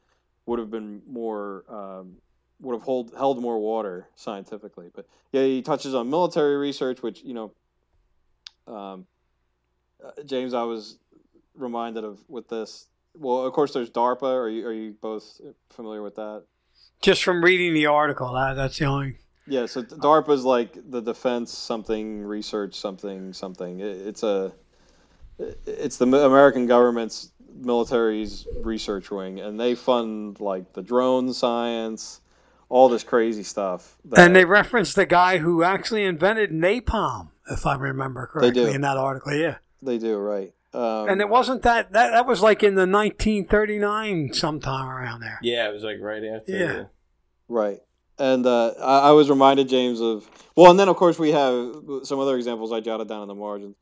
[0.45, 2.15] would have been more um,
[2.61, 4.89] would have hold, held more water scientifically.
[4.93, 9.05] But yeah, he touches on military research, which you know, um,
[10.05, 10.97] uh, James, I was
[11.55, 12.87] reminded of with this.
[13.15, 14.23] Well, of course, there's DARPA.
[14.23, 16.43] Are you are you both familiar with that?
[17.01, 19.17] Just from reading the article, that, that's the only.
[19.47, 23.79] Yeah, so DARPA is like the defense something research something something.
[23.79, 24.53] It, it's a
[25.65, 32.21] it's the American government's military's research wing, and they fund like the drone science,
[32.69, 33.97] all this crazy stuff.
[34.05, 38.81] that- And they reference the guy who actually invented napalm, if I remember correctly, in
[38.81, 39.33] that article.
[39.33, 40.53] Yeah, they do right.
[40.73, 45.39] Um, and it wasn't that that that was like in the 1939 sometime around there.
[45.41, 46.51] Yeah, it was like right after.
[46.51, 46.67] Yeah.
[46.73, 46.89] the-
[47.47, 47.79] Right.
[48.19, 51.73] And uh, I, I was reminded, James, of well, and then of course we have
[52.03, 53.75] some other examples I jotted down in the margins.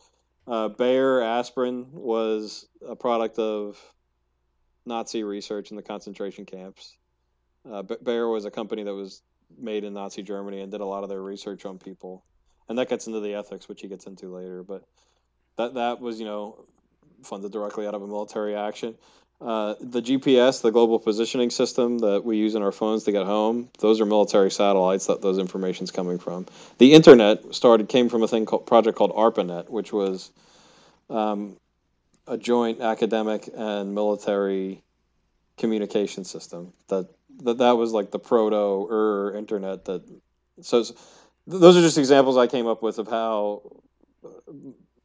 [0.48, 3.78] Uh, Bayer aspirin was a product of
[4.86, 6.96] Nazi research in the concentration camps.
[7.70, 9.22] Uh, Bayer was a company that was
[9.58, 12.24] made in Nazi Germany and did a lot of their research on people,
[12.70, 14.64] and that gets into the ethics, which he gets into later.
[14.64, 14.84] But
[15.58, 16.66] that that was you know
[17.24, 18.96] funded directly out of a military action.
[19.40, 23.24] Uh, the GPS, the global positioning system that we use in our phones to get
[23.24, 26.48] home, those are military satellites that those information's coming from.
[26.80, 30.32] The internet started came from a thing called project called ARPANET, which was
[31.12, 31.56] um,
[32.26, 34.82] a joint academic and military
[35.58, 36.74] communication system.
[36.88, 37.08] That
[37.44, 39.86] that, that was like the proto er internet.
[39.86, 40.02] That
[40.62, 40.84] so
[41.46, 43.62] those are just examples I came up with of how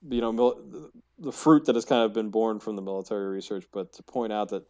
[0.09, 3.65] you know mil- the fruit that has kind of been born from the military research,
[3.73, 4.65] but to point out that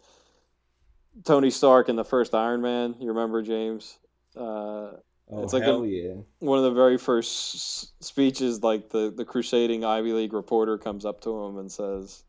[1.24, 3.98] Tony Stark in the first Iron Man, you remember James?
[4.36, 4.92] Uh,
[5.30, 6.14] Oh It's like hell a- yeah!
[6.40, 11.20] one of the very first speeches, like the, the crusading Ivy League reporter comes up
[11.22, 12.24] to him and says,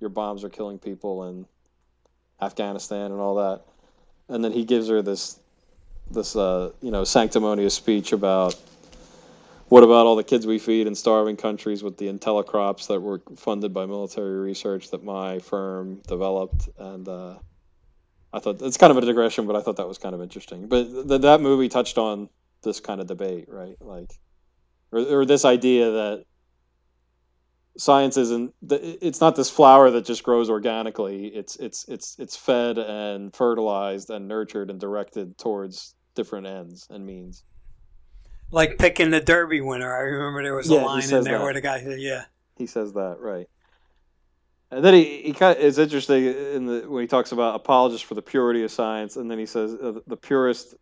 [0.00, 1.46] Your bombs are killing people in
[2.42, 3.62] Afghanistan and all that.
[4.28, 5.38] And then he gives her this,
[6.10, 8.56] this uh, you know, sanctimonious speech about
[9.74, 13.20] what about all the kids we feed in starving countries with the IntelliCrops that were
[13.34, 16.68] funded by military research that my firm developed.
[16.78, 17.38] And uh,
[18.32, 20.68] I thought it's kind of a digression, but I thought that was kind of interesting.
[20.68, 22.28] But th- that movie touched on
[22.62, 23.74] this kind of debate, right?
[23.80, 24.12] Like,
[24.92, 26.24] or, or this idea that
[27.76, 31.26] science isn't it's not this flower that just grows organically.
[31.26, 37.04] It's it's it's it's fed and fertilized and nurtured and directed towards different ends and
[37.04, 37.42] means.
[38.54, 39.94] Like picking the Derby winner.
[39.94, 41.42] I remember there was a Yeah, he line in there that.
[41.42, 42.24] where the guy said, "Yeah,
[42.56, 43.48] He says that right.
[44.70, 48.06] And then he, he kind of, it's interesting in the when he talks about apologists
[48.06, 50.74] for the purity of science, and then he says uh, the purest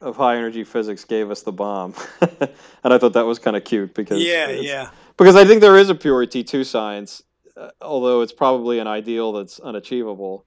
[0.00, 3.64] of high energy physics gave us the bomb, and I thought that was kind of
[3.64, 7.22] cute because yeah, yeah." because I think there is a purity to science,
[7.56, 10.45] uh, although it's probably an ideal that's unachievable.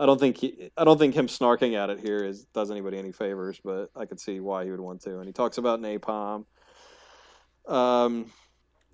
[0.00, 2.96] I don't think he, I don't think him snarking at it here is does anybody
[2.98, 5.18] any favors, but I could see why he would want to.
[5.18, 6.46] And he talks about napalm.
[7.68, 8.32] Um,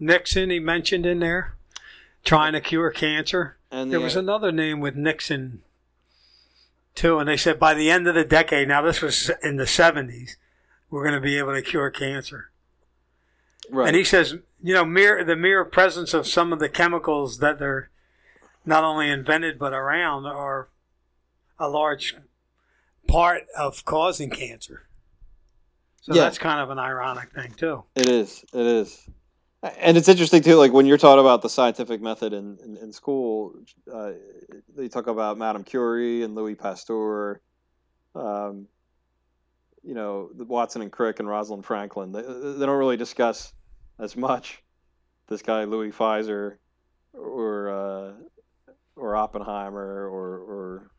[0.00, 1.54] Nixon, he mentioned in there,
[2.24, 3.56] trying to cure cancer.
[3.70, 5.62] and There the- was another name with Nixon,
[6.96, 9.64] too, and they said by the end of the decade, now this was in the
[9.64, 10.36] 70s,
[10.90, 12.50] we're going to be able to cure cancer.
[13.70, 13.86] right.
[13.86, 17.60] And he says, you know, mere the mere presence of some of the chemicals that
[17.60, 17.90] they're
[18.64, 20.68] not only invented but around are
[21.58, 22.14] a large
[23.08, 24.88] part of causing cancer.
[26.02, 26.22] So Yeah.
[26.24, 27.84] that's kind of an ironic thing too.
[27.94, 28.44] It is.
[28.52, 29.08] It is.
[29.62, 32.92] And it's interesting too, like when you're taught about the scientific method in, in, in
[32.92, 33.54] school,
[33.92, 34.12] uh,
[34.76, 37.40] they talk about Madame Curie and Louis Pasteur,
[38.14, 38.68] um,
[39.82, 42.12] you know, Watson and Crick and Rosalind Franklin.
[42.12, 43.52] They, they don't really discuss
[43.98, 44.62] as much
[45.28, 46.58] this guy Louis Pfizer
[47.12, 48.12] or uh,
[48.94, 50.90] or Oppenheimer or or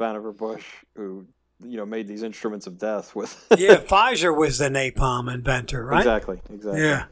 [0.00, 0.64] Vannevar Bush,
[0.96, 1.26] who
[1.62, 3.46] you know made these instruments of death with.
[3.58, 5.98] Yeah, Pfizer was the napalm inventor, right?
[5.98, 6.40] exactly.
[6.52, 6.82] Exactly.
[6.82, 7.04] Yeah.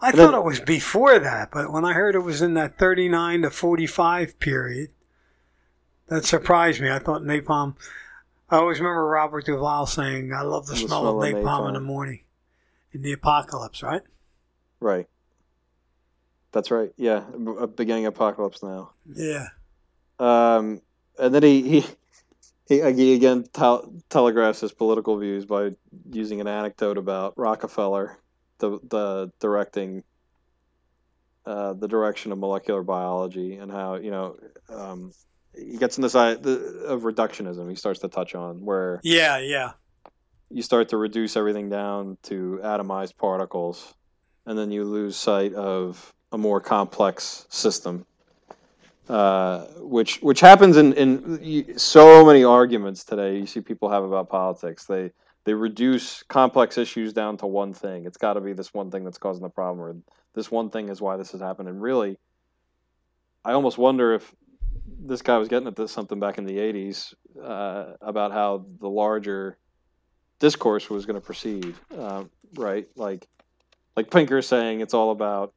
[0.00, 2.54] I And then- thought it was before that, but when I heard it was in
[2.54, 4.90] that 39 to 45 period,
[6.08, 6.90] that surprised me.
[6.90, 7.76] I thought napalm.
[8.48, 11.68] I always remember Robert Duvall saying, I love the, The smell, smell of of napalm
[11.68, 12.20] in the morning
[12.92, 14.02] in the apocalypse, right?
[14.80, 15.08] Right.
[16.52, 16.92] That's right.
[16.96, 17.24] Yeah,
[17.74, 18.92] beginning apocalypse now.
[19.06, 19.48] Yeah.
[20.18, 20.80] Um,
[21.18, 21.86] and then he he
[22.68, 25.70] he, he again tel- telegraphs his political views by
[26.10, 28.18] using an anecdote about Rockefeller,
[28.58, 30.02] the the directing
[31.44, 34.36] uh, the direction of molecular biology and how you know
[34.68, 35.12] um,
[35.54, 37.68] he gets in this idea of reductionism.
[37.70, 39.72] He starts to touch on where Yeah, yeah.
[40.50, 43.94] you start to reduce everything down to atomized particles,
[44.44, 48.04] and then you lose sight of a more complex system,
[49.08, 53.38] uh, which which happens in in so many arguments today.
[53.38, 54.84] You see people have about politics.
[54.84, 55.12] They
[55.44, 58.04] they reduce complex issues down to one thing.
[58.04, 59.96] It's got to be this one thing that's causing the problem, or
[60.34, 61.68] this one thing is why this has happened.
[61.68, 62.18] And really,
[63.44, 64.34] I almost wonder if
[64.98, 68.88] this guy was getting at this something back in the '80s uh, about how the
[68.88, 69.56] larger
[70.40, 72.24] discourse was going to proceed, uh,
[72.54, 72.86] right?
[72.96, 73.26] Like,
[73.96, 75.54] like Pinker saying it's all about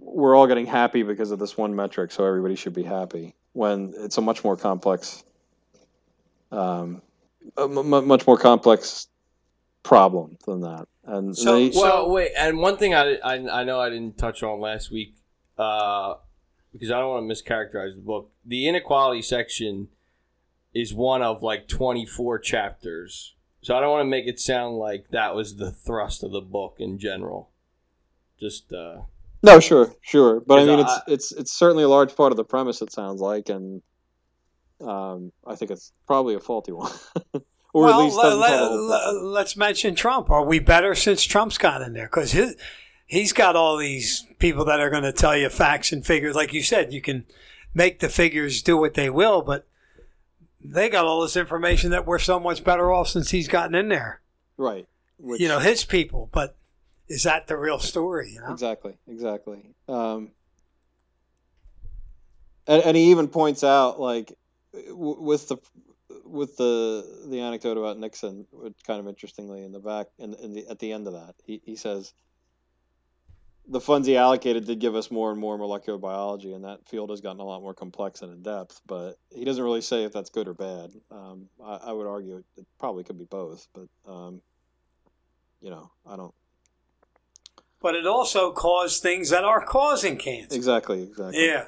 [0.00, 3.34] we're all getting happy because of this one metric, so everybody should be happy.
[3.52, 5.24] When it's a much more complex,
[6.52, 7.02] um,
[7.56, 9.08] a m- m- much more complex
[9.82, 10.86] problem than that.
[11.04, 14.42] And So- they- Well, wait, and one thing I, I, I know I didn't touch
[14.42, 15.14] on last week,
[15.58, 16.14] uh,
[16.72, 18.30] because I don't want to mischaracterize the book.
[18.44, 19.88] The inequality section
[20.72, 23.34] is one of like 24 chapters.
[23.62, 26.40] So I don't want to make it sound like that was the thrust of the
[26.40, 27.50] book in general.
[28.38, 29.02] Just, uh,
[29.42, 32.44] no, sure, sure, but I mean, it's it's it's certainly a large part of the
[32.44, 32.82] premise.
[32.82, 33.82] It sounds like, and
[34.80, 36.92] um, I think it's probably a faulty one,
[37.72, 39.26] or well, at least doesn't tell the whole picture.
[39.26, 40.30] let, us mention Trump.
[40.30, 42.06] Are we better since Trump's got in there?
[42.06, 42.56] Because his,
[43.06, 46.34] he's got all these people that are going to tell you facts and figures.
[46.34, 47.24] Like you said, you can
[47.74, 49.66] make the figures do what they will, but
[50.62, 53.88] they got all this information that we're so much better off since he's gotten in
[53.88, 54.20] there.
[54.56, 54.86] right?
[55.18, 56.28] Which, you know, his people.
[56.32, 56.54] But
[57.10, 58.30] is that the real story?
[58.32, 58.52] You know?
[58.52, 59.74] Exactly, exactly.
[59.88, 60.30] Um,
[62.66, 64.32] and, and he even points out, like,
[64.72, 65.58] w- with the
[66.24, 70.54] with the the anecdote about Nixon, which kind of interestingly in the back in, in
[70.54, 72.14] the at the end of that, he, he says
[73.66, 77.10] the funds he allocated did give us more and more molecular biology, and that field
[77.10, 78.80] has gotten a lot more complex and in depth.
[78.86, 80.92] But he doesn't really say if that's good or bad.
[81.10, 84.40] Um, I, I would argue it, it probably could be both, but um,
[85.60, 86.34] you know, I don't
[87.82, 90.54] But it also caused things that are causing cancer.
[90.56, 91.46] exactly exactly.
[91.46, 91.66] Yeah.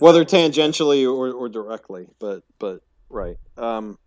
[0.00, 3.98] whether tangentially or, or directly but but right um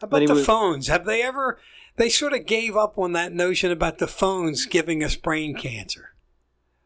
[0.00, 0.88] How about the was- phones?
[0.88, 1.58] Have they ever?
[1.96, 6.14] They sort of gave up on that notion about the phones giving us brain cancer.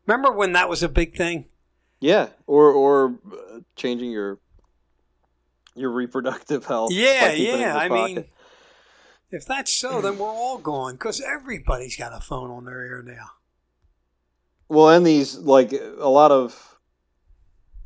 [0.07, 1.49] Remember when that was a big thing?
[1.99, 4.39] yeah or or uh, changing your
[5.75, 7.77] your reproductive health Yeah, keeping it in yeah.
[7.77, 8.25] I mean,
[9.31, 13.03] if that's so, then we're all gone because everybody's got a phone on their ear
[13.05, 13.31] now.
[14.69, 16.79] well and these like a lot of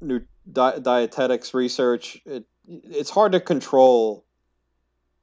[0.01, 4.25] new di- dietetics research it it's hard to control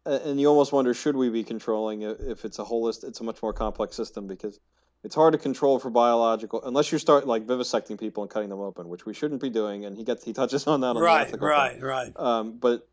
[0.06, 3.24] and you almost wonder should we be controlling it if it's a holistic it's a
[3.24, 4.60] much more complex system because
[5.04, 8.60] it's hard to control for biological unless you start like vivisecting people and cutting them
[8.60, 11.02] open which we shouldn't be doing and he gets he touches on that on the
[11.02, 11.40] Right, thing.
[11.40, 12.14] right, right.
[12.16, 12.88] Um, but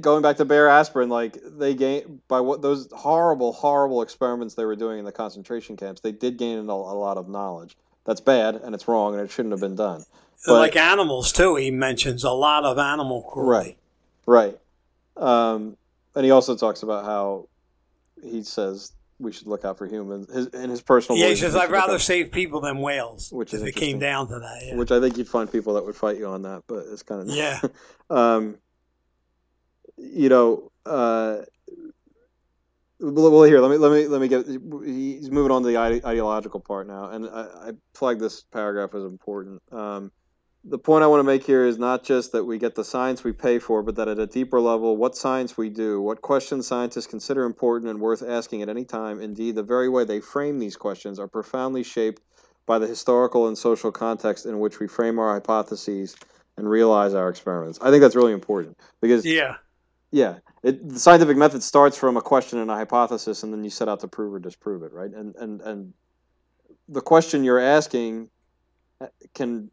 [0.00, 4.64] going back to Bayer aspirin, like they gain by what those horrible, horrible experiments they
[4.64, 7.76] were doing in the concentration camps, they did gain a, a lot of knowledge.
[8.04, 10.04] That's bad and it's wrong and it shouldn't have been done.
[10.46, 11.56] But- like animals too.
[11.56, 13.76] He mentions a lot of animal cruelty.
[14.26, 14.58] Right,
[15.16, 15.26] right.
[15.26, 15.76] Um,
[16.14, 17.48] and he also talks about how
[18.22, 20.32] he says we should look out for humans.
[20.32, 23.32] His, in his personal Yeah, he says I'd rather save people than whales.
[23.32, 24.62] Which if is it came down to that.
[24.66, 24.76] Yeah.
[24.76, 27.22] Which I think you'd find people that would fight you on that, but it's kind
[27.22, 27.60] of yeah.
[28.10, 28.58] um,
[29.96, 31.42] you know, uh,
[33.00, 34.46] well, here let me let me let me get.
[34.46, 38.94] He's moving on to the ide- ideological part now, and I, I flagged this paragraph
[38.94, 39.60] as important.
[39.72, 40.10] Um,
[40.64, 43.22] the point I want to make here is not just that we get the science
[43.22, 46.66] we pay for, but that at a deeper level, what science we do, what questions
[46.66, 50.58] scientists consider important and worth asking at any time, indeed, the very way they frame
[50.58, 52.22] these questions are profoundly shaped
[52.66, 56.16] by the historical and social context in which we frame our hypotheses
[56.56, 57.78] and realize our experiments.
[57.82, 59.56] I think that's really important because Yeah.
[60.14, 63.70] Yeah, it, the scientific method starts from a question and a hypothesis, and then you
[63.70, 65.10] set out to prove or disprove it, right?
[65.10, 65.92] And and and
[66.88, 68.30] the question you're asking
[69.00, 69.72] uh, can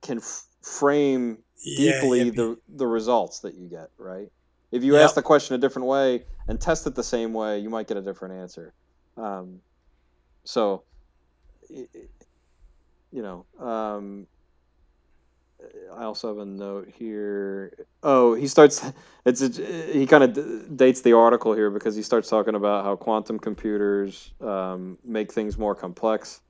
[0.00, 1.44] can f- frame
[1.76, 2.30] deeply yeah.
[2.30, 4.28] the the results that you get, right?
[4.70, 5.04] If you Yep.
[5.04, 7.98] ask the question a different way and test it the same way, you might get
[7.98, 8.72] a different answer.
[9.18, 9.60] Um,
[10.46, 10.84] so,
[11.68, 11.86] you
[13.12, 14.26] know, um,
[15.94, 17.86] I also have a note here.
[18.02, 18.84] Oh, he starts.
[19.24, 19.48] It's a,
[19.92, 24.32] he kind of dates the article here because he starts talking about how quantum computers
[24.40, 26.40] um, make things more complex.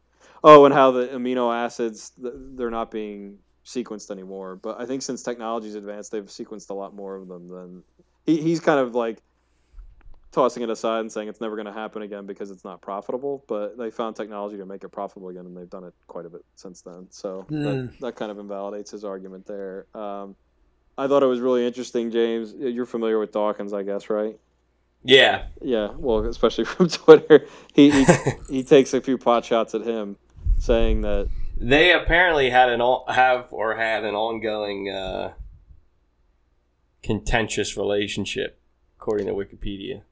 [0.43, 3.36] Oh, and how the amino acids they're not being
[3.66, 4.56] sequenced anymore.
[4.56, 7.82] But I think since technology's advanced, they've sequenced a lot more of them than
[8.24, 9.22] he, he's kind of like
[10.32, 13.44] tossing it aside and saying it's never going to happen again because it's not profitable.
[13.46, 16.30] But they found technology to make it profitable again, and they've done it quite a
[16.30, 17.06] bit since then.
[17.10, 18.04] So that, Hmm.
[18.04, 19.86] that kind of invalidates his argument there.
[19.94, 20.34] Um,
[20.98, 22.52] I thought it was really interesting, James.
[22.54, 24.38] You're familiar with Dawkins, I guess, right?
[25.04, 25.46] Yeah.
[25.60, 28.04] Yeah, well, especially from Twitter, he he,
[28.48, 30.16] he takes a few pot shots at him,
[30.59, 31.28] saying that
[31.59, 35.32] They apparently had an on- have or had an ongoing uh,
[37.02, 38.60] contentious relationship,
[38.96, 40.02] according to Wikipedia.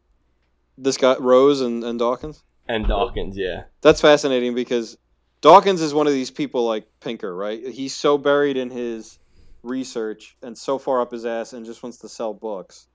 [0.79, 2.43] This guy Rose and, and Dawkins.
[2.69, 3.65] And Dawkins, yeah.
[3.81, 4.97] That's fascinating because
[5.41, 7.67] Dawkins is one of these people like Pinker, right?
[7.67, 9.19] He's so buried in his
[9.63, 12.87] research and so far up his ass and just wants to sell books.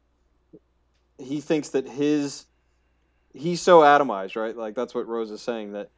[1.17, 2.45] He thinks that his
[3.33, 4.55] he's so atomized, right?
[4.55, 5.89] Like that's what Rose is saying that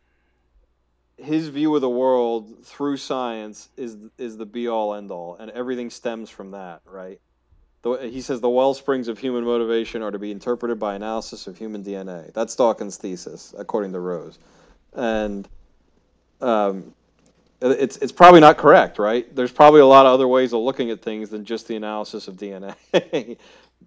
[1.17, 5.49] his view of the world through science is is the be all end all, and
[5.51, 7.19] everything stems from that, right?
[7.83, 11.57] He says the well springs of human motivation are to be interpreted by analysis of
[11.57, 12.33] human DNA.
[12.33, 14.39] That's Dawkins' thesis, according to Rose,
[14.93, 15.47] and
[16.41, 16.93] um,
[17.61, 19.33] it's it's probably not correct, right?
[19.35, 22.27] There's probably a lot of other ways of looking at things than just the analysis
[22.27, 22.75] of DNA.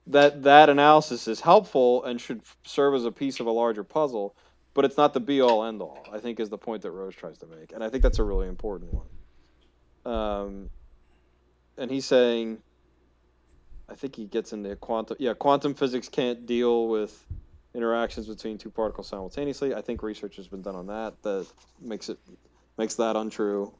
[0.07, 4.35] that that analysis is helpful and should serve as a piece of a larger puzzle,
[4.75, 6.07] but it's not the be all end all.
[6.13, 8.25] I think is the point that Rose tries to make, and I think that's a
[8.25, 10.15] really important one.
[10.15, 10.71] Um,
[11.77, 12.59] and he's saying,
[13.91, 15.17] I think he gets into quantum.
[15.19, 17.25] Yeah, quantum physics can't deal with
[17.75, 19.75] interactions between two particles simultaneously.
[19.75, 21.47] I think research has been done on that that
[21.81, 22.19] makes it
[22.79, 23.73] makes that untrue.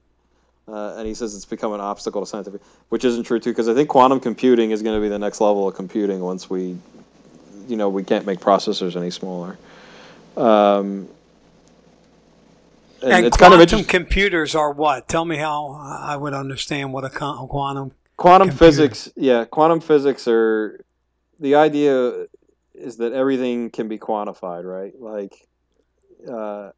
[0.69, 2.61] Uh, and he says it's become an obstacle to scientific,
[2.91, 5.41] which isn't true too, because I think quantum computing is going to be the next
[5.41, 6.77] level of computing once we,
[7.67, 9.59] you know, we can't make processors any smaller.
[10.37, 11.09] Um,
[13.03, 15.09] and, And, it's kind quantum of computers are what?
[15.09, 17.93] Tell me how I would understand what a quantum.
[18.21, 18.65] Quantum computer.
[18.67, 20.85] physics yeah quantum physics are
[21.41, 22.27] the idea
[22.75, 24.93] is that everything can be quantified right?
[24.99, 25.35] Like
[26.31, 26.71] uh,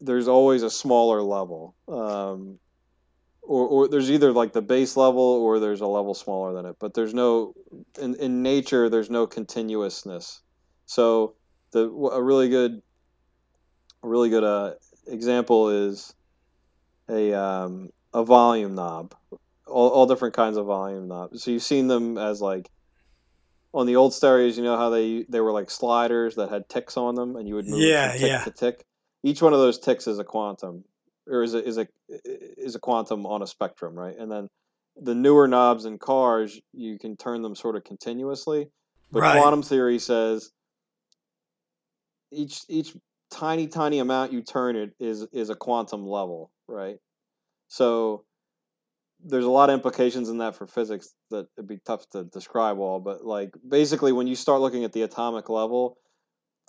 [0.00, 2.58] there's always a smaller level um,
[3.42, 6.76] or, or there's either like the base level or there's a level smaller than it
[6.78, 7.54] but there's no
[8.00, 10.42] in, in nature there's no continuousness.
[10.86, 11.34] So
[11.72, 12.82] the a really good
[14.02, 14.74] a really good uh,
[15.06, 16.14] example is
[17.08, 19.14] a um, a volume knob
[19.68, 21.42] all, all different kinds of volume knobs.
[21.42, 22.68] So you've seen them as like
[23.72, 24.56] on the old stereos.
[24.56, 27.54] You know how they they were like sliders that had ticks on them, and you
[27.54, 28.44] would move Yeah, tick yeah.
[28.44, 28.84] to tick.
[29.22, 30.84] Each one of those ticks is a quantum,
[31.26, 34.16] or is a is a is a quantum on a spectrum, right?
[34.16, 34.48] And then
[34.96, 38.68] the newer knobs in cars, you can turn them sort of continuously.
[39.12, 39.32] But Right.
[39.32, 40.50] quantum theory says
[42.30, 42.96] each each
[43.30, 46.98] tiny tiny amount you turn it is is a quantum level, right?
[47.68, 48.24] So
[49.24, 52.78] there's a lot of implications in that for physics that it'd be tough to describe
[52.78, 55.98] all, but like basically when you start looking at the atomic level,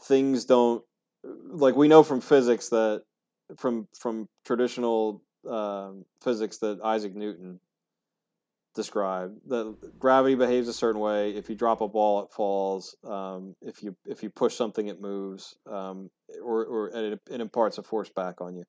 [0.02, 0.84] things don't
[1.24, 3.04] like we know from physics that
[3.58, 7.60] from from traditional um, physics that Isaac Newton
[8.76, 11.32] described that gravity behaves a certain way.
[11.32, 12.96] If you drop a ball, it falls.
[13.04, 16.10] Um, if you if you push something, it moves, um,
[16.44, 18.66] or or it, it imparts a force back on you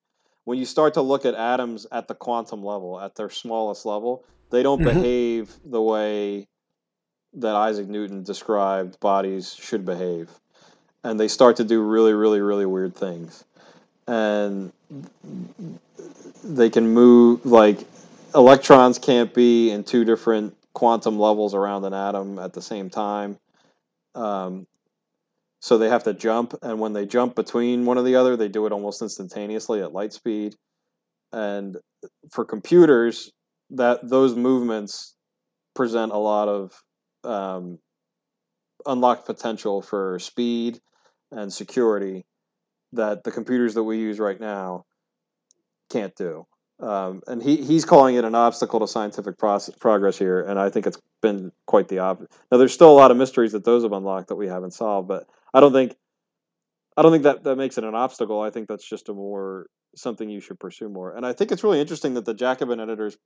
[0.51, 4.25] when you start to look at atoms at the quantum level, at their smallest level,
[4.49, 4.95] they don't Mhm.
[4.95, 6.49] behave the way
[7.31, 10.29] that Isaac Newton described bodies should behave.
[11.05, 13.45] And they start to do really, really, really weird things.
[14.07, 14.73] And
[16.43, 17.87] they can move, like,
[18.35, 23.39] electrons can't be in two different quantum levels around an atom at the same time.
[24.15, 24.67] Um,
[25.61, 28.47] so they have to jump, and when they jump between one or the other, they
[28.47, 30.55] do it almost instantaneously at light speed.
[31.31, 31.77] And
[32.31, 33.31] for computers,
[33.69, 35.15] that those movements
[35.75, 36.73] present a lot of
[37.23, 37.77] um,
[38.87, 40.79] unlocked potential for speed
[41.31, 42.25] and security
[42.93, 44.83] that the computers that we use right now
[45.91, 46.45] can't do.
[46.79, 50.71] Um, and he, he's calling it an obstacle to scientific process, progress here, and I
[50.71, 52.31] think it's been quite the opposite.
[52.51, 55.07] Now, there's still a lot of mysteries that those have unlocked that we haven't solved,
[55.07, 55.95] but I don't think
[56.97, 58.41] I don't think that that makes it an obstacle.
[58.41, 61.15] I think that's just a more something you should pursue more.
[61.15, 63.17] And I think it's really interesting that the Jacobin editors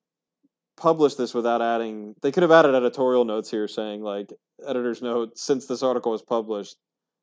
[0.78, 2.16] published this without adding.
[2.22, 4.32] They could have added editorial notes here saying like
[4.68, 6.76] editor's note since this article was published,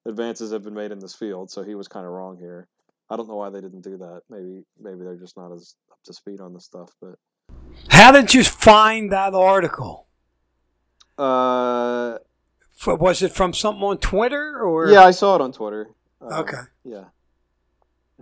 [0.07, 1.51] advances have been made in this field.
[1.51, 2.69] So he was kind of wrong here.
[3.11, 4.23] I don't know why they didn't do that.
[4.31, 6.90] Maybe maybe they're just not as up to speed on the stuff.
[7.01, 7.16] But
[7.89, 10.07] How did you find that article?
[11.18, 12.18] Uh,
[12.80, 14.89] F- Was it from something on Twitter or?
[14.90, 15.89] yeah, I saw it on Twitter.
[16.20, 16.62] Um, Okay.
[16.84, 17.05] Yeah.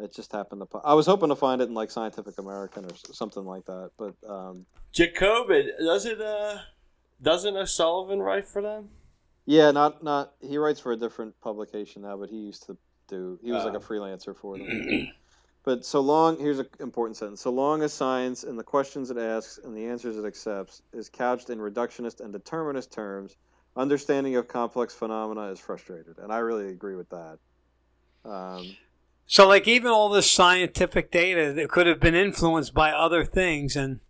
[0.01, 0.67] It just happened to.
[0.67, 3.91] po- I was hoping to find it in like Scientific American or something like that,
[3.99, 6.59] but um, Jacobin, does it uh
[7.21, 8.89] doesn't O'Sullivan write for them?
[9.45, 10.33] yeah, not not.
[10.41, 13.39] He writes for a different publication now, but he used to do.
[13.43, 13.81] He was like a Oh.
[13.81, 15.09] freelancer for them.
[15.65, 16.39] but so long.
[16.39, 17.41] Here's an important sentence.
[17.41, 21.09] So long as science and the questions it asks and the answers it accepts is
[21.09, 23.37] couched in reductionist and determinist terms,
[23.77, 27.39] understanding of complex phenomena is frustrated, and I really agree with that.
[28.25, 28.77] Um,
[29.27, 33.77] So, like, even all this scientific data that could have been influenced by other things,
[33.77, 34.01] and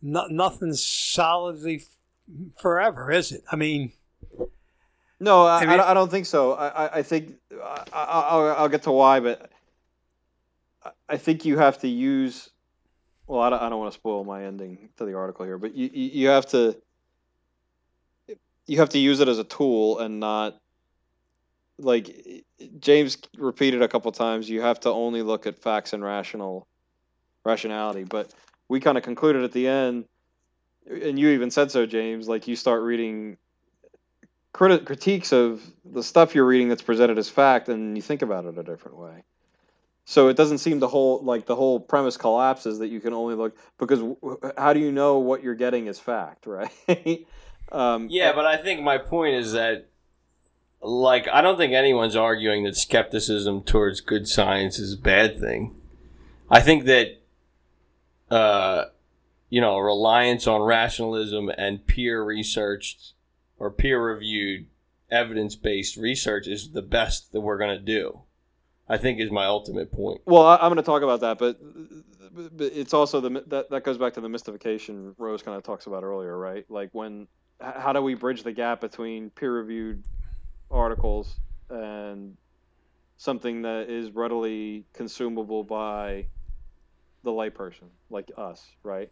[0.00, 3.42] no, nothing's solidly f- forever, is it?
[3.52, 3.92] I mean,
[5.20, 6.52] No, I, I, don't- I don't think so.
[6.54, 9.50] I, I, I think I, I, I'll, I'll get to why, but
[11.08, 12.50] I- think you have to use.
[13.26, 15.74] Well, I don't, I don't want to spoil my ending to the article here, but
[15.74, 16.76] you, you, have to
[18.66, 20.58] you have to use it as a tool and not
[21.78, 22.44] like
[22.80, 24.48] James repeated a couple times.
[24.48, 26.66] You have to only look at facts and rational
[27.44, 28.32] rationality, but
[28.68, 30.04] we kind of concluded at the end,
[30.90, 32.28] and you even said so, James.
[32.28, 33.36] Like you start reading
[34.52, 38.44] criti- critiques of the stuff you're reading that's presented as fact, and you think about
[38.44, 39.22] it a different way.
[40.10, 43.34] So it doesn't seem the whole like the whole premise collapses that you can only
[43.34, 47.26] look because w- how do you know what you're getting is fact, right?
[47.70, 49.90] um, Yeah, but I think my point is that,
[50.80, 55.76] like, I don't think anyone's arguing that skepticism towards good science is a bad thing.
[56.50, 57.20] I think that,
[58.30, 58.84] uh,
[59.50, 63.12] you know, reliance on rationalism and peer researched
[63.58, 64.68] or peer reviewed
[65.10, 68.22] evidence based research is the best that we're going to do.
[68.88, 70.20] I think is my ultimate point.
[70.24, 71.58] Well, I, I'm going to talk about that, but,
[72.56, 75.86] but it's also the that that goes back to the mystification Rose kind of talks
[75.86, 76.64] about earlier, right?
[76.68, 77.28] Like when
[77.60, 80.04] how do we bridge the gap between peer-reviewed
[80.70, 81.40] articles
[81.70, 82.36] and
[83.16, 86.26] something that is readily consumable by
[87.24, 89.10] the layperson like us, right?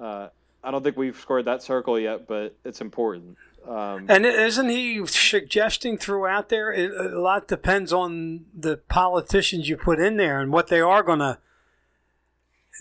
[0.00, 0.28] Uh,
[0.62, 3.38] I don't think we've scored that circle yet, but it's important.
[3.68, 6.72] Um, and isn't he suggesting throughout there?
[6.72, 11.02] It, a lot depends on the politicians you put in there and what they are
[11.02, 11.38] going to.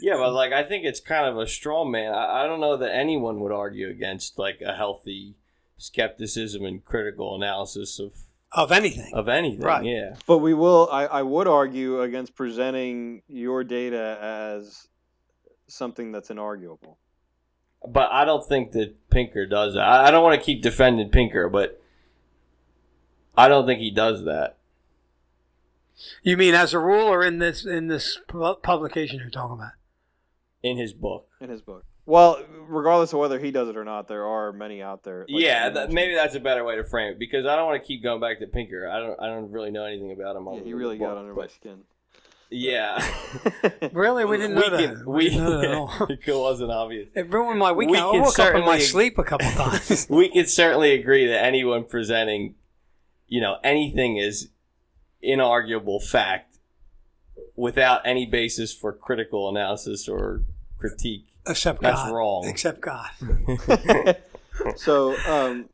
[0.02, 2.14] Yeah, but like I think it's kind of a straw man.
[2.14, 5.36] I, I don't know that anyone would argue against like a healthy
[5.78, 8.14] skepticism and critical analysis of
[8.52, 9.14] Of anything.
[9.14, 9.62] of anything.
[9.66, 9.86] Right.
[9.86, 10.16] Yeah.
[10.28, 10.90] But we will.
[10.92, 14.88] I, I would argue against presenting your data as
[15.68, 16.98] something that's inarguable.
[17.88, 19.84] But I don't think that Pinker does that.
[19.84, 21.82] I, I don't want to keep defending Pinker, but
[23.38, 24.58] I don't think he does that.
[26.24, 29.72] You mean as a rule, or in this in this pu- publication you're talking about?
[30.66, 31.30] in his book.
[31.40, 31.86] in his book.
[32.08, 35.26] Well, regardless of whether he does it or not, there are many out there.
[35.30, 37.82] like yeah, that, maybe that's a better way to frame it because I don't want
[37.82, 38.88] to keep going back to Pinker.
[38.90, 39.20] I don't.
[39.20, 40.48] I don't really know anything about him.
[40.54, 41.80] Yeah, he really got book, under my skin.
[42.50, 43.04] Yeah.
[43.94, 44.80] Really, we didn't know that.
[44.80, 46.08] can- we we, didn't know that at all.
[46.10, 47.10] it wasn't obvious.
[47.16, 48.06] It ruined my We weekend.
[48.06, 50.08] I can woke up in my certainly- sleep a couple times.
[50.10, 52.56] we can certainly agree that anyone presenting,
[53.28, 54.50] you know, anything is
[55.24, 56.58] inarguable fact
[57.56, 60.42] without any basis for critical analysis or
[60.78, 61.26] critique.
[61.48, 62.14] Except That's God.
[62.14, 62.46] wrong.
[62.48, 63.10] Except God.
[64.76, 65.70] so um,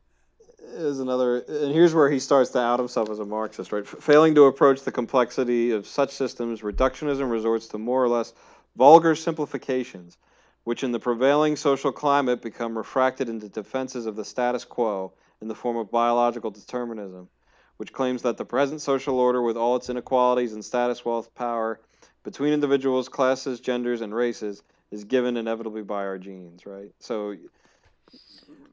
[0.72, 3.86] is another, and here's where he starts to out himself as a Marxist, right?
[3.86, 8.32] Failing to approach the complexity of such systems, reductionism resorts to more or less
[8.76, 10.16] vulgar simplifications,
[10.64, 15.48] which in the prevailing social climate become refracted into defenses of the status quo in
[15.48, 17.28] the form of biological determinism,
[17.76, 21.80] which claims that the present social order, with all its inequalities in status, wealth, power,
[22.22, 26.92] between individuals, classes, genders, and races, is given inevitably by our genes, right?
[26.98, 27.34] So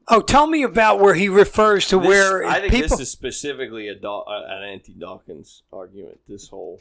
[0.08, 2.90] Oh, tell me about where he refers to This- where I think people.
[2.98, 6.20] this is specifically a Daw- an anti-Dawkins argument.
[6.28, 6.80] This whole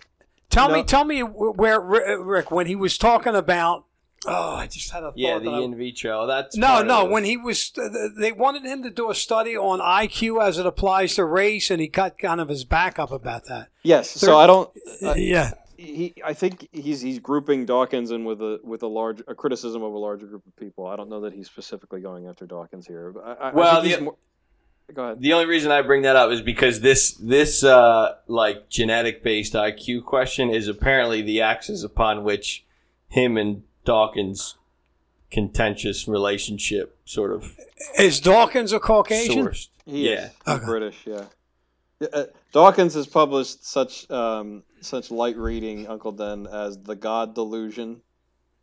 [0.51, 0.85] tell me, No.
[0.85, 3.85] tell me where Rick when he was talking about.
[4.27, 5.19] Oh, I just had a thought.
[5.19, 6.27] yeah, the I- in vitro.
[6.27, 7.05] That's no, no.
[7.05, 7.70] of When he was,
[8.19, 11.81] they wanted him to do a study on IQ as it applies to race, and
[11.81, 13.69] he cut kind of his back up about that.
[13.85, 14.15] Yes.
[14.15, 14.70] There- So I don't.
[15.03, 19.22] Uh, yeah, he, I think he's he's grouping Dawkins in with a with a large
[19.28, 20.86] a criticism of a larger group of people.
[20.86, 23.12] I don't know that he's specifically going after Dawkins here.
[23.12, 24.16] But I, I, I Well, the- more,
[24.92, 25.20] go ahead.
[25.20, 29.52] The only reason I bring that up is because this this uh, like genetic based
[29.52, 32.64] IQ question is apparently the axis upon which
[33.09, 34.56] him and Dawkins
[35.30, 37.56] contentious relationship sort of
[37.98, 39.46] is Dawkins a Caucasian?
[39.46, 39.68] sourced.
[39.86, 40.24] He yeah.
[40.26, 40.30] is.
[40.48, 40.64] Okay.
[40.66, 41.06] British.
[41.06, 41.24] Yeah.
[42.00, 47.34] Yeah, uh, Dawkins has published such um, such light reading Uncle Den as the God
[47.34, 48.00] Delusion.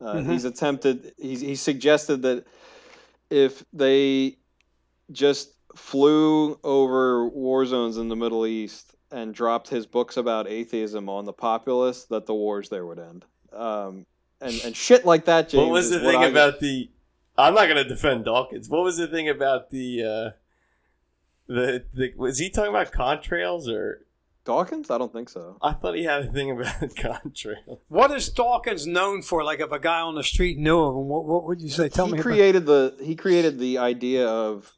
[0.02, 0.32] Uh, Mhm.
[0.32, 1.14] He's attempted.
[1.18, 2.46] He's he suggested that
[3.30, 4.38] if they
[5.12, 11.08] just flew over war zones in the Middle East and dropped his books about atheism
[11.10, 13.26] on the populace, that the wars there would end.
[13.54, 14.06] Um,
[14.42, 15.50] and and shit like that.
[15.50, 16.90] James, what was the thing I- about the?
[17.38, 18.70] I'm not going to defend Dawkins.
[18.70, 20.04] What was the thing about the?
[20.04, 20.30] Uh,
[21.48, 24.06] the, the was he talking about contrails or?
[24.46, 24.90] Dawkins?
[24.92, 25.58] I don't think so.
[25.62, 27.80] I thought he had a thing about contrails.
[27.88, 29.44] What is Dawkins known for?
[29.44, 31.90] Like, if a guy on the street knew of him, what, what would you say?
[31.90, 32.20] Tell he me.
[32.20, 34.72] about- created the he created the idea of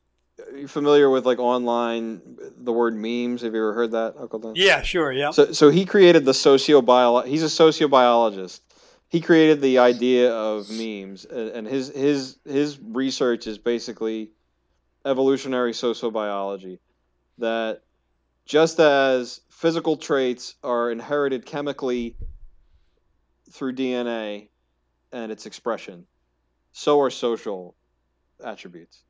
[0.51, 2.21] are you familiar with like online
[2.57, 4.53] the word memes have you ever heard that uncle Dan?
[4.55, 5.11] yeah, sure.
[5.11, 5.31] Yeah.
[5.31, 8.61] so so he created the sociobiolo he's a sociobiologist
[9.09, 14.29] he created the idea of memes and, and his his his research is basically
[15.05, 16.77] evolutionary sociobiology
[17.39, 17.81] that
[18.47, 22.15] just as physical traits are inherited chemically
[23.51, 24.47] through DNA
[25.11, 26.07] and its expression
[26.77, 27.75] so are social
[28.43, 29.01] attributes.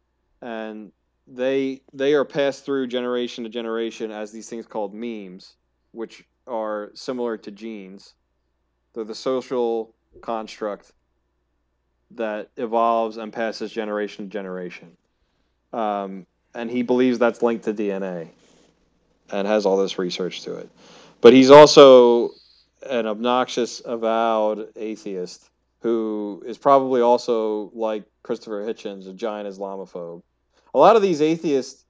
[0.41, 0.93] And
[1.27, 5.55] they they are passed through generation to generation as these things called memes
[5.91, 8.13] which are similar to genes.
[8.93, 10.93] They're the social construct
[12.11, 14.95] that evolves and passes generation to generation.
[15.73, 18.29] Um, and he believes that's linked to dna
[19.31, 20.69] and has all this research to it
[21.21, 22.31] but he's also
[22.89, 25.49] an obnoxious avowed atheist
[25.81, 30.21] who is probably also like Christopher Hitchens, a giant Islamophobe.
[30.73, 31.85] A lot of these atheists,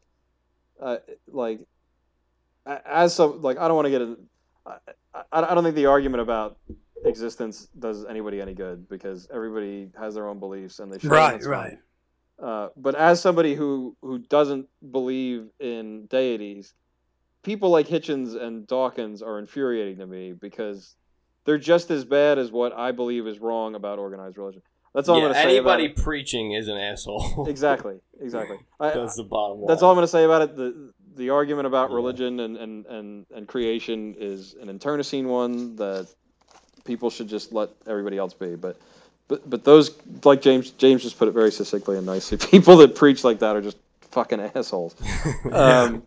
[0.79, 0.97] uh,
[1.27, 1.61] like,
[2.65, 4.17] as some, like, I don't want to get in.
[4.65, 4.77] I,
[5.13, 6.57] I, I don't think the argument about
[7.05, 11.09] existence does anybody any good because everybody has their own beliefs and they should.
[11.09, 11.77] Right, right.
[12.37, 16.73] Uh, but as somebody who who doesn't believe in deities,
[17.47, 20.95] people like Hitchens and Dawkins are infuriating to me because
[21.45, 24.61] they're just as bad as what I believe is wrong about organized religion.
[24.93, 27.45] That's all yeah, I'm going to say about anybody preaching is an asshole.
[27.49, 28.57] Exactly, exactly.
[28.81, 29.67] I, That's the bottom line.
[29.67, 30.55] that's all I'm going to say about it.
[30.57, 31.95] The the argument about Yeah.
[31.95, 36.07] religion and, and, and, and creation is an internecine one that
[36.83, 38.55] people should just let everybody else be.
[38.55, 38.77] But
[39.29, 42.37] but but those like James James just put it very succinctly and nicely.
[42.51, 43.77] People that preach like that are just
[44.11, 44.95] fucking assholes.
[45.51, 46.03] Um,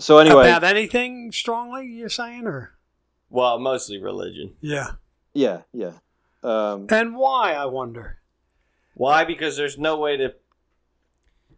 [0.00, 2.74] so anyway, About anything strongly, you're saying, or
[3.28, 4.54] Well, mostly religion.
[4.60, 4.92] yeah,
[5.32, 5.92] yeah, yeah.
[6.42, 7.52] Um, and why?
[7.52, 8.18] I wonder.
[8.94, 9.24] Why?
[9.24, 10.34] Because there's no way to.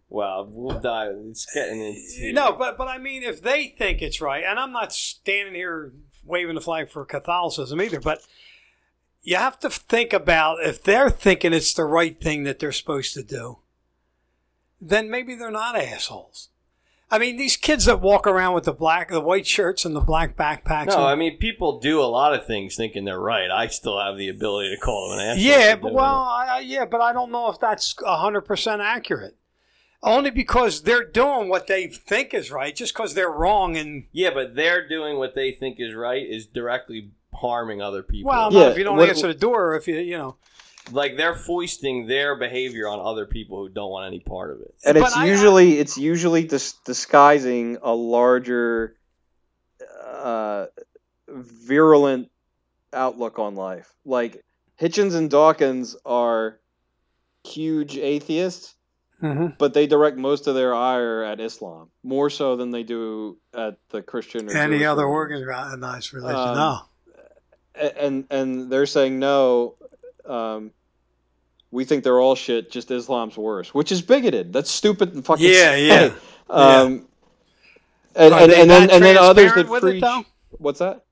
[0.09, 1.14] Well, we'll dive.
[1.31, 2.32] It's getting into.
[2.35, 5.93] No, but but I mean, if they think it's right, and I'm not standing here
[6.24, 8.20] waving the flag for Catholicism either, but
[9.23, 13.14] you have to think about if they're thinking it's the right thing that they're supposed
[13.14, 13.59] to do,
[14.81, 16.48] then maybe they're not assholes.
[17.12, 20.01] I mean, these kids that walk around with the black, the white shirts and the
[20.01, 20.86] black backpacks.
[20.86, 23.51] No, and- I mean people do a lot of things thinking they're right.
[23.51, 25.44] I still have the ability to call them an asshole.
[25.44, 29.36] Yeah, but well, I, I- yeah, but I don't know if that's hundred percent accurate.
[30.02, 33.76] Only because they're doing what they think is right, just because they're wrong.
[33.76, 38.30] And yeah, but they're doing what they think is right is directly harming other people.
[38.30, 40.36] well, Yeah, if you don't what- answer the door, or if you, you know,
[40.91, 44.75] like they're foisting their behavior on other people who don't want any part of it.
[44.85, 48.97] and But it's I- usually it's usually dis- disguising a larger
[50.05, 50.67] uh,
[51.29, 52.31] virulent
[52.93, 54.45] outlook on life like
[54.81, 56.59] hitchens and dawkins are
[57.45, 58.75] huge atheists
[59.57, 63.79] but they direct most of their ire at islam more so than they do at
[63.91, 65.47] the christian or any Jewish other religions.
[65.49, 66.39] organized religion.
[66.41, 66.79] Um, no,
[67.99, 69.77] and and they're saying no
[70.27, 70.70] um,
[71.70, 75.44] we think they're all shit just islam's worse which is bigoted that's stupid and fucking
[75.47, 76.12] Yeah, yeah.
[76.51, 77.07] um
[78.15, 81.05] and Are and, and then and then others that with it, preach what's that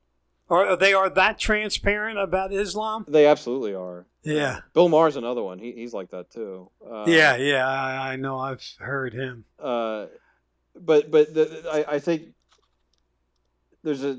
[0.48, 3.04] Or they are that transparent about Islam?
[3.08, 4.06] They absolutely are.
[4.22, 4.60] Yeah.
[4.74, 5.58] Bill Maher's another one.
[5.60, 6.70] He, he's like that too.
[6.84, 8.38] Uh, yeah, yeah, I, I know.
[8.38, 9.44] I've heard him.
[9.58, 10.06] Uh,
[10.74, 12.34] but but the, I, I think
[13.82, 14.18] there's a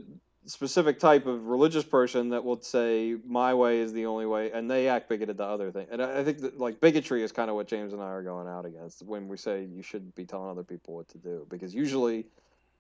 [0.52, 4.70] specific type of religious person that will say my way is the only way, and
[4.70, 5.88] they act bigoted to other things.
[5.92, 8.48] And I, think that like bigotry is kind of what James and I are going
[8.48, 11.74] out against when we say you shouldn't be telling other people what to do, because
[11.74, 12.26] usually,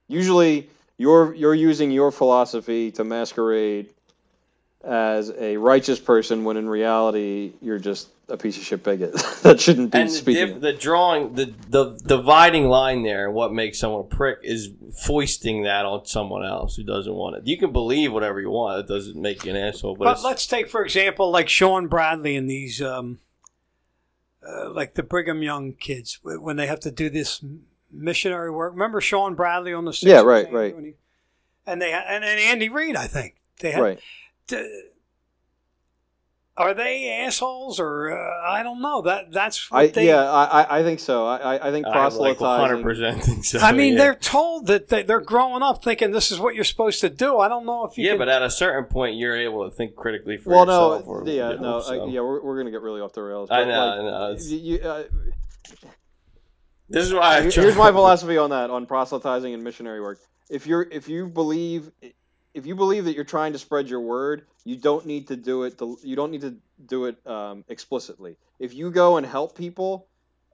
[0.07, 3.93] usually you're you're using your philosophy to masquerade
[4.83, 9.13] as a righteous person when in reality you're just a piece of shit bigot
[9.43, 10.47] that shouldn't be and the, speaking.
[10.53, 14.69] diff- the drawing, the the dividing line there, and what makes someone a prick is
[15.05, 17.45] foisting that on someone else who doesn't want it.
[17.45, 19.95] You can believe whatever you want; it doesn't make you an asshole.
[19.97, 23.19] But, But let's take, for example, like Shawn Bradley and these, um,
[24.47, 27.43] uh, like the Brigham Young kids, when they have to do this
[27.91, 28.71] missionary work.
[28.73, 30.73] Remember Shawn Bradley on the Yeah, right, right.
[30.73, 30.93] And, he-
[31.67, 33.81] and they and, and Andy Reid, I think they had.
[33.81, 33.99] right.
[34.59, 34.81] D-
[36.57, 40.07] are they assholes or uh, I don't know that that's what I they.
[40.07, 41.25] yeah, I, I- I think so.
[41.25, 42.83] I, I- I think I like proselytizing.
[42.83, 43.59] 100% think so.
[43.59, 43.99] I mean, yeah.
[43.99, 47.39] they're told that they, they're growing up thinking this is what you're supposed to do.
[47.39, 49.75] I don't know if you yeah, can- but at a certain point, you're able to
[49.75, 51.05] think critically for well, yourself.
[51.05, 53.23] no, or, yeah, you know, no, I- yeah, we're, we're gonna get really off the
[53.23, 53.49] rails.
[53.49, 54.37] I know, like, I know.
[54.39, 55.03] You- you, uh,
[56.89, 60.19] This is why I here's my philosophy on that on proselytizing and missionary work
[60.49, 61.89] if you're if you believe
[62.53, 65.63] if you believe that you're trying to spread your word you don't need to do
[65.63, 66.55] it you don't need to
[66.85, 68.37] do it um, explicitly.
[68.59, 70.07] If you go and help people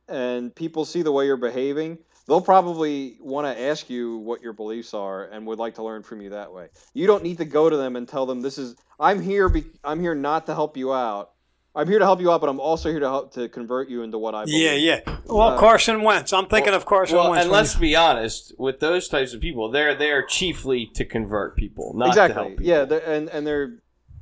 [0.07, 4.53] and people see the way you're behaving they'll probably want to ask you what your
[4.53, 6.67] beliefs are and would like to learn from you that way.
[6.93, 9.65] You don't need to go to them and tell them this is i'm here be,
[9.83, 11.31] i'm here not to help you out
[11.77, 14.01] i'm here to help you out but i'm also here to help to convert you
[14.03, 14.73] into what i believe yeah,
[15.05, 15.15] yeah.
[15.25, 16.33] Well, Uh, Carson Wentz.
[16.33, 17.43] I'm thinking of Carson Well, Wentz.
[17.43, 21.93] and let's be honest, with those types of people, they're there chiefly to convert people,
[21.95, 22.33] not to exactly.
[22.35, 22.65] help people.
[22.65, 23.79] Yeah, they're, and and they're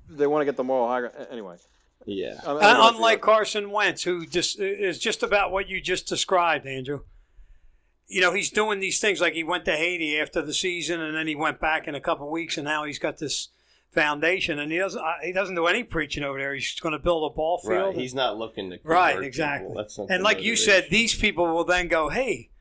[0.10, 1.02] they want to get the moral high.
[1.02, 1.16] ground.
[1.32, 1.58] Anyway,
[2.06, 2.40] yeah.
[2.46, 5.70] I- I Uh, don't know if unlike Carson Wentz, who just is just about what
[5.70, 7.02] you just described, Andrew.
[8.08, 11.16] You know, he's doing these things like he went to Haiti after the season, and
[11.16, 13.50] then he went back in a couple of weeks, and now he's got this
[13.96, 16.54] foundation, and he doesn't uh, he doesn't do any preaching over there.
[16.54, 17.88] He's just going to build a ball field.
[17.88, 17.96] Right.
[17.96, 19.74] He's not looking to Right, exactly.
[19.76, 22.52] That's and the like you said, these people will then go, "Hey,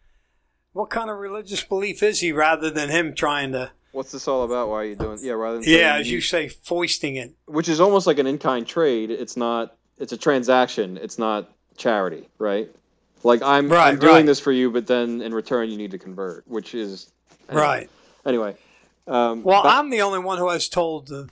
[0.73, 4.44] what kind of religious belief is he?" Rather than him trying to, what's this all
[4.44, 4.69] about?
[4.69, 5.19] Why are you doing?
[5.20, 7.35] Yeah, rather than yeah, as you say, foisting it.
[7.47, 9.11] which is almost like an in kind trade.
[9.11, 9.77] It's not.
[9.98, 10.97] It's a transaction.
[10.97, 12.69] It's not charity, right?
[13.23, 14.27] Like I'm, Right, I'm doing right.
[14.27, 17.11] this for you, but then in return you need to convert, which is
[17.51, 17.89] Right.
[18.27, 18.56] Anyway,
[19.06, 21.28] um, Well, back- I'm the only one who has told the,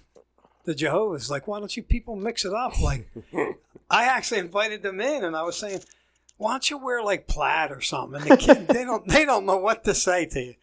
[0.64, 2.80] the Jehovah's, like, why don't you people mix it up?
[2.80, 3.08] Like,
[3.90, 5.80] I actually invited them in, and I was saying,
[6.38, 8.20] why don't you wear like plaid or something?
[8.22, 10.54] And the kid, they don't, they don't know what to say to you.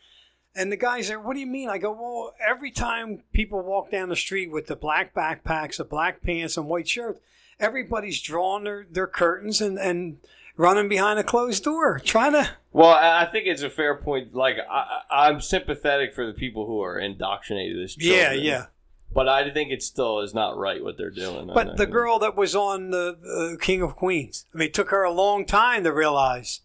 [0.56, 1.70] And the guys there, what do you mean?
[1.70, 5.86] I go, well, every time people walk down the street with the black backpacks, the
[5.86, 7.20] black pants, and white shirts,
[7.60, 10.18] everybody's drawing their, their curtains and, and
[10.60, 12.50] running behind a closed door, trying to.
[12.72, 14.36] Well, I think it's a fair point.
[14.36, 18.20] Like, I, I'm sympathetic for the people who are indoctrinated as children.
[18.20, 18.66] Yeah, yeah.
[19.12, 21.50] But I think it still is not right what they're doing.
[21.52, 24.90] But the girl that was on the, the King of Queens, I mean, it took
[24.90, 26.62] her a long time to realize,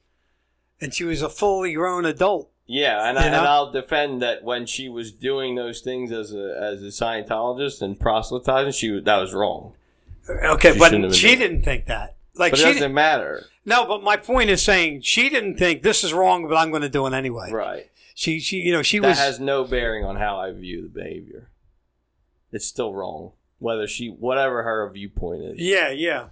[0.78, 2.50] and she was a fully grown adult.
[2.66, 6.58] Yeah, and, I, and I'll defend that when she was doing those things as a
[6.60, 9.74] as a Scientologist and proselytizing, she that was wrong.
[10.28, 12.16] Okay, She but shouldn't have been she didn't think that.
[12.36, 15.56] Like But it she doesn't didn't, matter, no, but my point is saying she didn't
[15.56, 17.50] think this is wrong, but I'm going to do it anyway.
[17.52, 17.90] right?
[18.16, 19.18] She, she, you know, she That was.
[19.18, 21.48] has no bearing on how I view the behavior.
[22.52, 25.54] It's still wrong, whether she whatever her viewpoint is.
[25.58, 26.28] yeah, yeah,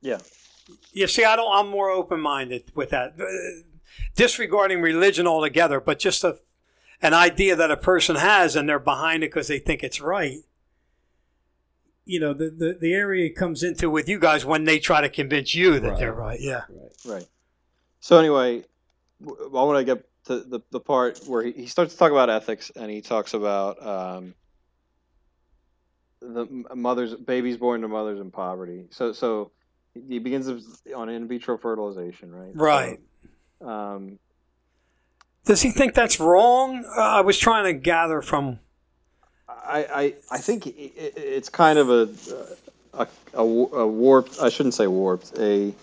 [0.00, 0.18] yeah,
[0.92, 1.06] yeah.
[1.06, 1.50] See, I don't.
[1.54, 3.24] I'm more open minded with that, Uh,
[4.16, 6.38] disregarding religion altogether, but just a
[7.02, 10.38] an idea that a person has and they're behind it because they think it's right.
[12.06, 15.08] You know, the, the the area comes into with you guys when they try to
[15.08, 15.98] convince you that Right.
[15.98, 16.38] they're right.
[16.40, 16.64] Yeah.
[17.06, 17.26] right.
[18.00, 18.64] So anyway,
[19.26, 22.28] I want to get to the, the part where he, he starts to talk about
[22.28, 24.34] ethics, and he talks about um,
[26.20, 28.86] the mothers, babies born to mothers in poverty.
[28.90, 29.50] So so
[29.94, 30.48] he begins
[30.94, 32.52] on in vitro fertilization, right?
[32.54, 32.98] Right.
[33.62, 34.18] So, um,
[35.44, 36.84] Does he think that's wrong?
[36.84, 38.58] Uh, I was trying to gather from.
[39.66, 42.08] I, I, I think i i it's kind of a,
[42.92, 45.74] a, a, a warped, I shouldn't say warped, a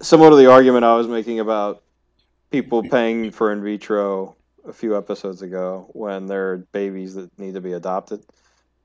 [0.00, 1.82] similar to the argument I was making about
[2.50, 4.36] people paying for in vitro
[4.66, 8.24] a few episodes ago when there are babies that need to be adopted.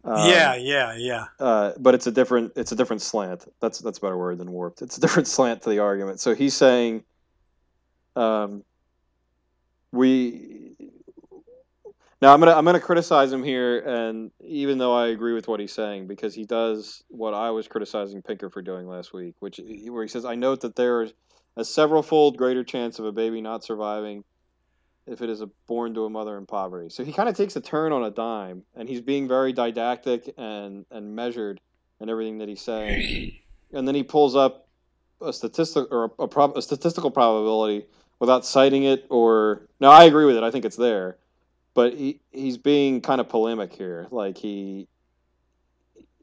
[0.04, 1.26] Um, yeah, yeah, yeah.
[1.40, 3.52] uh, but it's a different it's a different slant.
[3.60, 4.82] That's that's a better word than warped.
[4.82, 6.20] It's a different slant to the argument.
[6.20, 7.04] So he's saying,
[8.16, 8.64] um,
[9.92, 10.76] we
[12.22, 15.62] Now I'm gonna I'm gonna criticize him here, and even though I agree with what
[15.62, 19.60] he's saying, because he does what I was criticizing Pinker for doing last week, which
[19.88, 21.14] where he says, "I note that there is
[21.56, 24.24] a several-fold greater chance of a baby not surviving
[25.08, 27.62] if it is born to a mother in poverty." So he kind of takes a
[27.62, 31.62] turn on a dime, and he's being very didactic and and measured
[32.02, 33.32] in everything that he's saying,
[33.72, 34.68] and then he pulls up
[35.22, 37.86] a statistic or a, a, prob- a statistical probability
[38.20, 40.44] without citing it or no, I agree with it.
[40.44, 41.18] I think it's there
[41.74, 44.08] but he he's being kind of polemic here.
[44.12, 44.88] Like he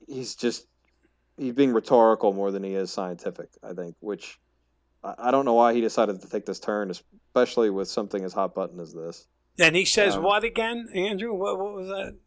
[0.07, 0.67] he's just
[1.37, 3.49] he's being rhetorical more than he is scientific.
[3.63, 4.39] I think, which
[5.19, 8.55] I, don't know why he decided to take this turn, especially with something as hot
[8.55, 9.27] button as this.
[9.59, 11.33] And he says um, what again, Andrew?
[11.35, 12.19] What, what was that?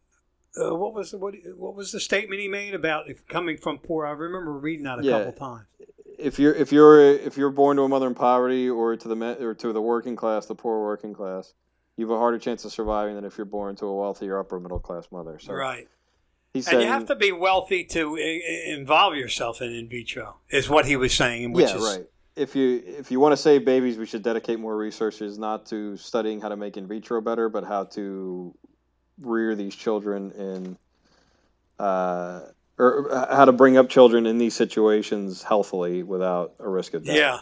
[0.60, 4.06] Uh, what was the, what, what was the statement he made about coming from poor?
[4.06, 5.68] I remember reading that a yeah, couple times.
[6.18, 9.46] If you're if you're if you're born to a mother in poverty or to the
[9.46, 11.54] or to the working class, the poor working class,
[12.00, 14.40] you have a harder chance of surviving than if you're born to a wealthy or
[14.40, 15.38] upper middle class mother.
[15.38, 15.88] So right.
[16.54, 20.70] He's and saying, you have to be wealthy to involve yourself in in vitro, is
[20.70, 21.52] what he was saying.
[21.52, 22.06] Which yeah, is, right.
[22.36, 25.98] If you if you want to save babies, we should dedicate more resources not to
[25.98, 28.56] studying how to make in vitro better, but how to
[29.20, 30.78] rear these children in,
[31.78, 32.42] uh,
[32.80, 37.16] or how to bring up children in these situations healthily without a risk of death.
[37.16, 37.40] Yeah,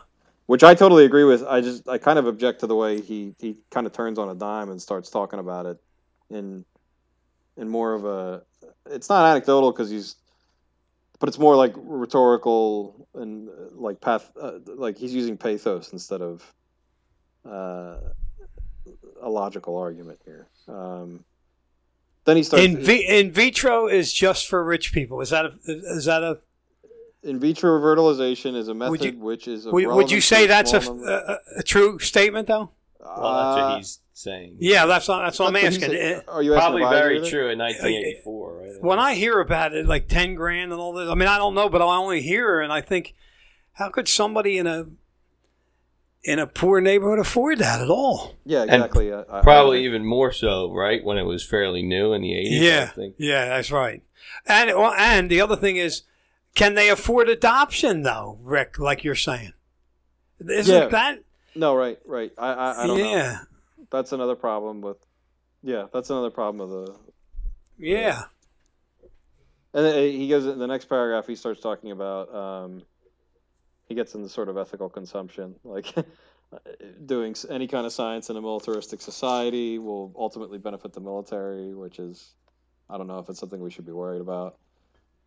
[0.48, 1.44] which I totally agree with.
[1.44, 4.30] I just I kind of object to the way he he kind of turns on
[4.30, 5.78] a dime and starts talking about it
[6.30, 6.66] in
[7.56, 8.42] in more of a
[8.90, 10.16] it's not anecdotal because he's
[11.20, 16.22] but it's more like rhetorical and uh, like path uh, like he's using pathos instead
[16.22, 16.54] of
[17.46, 17.98] uh,
[19.22, 20.48] a logical argument here.
[20.68, 21.24] Um,
[22.26, 25.22] then he starts in, in vitro is just for rich people.
[25.22, 26.40] Is that a, is that a
[27.28, 30.80] in vitro fertilization is a method you, which is would, would, you say that's a,
[30.80, 32.72] a, a, true statement though?
[33.00, 34.56] Well, that's what uh, he's saying.
[34.60, 35.92] Yeah, that's not, that's what I'm asking.
[36.28, 38.58] Are you probably very true in 1984?
[38.58, 38.82] Right?
[38.82, 41.54] When I hear about it, like ten grand and all this, I mean, I don't
[41.54, 43.14] know, but I only hear and I think,
[43.74, 44.88] how could somebody in a
[46.24, 48.36] in a poor neighborhood afford that at all?
[48.46, 49.12] Yeah, exactly.
[49.12, 51.04] Uh, probably I, even more so, right?
[51.04, 52.62] When it was fairly new in the 80s.
[52.62, 54.04] Yeah, yeah, that's right.
[54.46, 56.04] And and the other thing is
[56.58, 58.80] can they afford adoption though, Rick?
[58.80, 59.54] Like you're saying,
[60.40, 60.88] isn't yeah.
[60.88, 61.20] that?
[61.56, 62.32] No, right, right.
[62.38, 63.06] I, I, I don't yeah.
[63.06, 63.40] know.
[63.92, 64.98] That's another problem with.
[65.62, 66.96] Yeah, that's another problem with the.
[67.78, 68.24] Yeah.
[69.74, 71.28] and he goes in the next paragraph.
[71.28, 72.34] He starts talking about.
[72.34, 72.82] Um,
[73.86, 75.94] he gets into sort of ethical consumption, like
[77.06, 82.00] doing any kind of science in a militaristic society will ultimately benefit the military, which
[82.00, 82.34] is,
[82.90, 84.58] I don't know if it's something we should be worried about.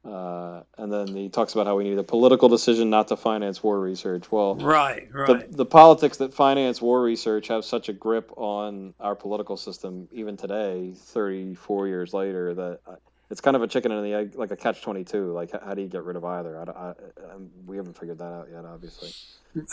[0.03, 3.63] Uh, and then he talks about how we need a political decision not to finance
[3.63, 4.33] war research.
[4.33, 5.51] Well, right, right.
[5.51, 10.09] The, the politics that finance war research have such a grip on our political system,
[10.11, 12.81] even today, 34 years later, that
[13.31, 15.33] it's kind of a chicken and the egg, like a catch 22.
[15.33, 16.59] Like, how do you get rid of either?
[16.59, 16.95] I, I, I,
[17.67, 19.13] we haven't figured that out yet, obviously.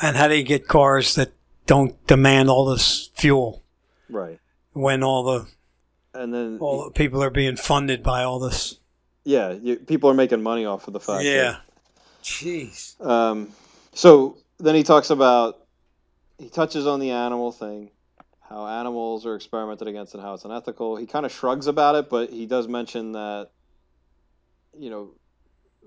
[0.02, 1.32] And how do you get cars that
[1.66, 3.64] don't demand all this fuel?
[4.10, 4.40] Right.
[4.74, 5.48] When all the
[6.14, 8.80] and then all the people are being funded by all this
[9.28, 11.26] yeah, you, people are making money off of the fact.
[11.26, 11.52] Yeah.
[11.52, 11.62] That,
[12.24, 13.06] Jeez.
[13.06, 13.49] Um,
[13.94, 15.60] so then he talks about
[16.38, 17.90] he touches on the animal thing,
[18.40, 20.95] how animals are experimented against and how it's unethical.
[20.95, 23.49] He kind of shrugs about it, but he does mention that
[24.78, 25.10] you know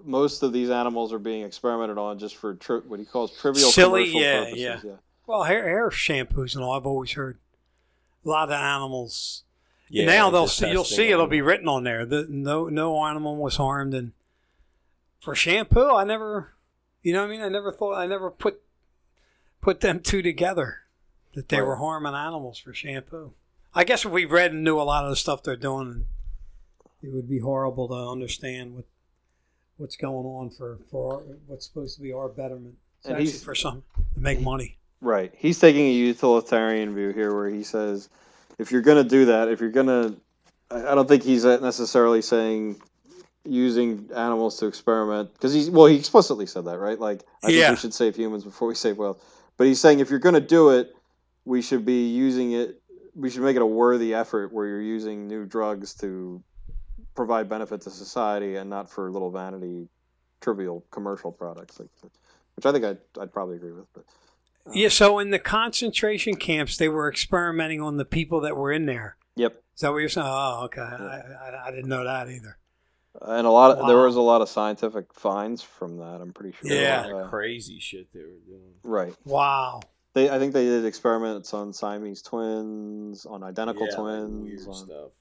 [0.04, 3.70] most of these animals are being experimented on just for tri- what he calls trivial
[3.70, 4.58] silly, yeah, purposes.
[4.58, 4.96] yeah, yeah.
[5.26, 6.72] Well, hair hair shampoos and all.
[6.72, 7.38] I've always heard
[8.22, 9.44] a lot of animals
[9.90, 13.36] yeah, now they'll see, you'll see it'll be written on there that no no animal
[13.36, 14.12] was harmed and
[15.20, 16.54] for shampoo I never
[17.02, 18.62] you know what I mean I never thought I never put
[19.60, 20.82] put them two together
[21.34, 21.66] that they right.
[21.66, 23.34] were harming animals for shampoo.
[23.74, 26.06] I guess if we read and knew a lot of the stuff they're doing
[27.02, 28.84] it would be horrible to understand what
[29.76, 32.76] what's going on for for our, what's supposed to be our betterment.
[32.98, 33.82] It's and he's for some
[34.14, 34.78] to make money.
[35.00, 35.32] Right.
[35.36, 38.10] He's taking a utilitarian view here where he says
[38.60, 40.16] if you're going to do that, if you're going to,
[40.70, 42.80] I don't think he's uh, necessarily saying
[43.44, 47.00] using animals to experiment because he's well, he explicitly said that, right?
[47.00, 47.66] Like, I yeah.
[47.66, 49.20] think we should save humans before we save whales.
[49.56, 50.94] But he's saying if you're going to do it,
[51.46, 52.80] we should be using it.
[53.14, 56.42] We should make it a worthy effort where you're using new drugs to
[57.14, 59.88] provide benefit to society and not for little vanity,
[60.40, 61.88] trivial commercial products, like,
[62.56, 63.86] which I think I'd, I'd probably agree with.
[63.94, 64.04] But
[64.72, 68.86] yeah, so in the concentration camps, they were experimenting on the people that were in
[68.86, 69.16] there.
[69.36, 69.62] Yep.
[69.74, 70.26] Is that what you're saying?
[70.28, 70.80] Oh, okay.
[70.80, 72.58] I, I, I didn't know that either.
[73.22, 73.86] And a lot of wow.
[73.88, 76.20] there was a lot of scientific finds from that.
[76.20, 76.72] I'm pretty sure.
[76.72, 78.74] Yeah, uh, crazy shit they were doing.
[78.82, 79.14] Right.
[79.24, 79.80] Wow.
[80.14, 84.86] They, I think they did experiments on Siamese twins, on identical yeah, twins, like on,
[84.86, 85.12] stuff.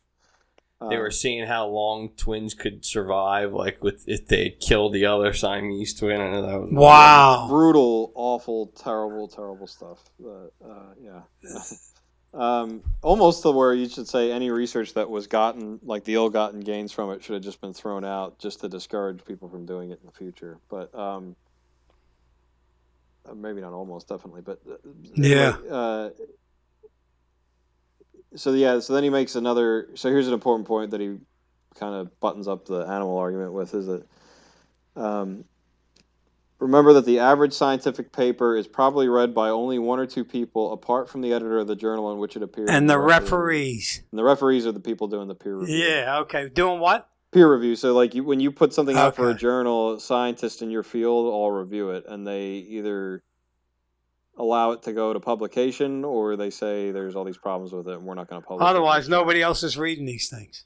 [0.81, 5.05] They Um, were seeing how long twins could survive, like with if they killed the
[5.07, 6.21] other Siamese twin.
[6.21, 7.47] I know that was Wow.
[7.49, 9.99] brutal, awful, terrible, terrible stuff.
[10.17, 11.21] But, uh, yeah.
[12.33, 16.61] um, almost to where you should say any research that was gotten, like the ill-gotten
[16.61, 19.91] gains from it, should have just been thrown out just to discourage people from doing
[19.91, 20.59] it in the future.
[20.69, 21.35] But um,
[23.29, 24.41] uh, maybe not almost, definitely.
[24.43, 24.75] But uh,
[25.15, 25.57] Yeah.
[25.69, 26.09] Uh,
[28.35, 29.89] so yeah, so then he makes another.
[29.95, 31.17] So here's an important point that he
[31.75, 34.05] kind of buttons up the animal argument with is that.
[34.95, 35.45] Um,
[36.59, 40.73] Remember that the average scientific paper is probably read by only one or two people,
[40.73, 42.69] apart from the editor of the journal in which it appears.
[42.69, 44.03] And the referees.
[44.11, 45.77] And the referees are the people doing the peer review.
[45.77, 46.19] Yeah.
[46.19, 46.49] Okay.
[46.49, 47.07] Doing what?
[47.31, 47.77] Peer review.
[47.77, 51.27] So, like, you, when you put something out for a journal, scientists in your field
[51.27, 53.23] all review it, and they either
[54.39, 57.93] allow it to go to publication or they say there's all these problems with it
[57.95, 58.65] and we're not going to publish.
[58.65, 60.65] it." Otherwise, nobody else is reading these things.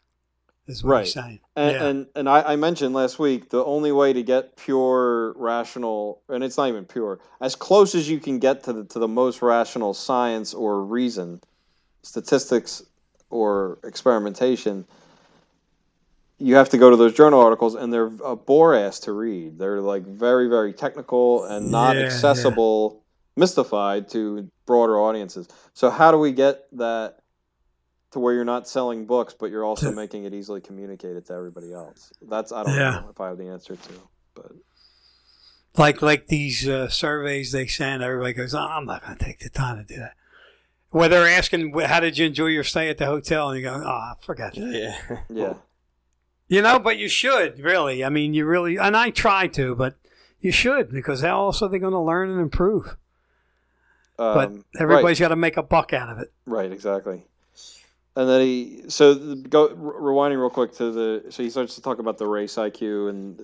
[0.65, 1.03] Is what Right.
[1.03, 1.39] he's saying.
[1.57, 1.85] And yeah.
[1.87, 6.41] and, and I, I mentioned last week the only way to get pure rational, and
[6.41, 9.41] it's not even pure, as close as you can get to the to the most
[9.41, 11.41] rational science or reason,
[12.03, 12.81] statistics
[13.29, 14.85] or experimentation.
[16.39, 19.59] You have to go to those journal articles, and they're a bore ass to read.
[19.59, 22.09] They're like very very technical and not Yeah, yeah.
[23.37, 25.47] Accessible, mystified to broader audiences.
[25.73, 27.19] So how do we get that?
[28.11, 31.33] to where you're not selling books, but you're also To- making it easily communicated to
[31.33, 32.13] everybody else.
[32.21, 32.99] That's I don't Yeah.
[32.99, 33.89] know if I have the answer to,
[34.35, 34.51] but
[35.75, 39.39] like like these uh, surveys they send, everybody goes, oh, "I'm not going to take
[39.39, 40.13] the time to do that."
[40.91, 43.81] Where they're asking, "How did you enjoy your stay at the hotel?" and you go,
[43.83, 45.21] "Ah, forget that." Yeah.
[45.29, 45.53] yeah,
[46.47, 48.05] You know, but you should really.
[48.05, 49.95] I mean, you really, and I try to, but
[50.39, 52.95] you should because how else are they going to learn and improve?
[54.17, 56.31] But um, everybody's got to make a buck out of it.
[56.45, 57.23] right, right, exactly.
[58.15, 61.75] And then he so the, go re- rewinding real quick to the so he starts
[61.75, 63.39] to talk about the race IQ and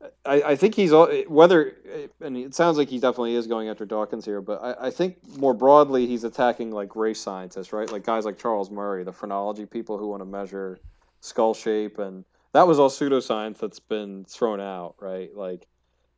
[0.00, 1.76] uh, I, I think he's all whether
[2.22, 5.18] and it sounds like he definitely is going after Dawkins here, but I, I think
[5.36, 7.90] more broadly he's attacking like race scientists, right?
[7.92, 10.78] Like guys like Charles Murray, the phrenology people who want to measure
[11.20, 15.34] skull shape and that was all pseudoscience that's been thrown out, right?
[15.36, 15.66] Like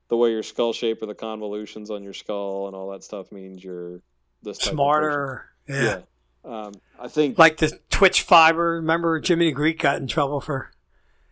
[0.08, 3.32] the way your skull shape or the convolutions on your skull and all that stuff
[3.32, 4.00] means you're
[4.42, 4.74] this type of person.
[4.74, 5.82] Smarter, yeah.
[5.82, 6.00] Yeah.
[6.44, 8.76] Um, I think Like the Twitch fiber.
[8.76, 10.70] Remember, Jimmy Greek got in trouble for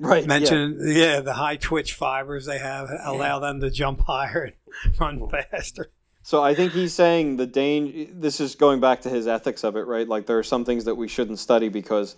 [0.00, 0.22] right.
[0.22, 0.28] yeah.
[0.28, 4.50] mentioning, yeah, the high Twitch fibers they have allow them to jump higher
[4.82, 5.90] and run faster.
[6.22, 8.10] So I think he's saying the danger.
[8.12, 10.08] This is going back to his ethics of it, right?
[10.08, 12.16] Like there are some things that we shouldn't study because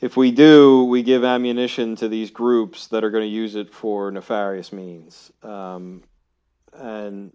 [0.00, 3.72] if we do, we give ammunition to these groups that are going to use it
[3.72, 5.30] for nefarious means.
[5.42, 6.02] Um,
[6.72, 7.32] and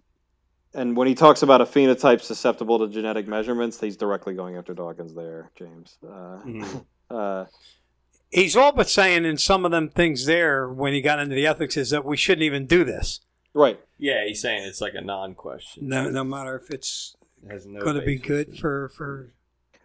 [0.72, 4.72] and when he talks about a phenotype susceptible to genetic measurements, he's directly going after
[4.72, 5.98] Dawkins there, James.
[6.04, 6.84] Uh, Mhm.
[7.10, 7.44] uh,
[8.30, 11.48] He's all but saying in some of them things there when he got into the
[11.48, 13.20] ethics is that we shouldn't even do this.
[13.54, 13.80] right.
[13.98, 15.88] Yeah, he's saying it's like a non-question.
[15.88, 19.32] No, no matter if it's It no going to be good for for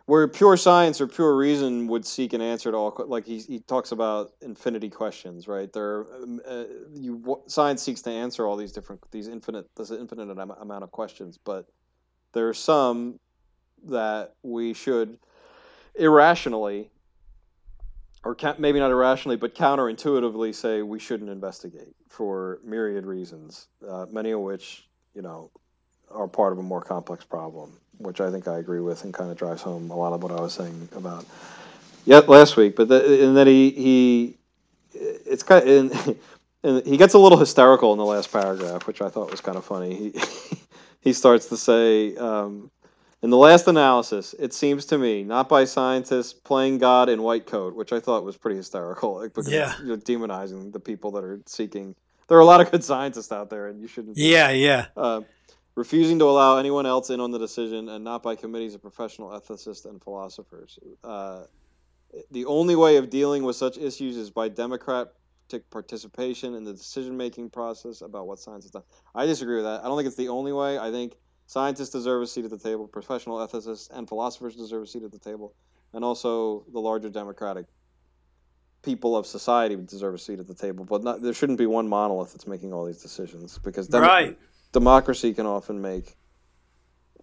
[0.05, 3.59] where pure science or pure reason would seek an answer to all like he, he
[3.59, 5.71] talks about infinity questions right?
[5.73, 10.29] There um, uh, you science seeks to answer all these different these infinite this infinite
[10.29, 11.67] amount of questions but
[12.33, 13.19] there are some
[13.85, 15.17] that we should
[15.95, 16.89] irrationally
[18.23, 24.31] or maybe not irrationally but counterintuitively say we shouldn't investigate for myriad reasons uh, many
[24.31, 25.51] of which you know
[26.11, 29.31] are part of a more complex problem, which I think I agree with and kind
[29.31, 31.25] of drives home a lot of what I was saying about
[32.05, 32.75] yet last week.
[32.75, 34.37] But the, and then he he
[34.93, 36.19] it's kind of, and,
[36.63, 39.57] and he gets a little hysterical in the last paragraph, which I thought was kind
[39.57, 39.95] of funny.
[39.95, 40.21] He
[41.01, 42.15] he starts to say.
[42.17, 42.71] Um,
[43.21, 47.47] in the last analysis, it seems to me, not by scientists playing God in white
[47.47, 49.73] coat, which I thought was pretty hysterical, like, because Yeah.
[49.83, 51.95] you're demonizing the people that are seeking.
[52.27, 54.17] There are a lot of good scientists out there, and you shouldn't.
[54.17, 54.87] yeah, yeah.
[54.95, 55.21] Uh,
[55.75, 59.29] refusing to allow anyone else in on the decision and not by committees of professional
[59.29, 60.79] ethicists and philosophers.
[61.03, 61.43] Uh,
[62.31, 65.11] the only way of dealing with such issues is by democratic
[65.69, 68.83] participation in the decision making process about what science is done.
[69.13, 69.81] I disagree with that.
[69.83, 70.79] I don't think it's the only way.
[70.79, 71.15] I think
[71.45, 75.11] scientists deserve a seat at the table, professional ethicists and philosophers deserve a seat at
[75.11, 75.53] the table,
[75.93, 77.65] and also the larger democratic
[78.81, 80.85] people of society deserve a seat at the table.
[80.85, 84.37] But not, there shouldn't be one monolith that's making all these decisions because demo- right.
[84.75, 86.17] Democracy can often make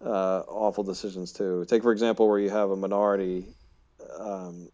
[0.03, 1.63] uh, awful decisions too.
[1.67, 3.45] Take for example, where you have a minority,
[4.19, 4.69] um,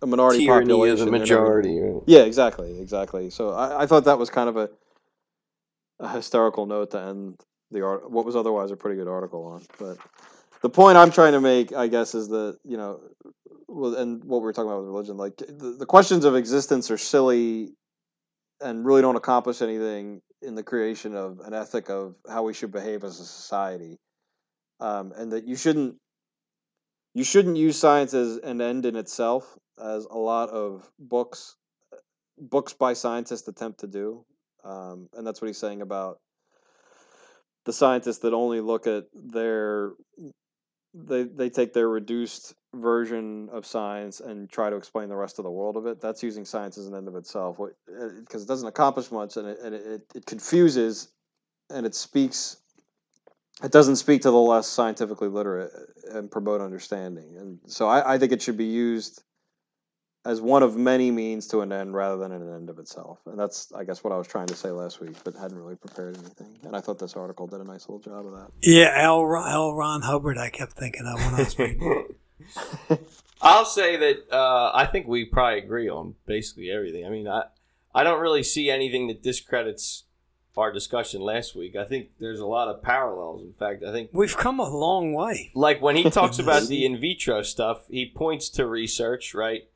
[0.00, 1.80] a minority Tyranny population, of the majority.
[1.80, 2.02] right?
[2.06, 3.28] Yeah, exactly, exactly.
[3.30, 4.70] So I, I thought that was kind of a,
[5.98, 7.40] a hysterical note to end
[7.72, 8.08] the art.
[8.08, 9.62] What was otherwise a pretty good article on.
[9.80, 9.98] But
[10.62, 13.00] the point I'm trying to make, I guess, is that you know
[13.68, 16.98] and what we were talking about with religion, like the, the questions of existence are
[16.98, 17.72] silly
[18.62, 22.72] and really don't accomplish anything in the creation of an ethic of how we should
[22.72, 23.98] behave as a society,
[24.80, 25.96] um, and that you shouldn't
[27.14, 31.56] you shouldn't use science as an end in itself, as a lot of books
[32.38, 34.24] books by scientists attempt to do,
[34.64, 36.18] um, and that's what he's saying about
[37.64, 39.92] the scientists that only look at their
[40.94, 45.44] they they take their reduced version of science and try to explain the rest of
[45.44, 46.00] the world of it.
[46.00, 49.48] That's using science as an end of itself, because uh, it doesn't accomplish much and
[49.48, 51.08] it, and it, it confuses
[51.70, 52.56] and it speaks.
[53.62, 55.70] It doesn't speak to the less scientifically literate
[56.10, 57.36] and promote understanding.
[57.36, 59.22] And so I, I think it should be used
[60.24, 63.18] as one of many means to an end rather than an end of itself.
[63.26, 65.76] And that's, I guess, what I was trying to say last week, but hadn't really
[65.76, 66.58] prepared anything.
[66.62, 68.48] And I thought this article did a nice little job of that.
[68.62, 69.20] Yeah, L.
[69.20, 69.74] L.
[69.74, 72.06] Ron Hubbard, I kept thinking of when I was reading.
[73.42, 77.04] I'll say that uh, I think we probably agree on basically everything.
[77.04, 77.44] I mean, I,
[77.94, 80.04] I don't really see anything that discredits
[80.56, 81.76] our discussion last week.
[81.76, 83.42] I think there's a lot of parallels.
[83.42, 85.50] In fact, I think we've come a long way.
[85.54, 89.68] Like when he talks about the in vitro stuff, he points to research, right?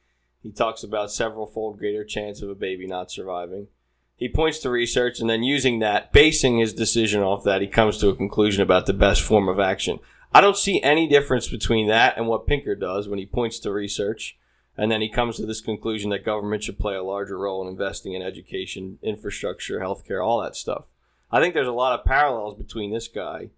[0.43, 3.69] He talks about several fold greater chance of a baby not surviving.
[4.17, 7.99] He points to research and then using that, basing his decision off that, he comes
[7.99, 9.99] to a conclusion about the best form of action.
[10.33, 13.73] I don't see any difference between that and what Pinker does when he points to
[13.73, 14.37] research
[14.79, 17.69] and then he comes to this conclusion that government should play a larger role in
[17.69, 20.87] investing in education, infrastructure, healthcare, all that stuff.
[21.31, 23.51] I think there's a lot of parallels between this guy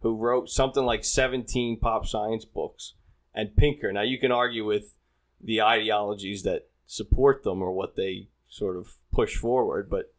[0.00, 2.94] who wrote something like 17 pop science books
[3.34, 3.92] and Pinker.
[3.92, 4.96] Now you can argue with
[5.40, 9.90] the ideologies that support them or what they sort of push forward.
[9.90, 10.13] But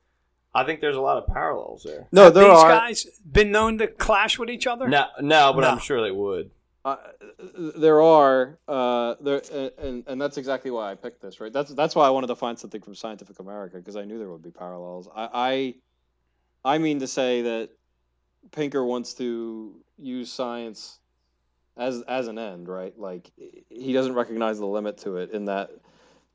[0.55, 2.07] I think there's a lot of parallels there.
[2.13, 2.69] No, there these are.
[2.69, 4.87] guys been known to clash with each other.
[4.87, 5.67] No, no, but no.
[5.67, 6.49] I'm sure they would.
[6.85, 6.97] Uh,
[7.77, 9.41] there are uh, there,
[9.77, 11.41] and and that's exactly why I picked this.
[11.41, 11.51] Right.
[11.51, 14.29] That's that's why I wanted to find something from Scientific America because I knew there
[14.29, 15.09] would be parallels.
[15.13, 15.75] I,
[16.63, 17.71] I I mean to say that
[18.51, 20.99] Pinker wants to use science
[21.75, 22.97] as as an end, right?
[22.97, 23.29] Like
[23.69, 25.71] he doesn't recognize the limit to it in that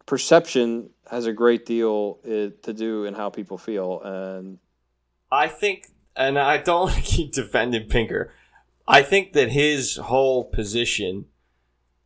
[0.06, 4.58] perception has a great deal eh, to do in how people feel and
[5.30, 8.32] I think and I don't want to keep defending Pinker.
[8.86, 11.26] I think that his whole position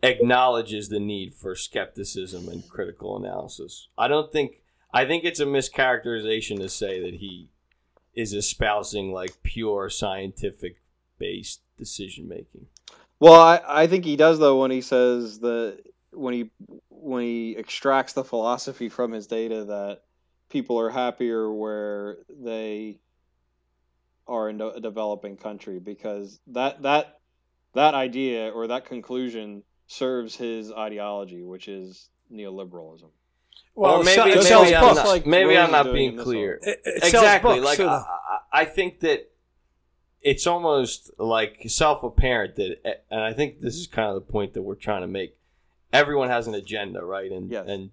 [0.02, 3.88] acknowledges the need for skepticism and critical analysis.
[3.96, 4.60] I don't think
[4.92, 7.48] I think it's a mischaracterization to say that he
[8.14, 10.76] is espousing like pure scientific
[11.18, 12.66] based decision making.
[13.18, 15.78] Well, I, I think he does though when he says that
[16.14, 16.50] when he
[16.88, 20.02] when he extracts the philosophy from his data that
[20.48, 22.98] people are happier where they
[24.26, 27.20] are in a developing country because that that
[27.74, 33.10] that idea or that conclusion serves his ideology, which is neoliberalism.
[33.74, 36.60] Well, or maybe, maybe, I'm not, like maybe I'm not being clear.
[36.62, 37.60] It, it exactly.
[37.60, 38.04] Like I,
[38.52, 39.30] I think that
[40.22, 44.62] it's almost like self-apparent that, and I think this is kind of the point that
[44.62, 45.36] we're trying to make.
[45.94, 47.30] Everyone has an agenda, right?
[47.30, 47.64] And yes.
[47.66, 47.90] and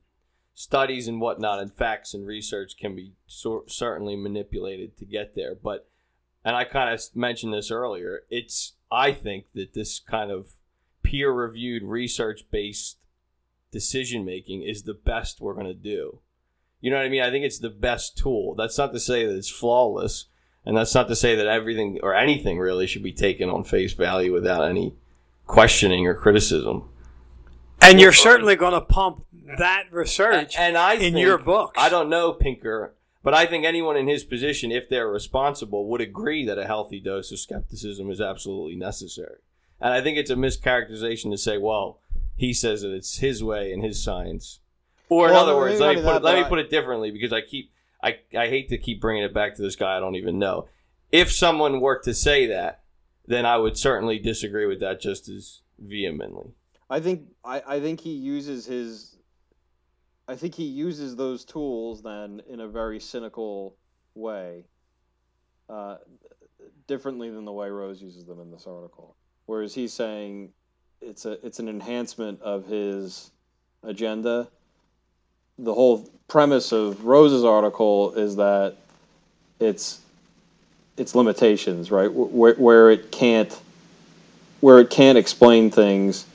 [0.54, 5.56] studies and whatnot, and facts and research can be so, certainly manipulated to get there.
[5.56, 5.88] But
[6.44, 8.24] and I kind of mentioned this earlier.
[8.30, 10.48] It's I think that this kind of
[11.04, 12.98] peer-reviewed, research-based
[13.72, 16.20] decision making is the best we're going to do.
[16.82, 17.22] You know what I mean?
[17.22, 18.56] I think it's the best tool.
[18.56, 20.26] That's not to say that it's flawless
[20.66, 23.94] and that's not to say that everything or anything really should be taken on face
[23.94, 24.96] value without any
[25.48, 26.90] questioning or criticism.
[27.82, 29.26] And you're certainly going to pump
[29.58, 31.74] that research and, and I in your book.
[31.78, 32.94] I don't know Pinker,
[33.24, 37.00] but I think anyone in his position, if they're responsible, would agree that a healthy
[37.00, 39.38] dose of skepticism is absolutely necessary.
[39.80, 42.00] And I think it's a mischaracterization to say, well,
[42.36, 44.60] he says that it's his way and his science.
[45.10, 47.42] Or in other words, let me, put it, let me put it differently because I
[47.42, 47.72] keep
[48.02, 50.68] I, I hate to keep bringing it back to this guy I don't even know.
[51.12, 52.82] If someone were to say that,
[53.28, 56.54] then I would certainly disagree with that just as vehemently.
[56.92, 59.16] I think I, I think he uses his
[60.28, 63.76] I think he uses those tools then in a very cynical
[64.14, 64.66] way,
[65.70, 65.98] uh,
[66.88, 69.16] differently than the way Rose uses them in this article.
[69.48, 70.50] Whereas he's saying
[71.02, 73.32] it's a it's an enhancement of his
[73.84, 74.48] agenda
[75.62, 78.76] the whole premise of Rose's article is that
[79.60, 80.00] it's
[80.98, 82.12] its limitations, right?
[82.12, 83.58] Where, where it can't
[84.60, 86.26] where it can't explain things,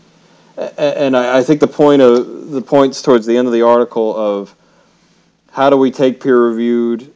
[0.57, 4.55] and I, think the point of the points towards the end of the article of
[5.51, 7.13] how do we take peer reviewed,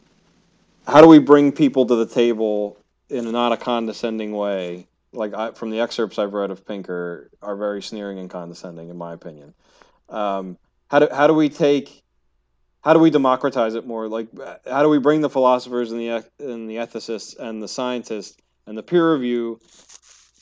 [0.87, 2.77] how do we bring people to the table
[3.09, 7.55] in not a condescending way like I, from the excerpts I've read of Pinker, are
[7.55, 9.53] very sneering and condescending, in my opinion.
[10.09, 10.57] Um,
[10.89, 12.01] how do how do we take
[12.83, 14.07] how do we democratize it more?
[14.07, 14.27] Like,
[14.67, 18.77] how do we bring the philosophers and the and the ethicists and the scientists and
[18.77, 19.59] the peer review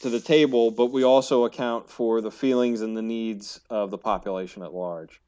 [0.01, 3.97] to the table, but we also account for the feelings and the needs of the
[3.97, 5.21] population at large?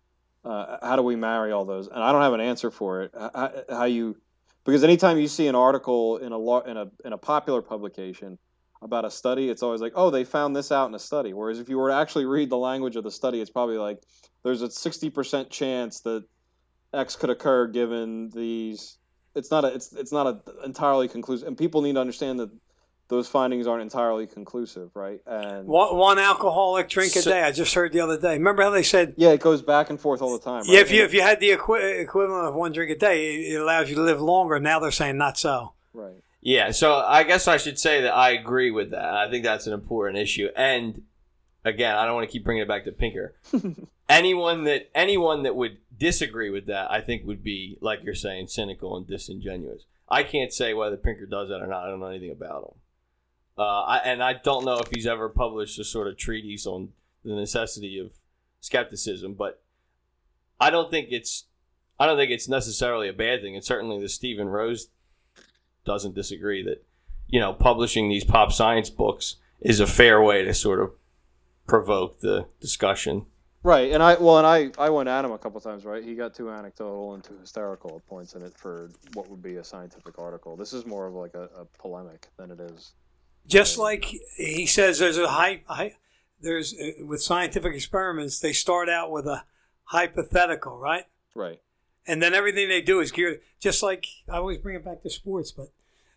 [0.44, 1.88] Uh, how do we marry all those?
[1.88, 3.12] And I don't have an answer for it.
[3.14, 4.18] How, how you
[4.64, 8.38] because anytime you see an article in a in a in a popular publication
[8.82, 11.34] about a study, it's always like, oh, they found this out in a study.
[11.34, 14.02] Whereas if you were to actually read the language of the study, it's probably like
[14.44, 16.24] there's a sixty percent chance that
[16.94, 18.98] X could occur given these.
[19.36, 19.68] It's not a.
[19.74, 22.50] It's it's not a entirely conclusive, and people need to understand that
[23.12, 25.20] those findings aren't entirely conclusive, right?
[25.28, 27.44] And one, one alcoholic drink a So- day.
[27.44, 28.34] I just heard the other day.
[28.34, 30.64] Remember how they said, yeah, it goes back and forth all the time.
[30.66, 33.54] yeah, if you if you had the equi- equivalent of one drink a day, it
[33.54, 34.60] it allows you to live longer.
[34.60, 35.74] Now they're saying not so.
[35.94, 36.16] right.
[36.44, 39.14] Yeah, so I guess I should say that I agree with that.
[39.14, 40.48] I think that's an important issue.
[40.56, 41.04] And
[41.64, 43.36] again, I don't want to keep bringing it back to Pinker.
[44.10, 48.48] anyone that anyone that would disagree with that, I think would be like you're saying,
[48.48, 49.84] cynical and disingenuous.
[50.10, 51.84] I can't say whether Pinker does that or not.
[51.86, 52.81] I don't know anything about him.
[53.58, 56.90] Uh, I, and I don't know if he's ever published a sort of treatise on
[57.24, 58.14] the necessity of
[58.60, 59.62] skepticism, but
[60.60, 61.46] I don't think it's
[62.00, 63.56] I don't think it's necessarily a bad thing.
[63.56, 64.88] And certainly the Steven Rose
[65.86, 66.84] doesn't disagree that
[67.28, 70.92] you know publishing these pop science books is a fair way to sort of
[71.68, 73.26] provoke the discussion.
[73.64, 75.86] Right, and I well, and I I went at him a couple times.
[75.86, 79.44] Right, he got too anecdotal and too hysterical at points in it for what would
[79.44, 80.56] be a scientific article.
[80.56, 82.94] This is more of like a, a polemic than it is.
[83.48, 84.06] Just like
[84.38, 85.96] he says, there's a high, high
[86.42, 89.44] there's uh, with scientific experiments, they start out with a
[89.86, 91.06] hypothetical, right?
[91.34, 91.62] Right,
[92.06, 95.10] And then everything they do is geared, just like I always bring it back to
[95.10, 95.70] sports, but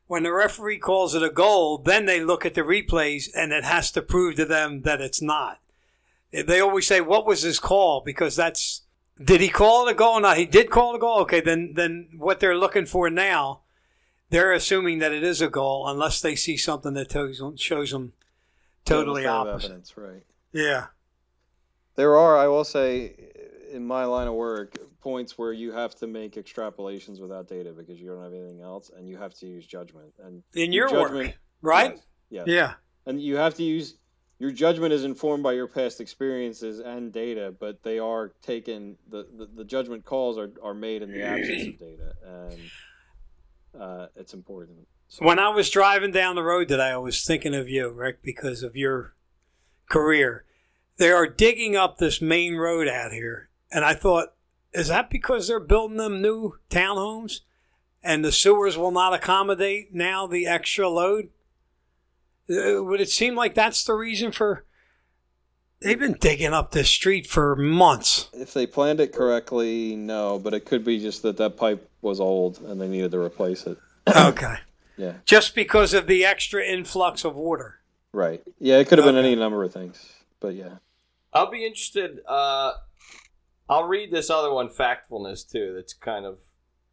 [0.06, 3.64] when the referee calls it a goal, then they look at the replays and it
[3.64, 5.60] has to prove to them that it's not.
[6.32, 8.82] They always say, "What was his call?" Because that's
[9.22, 10.36] did he call it a goal or not?
[10.36, 11.20] He did call it a goal.
[11.20, 13.60] Okay, then then what they're looking for now,
[14.30, 18.12] they're assuming that it is a goal unless they see something that tells shows them
[18.84, 19.66] totally Demonstrative opposite.
[19.66, 20.22] Evidence, right.
[20.52, 20.86] Yeah.
[21.96, 23.14] There are, I will say,
[23.72, 28.01] in my line of work, points where you have to make extrapolations without data because
[28.01, 30.12] you don't have anything else, and you have to use judgment.
[30.22, 31.92] And In your your judgment- work, right?
[31.92, 32.46] yes, yes.
[32.48, 32.74] Yeah.
[33.06, 33.96] and you have to use
[34.40, 39.26] your judgment is informed by your past experiences and data, but they are taken the,
[39.36, 42.59] the, the judgment calls are, are made in the absence of data, and
[43.78, 44.86] uh, it's important.
[45.09, 48.22] So- When I was driving down the road today, I was thinking of you, Rick,
[48.22, 49.14] because of your
[49.88, 50.44] career.
[50.96, 54.28] They are digging up this main road out here, and I thought,
[54.72, 57.40] is that because they're building them new townhomes,
[58.02, 61.30] and the sewers will not accommodate now the extra load?
[62.48, 64.64] Uh, would it seem like that's the reason for?
[65.80, 68.28] They've been digging up this street for months.
[68.32, 72.20] if they planned it correctly, no, but it could be just that that pipe was
[72.20, 73.78] old and they needed to replace it.
[74.16, 74.56] Okay,
[74.98, 77.81] Yeah, just because of the extra influx of water.
[78.12, 78.43] right.
[78.59, 79.26] Yeah, it could have been Okay.
[79.28, 80.74] any number of things, but yeah.
[81.32, 82.20] I'll be interested.
[82.28, 82.72] Uh,
[83.68, 85.72] I'll read this other one, Factfulness, too.
[85.74, 86.39] That's kind of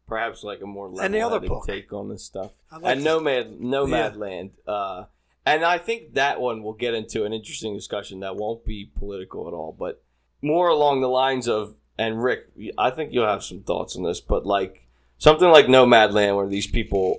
[0.08, 1.66] perhaps like a more And the other level-headed book.
[1.66, 2.52] take on this stuff.
[2.72, 4.18] Like and this- Nomad, Nomad Yeah.
[4.18, 4.50] Land.
[4.66, 5.04] Uh,
[5.46, 9.46] and I think that one will get into an interesting discussion that won't be political
[9.48, 10.02] at all, but
[10.40, 11.76] more along the lines of.
[11.98, 12.46] And Rick,
[12.78, 14.81] I think you'll have some thoughts on this, but like
[15.22, 17.18] something like Nomadland, where these people,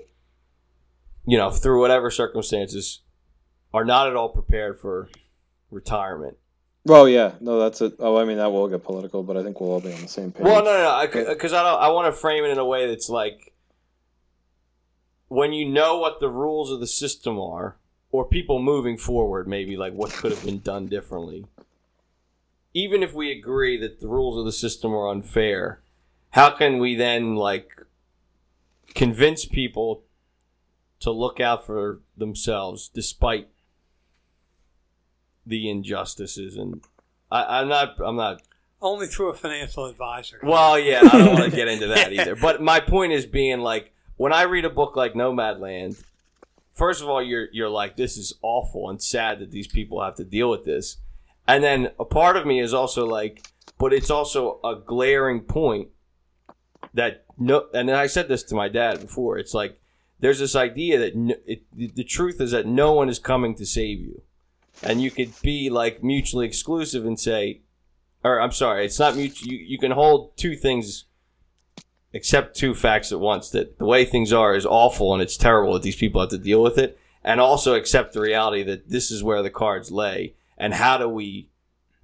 [1.25, 2.99] you know, through whatever circumstances,
[3.73, 5.07] are not at all prepared for
[5.71, 6.35] retirement.
[6.83, 7.93] Well, yeah, no, that's it.
[7.99, 10.09] Oh, I mean, that will get political, but I think we'll all be on the
[10.09, 10.43] same page.
[10.43, 11.81] Well, no, no, no, because I, don't.
[11.81, 13.53] I want to frame it in a way that's like
[15.29, 17.77] when you know what the rules of the system are,
[18.11, 21.45] or people moving forward, maybe like what could have been done differently.
[22.73, 25.79] Even if we agree that the rules of the system are unfair,
[26.31, 27.69] how can we then like
[28.95, 30.03] convince people
[30.99, 33.49] to look out for themselves despite
[35.45, 36.81] the injustices and
[37.31, 38.41] I, I'm not I'm not
[38.81, 40.39] Only through a financial advisor.
[40.43, 42.35] well, yeah, I don't want to get into that either.
[42.35, 46.01] But my point is being like when I read a book like Nomadland,
[46.73, 50.15] first of all, you're you're like, this is awful and sad that these people have
[50.15, 50.97] to deal with this,
[51.47, 53.45] and then a part of me is also like,
[53.77, 55.89] but it's also a glaring point
[56.93, 59.37] that no, and I said this to my dad before.
[59.37, 59.79] It's like
[60.19, 63.65] there's this idea that no, it, the truth is that no one is coming to
[63.65, 64.21] save you,
[64.81, 67.61] and you could be like mutually exclusive and say,
[68.23, 69.51] or I'm sorry, it's not mutual.
[69.51, 71.05] You, you can hold two things,
[72.13, 73.49] accept two facts at once.
[73.49, 76.37] That the way things are is awful and it's terrible that these people have to
[76.37, 80.35] deal with it, and also accept the reality that this is where the cards lay,
[80.57, 81.49] and how do we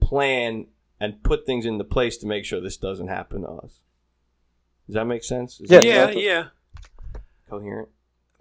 [0.02, 0.68] plan
[1.00, 3.80] and put things into place to make sure this doesn't happen to us.
[4.90, 5.62] Does that make sense?
[5.62, 5.78] Is Yeah.
[5.80, 6.44] that yeah, that's- yeah.
[7.50, 7.90] coherent?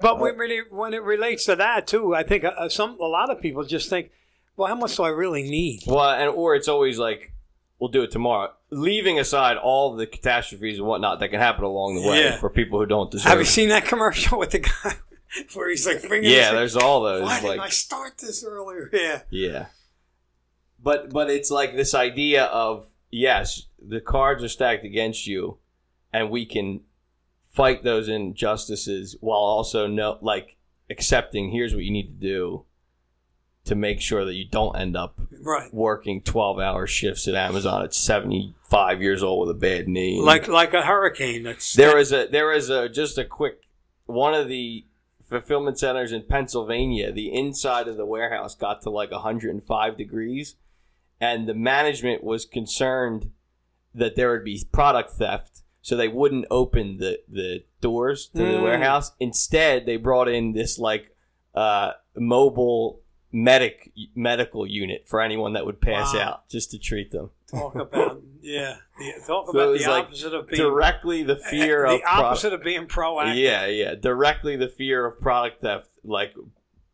[0.01, 3.31] But when, really, when it relates to that too, I think uh, some a lot
[3.31, 4.11] of people just think,
[4.57, 5.83] well, how much do I really need?
[5.87, 7.33] Well, and or it's always like
[7.79, 11.97] we'll do it tomorrow, leaving aside all the catastrophes and whatnot that can happen along
[11.97, 12.39] the way Yeah.
[12.39, 13.29] for people who don't deserve.
[13.31, 14.95] Have you seen that commercial with the guy
[15.55, 16.31] where he's like bringing?
[16.31, 18.89] Yeah, this- there's all those Why didn't I start this earlier?
[18.95, 19.21] Yeah.
[19.31, 19.67] yeah.
[20.81, 25.59] But but it's like this idea of yes, the cards are stacked against you,
[26.13, 26.81] and we can
[27.53, 30.57] fight those injustices while also no like
[30.91, 32.65] accepting here's what you need to do
[33.65, 35.73] to make sure that you don't end up Right.
[35.75, 40.21] working 12 hour shifts at Amazon at 75 years old with a bad knee.
[40.21, 41.43] Like like a hurricane.
[41.43, 43.61] That's there was a there is a just a quick
[44.07, 44.87] one of the
[45.29, 47.13] fulfillment centers in Pennsylvania.
[47.13, 50.57] The inside of the warehouse got to like 105 degrees,
[51.21, 53.31] and the management was concerned
[53.95, 58.45] that there would be product theft, so they wouldn't open the the doors to the
[58.45, 58.63] Mm.
[58.63, 59.13] warehouse.
[59.21, 61.15] Instead, they brought in this like
[61.55, 63.01] uh, mobile
[63.33, 66.21] medic medical unit for anyone that would pass Wow.
[66.21, 67.31] out just to treat them.
[67.51, 68.77] talk about yeah.
[68.99, 72.11] The, talk So about the like opposite of being Directly the fear the of pro-
[72.25, 73.37] opposite of being proactive.
[73.37, 73.95] Yeah, yeah.
[73.95, 76.35] Directly the fear of product theft, like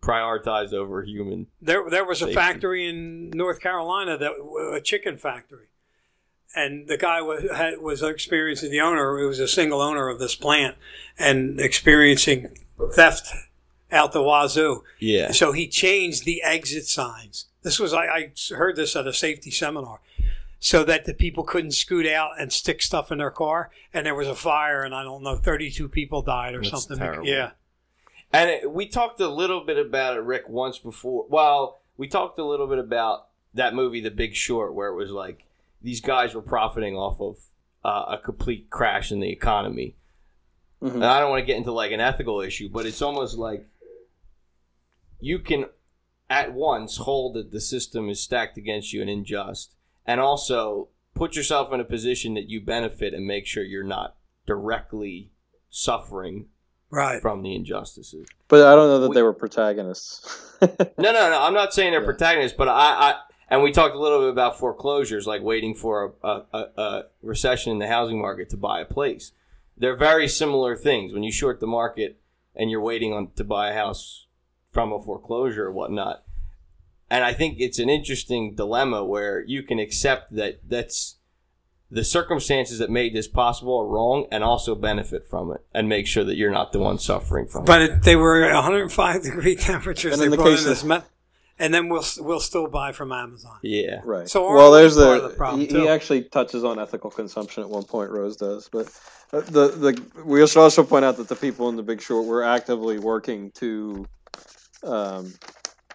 [0.03, 1.47] prioritized over human.
[1.63, 4.33] There, there was a factory in North Carolina that
[4.75, 5.67] a chicken factory,
[6.55, 9.19] and the guy was had, was experiencing the owner.
[9.19, 10.77] It was a single owner of this plant,
[11.19, 12.57] and experiencing
[12.95, 13.29] theft
[13.93, 14.83] out the wazoo.
[14.99, 15.31] Yeah.
[15.33, 17.47] So he changed the exit signs.
[17.63, 20.01] This was I, I heard this at a safety seminar,
[20.59, 23.71] so that the people couldn't scoot out and stick stuff in their car.
[23.93, 26.99] And there was a fire, and I don't know, thirty-two people died or That's something.
[26.99, 27.27] terrible.
[27.27, 27.51] Yeah,
[28.33, 31.27] And it, we talked a little bit about it, Rick, once before.
[31.29, 35.11] Well, we talked a little bit about that movie, The Big Short, where it was
[35.11, 35.44] like
[35.85, 37.37] these guys were profiting off of
[37.85, 39.97] uh, a complete crash in the economy.
[40.83, 40.95] Mhm.
[40.95, 43.67] And I don't want to get into like an ethical issue, but it's almost like
[45.21, 45.67] you can
[46.31, 49.75] at once hold that the system is stacked against you and unjust,
[50.07, 54.17] and also put yourself in a position that you benefit and make sure you're not
[54.47, 55.31] directly
[55.71, 56.47] suffering
[56.91, 57.21] right.
[57.23, 58.27] from the injustices.
[58.49, 60.41] But I don't know that We- they were protagonists.
[60.97, 61.43] No, no, no.
[61.43, 62.07] I'm not saying they're Yeah.
[62.07, 62.73] protagonists, but I,
[63.11, 63.15] I
[63.49, 67.03] and we talked a little bit about foreclosures, like waiting for a, a, a, a
[67.23, 69.33] recession in the housing market to buy a place.
[69.77, 71.13] They're very similar things.
[71.13, 72.21] When you short the market
[72.55, 74.27] and you're waiting on to buy a house
[74.71, 76.23] from a foreclosure or whatnot,
[77.11, 81.17] and I think it's an interesting dilemma where you can accept that that's
[81.91, 86.07] the circumstances that made this possible are wrong, and also benefit from it, and make
[86.09, 87.67] sure that you're not the one suffering from it.
[87.67, 90.15] But they were 105 degree temperatures.
[90.15, 91.05] And they in the case of- this met-
[91.59, 93.59] and then we'll we'll still buy from Amazon.
[93.63, 94.01] Yeah.
[94.05, 94.29] right.
[94.29, 97.69] So well, there's part the, the problem, he, he actually touches on ethical consumption at
[97.71, 98.11] one point.
[98.11, 98.87] Rose does, but
[99.33, 102.27] uh, the the we should also point out that the people in the Big Short
[102.27, 104.07] were actively working to.
[104.83, 105.33] Um,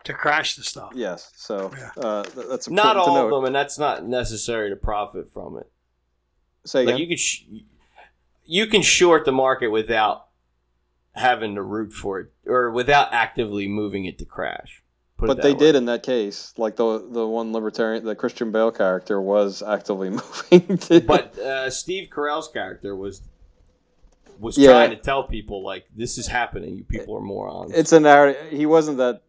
[0.06, 0.94] To crash the stuff.
[0.95, 1.91] yes, so Yeah.
[2.03, 5.30] uh, th- that's important Not to all of them, and that's not necessary to profit
[5.31, 5.69] from it.
[6.65, 7.44] Say Like you could, sh-
[8.45, 10.26] you can short the market without
[11.11, 14.81] having to root for it, or without actively moving it to crash.
[15.19, 15.59] Put but that they way.
[15.59, 16.53] did in that case.
[16.57, 20.09] Like the the one libertarian, the Christian Bale character was actively
[20.51, 20.77] moving.
[20.77, 23.21] To, But uh, Steve Carell's character was
[24.39, 24.71] was Yeah.
[24.71, 26.75] trying to tell people like this is happening.
[26.77, 27.73] You people are morons.
[27.73, 28.49] it's a narrative.
[28.51, 29.21] He wasn't that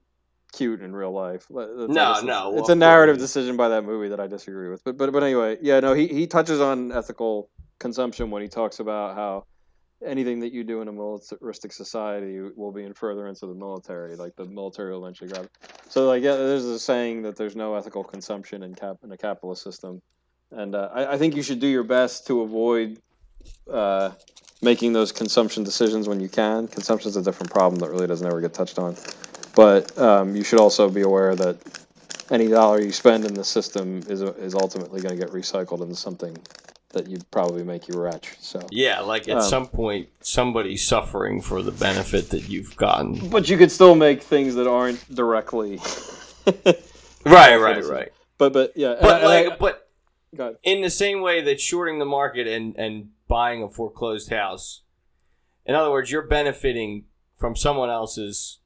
[0.53, 1.47] cute in real life.
[1.51, 3.23] Let- let's No, no, well, It's of a narrative course.
[3.33, 4.85] decision by that movie that I disagree with.
[4.85, 7.51] But but but anyway, yeah, no, he he touches on ethical
[7.81, 9.45] consumption when he talks about how
[10.05, 14.17] anything that you do in a militaristic society will be in furtherance of the military.
[14.17, 15.45] Like the military will eventually grab.
[15.45, 15.71] It.
[15.89, 19.17] So like yeah, there's a saying that there's no ethical consumption in cap in a
[19.17, 20.01] capitalist system,
[20.51, 22.99] and uh, I, I think you should do your best to avoid.
[23.71, 24.11] Uh,
[24.63, 26.69] making those consumption decisions when you can.
[26.69, 28.95] Consumption is a different problem that really doesn't ever get touched on.
[29.55, 31.57] But um, you should also be aware that
[32.31, 35.97] any dollar you spend in the system is is ultimately going to get recycled into
[35.97, 36.37] something
[36.91, 38.33] that you'd probably make you rich.
[38.41, 43.29] So, yeah, like at Um, some point, somebody's suffering for the benefit that you've gotten.
[43.31, 45.81] but you could still make things that aren't directly.
[47.25, 48.13] Right, right, right.
[48.39, 49.57] But but yeah, But I- and like, I-
[50.37, 54.83] but in the same way that shorting the market and and buying a foreclosed house
[55.67, 57.05] in other words you're benefiting
[57.37, 58.59] from someone else's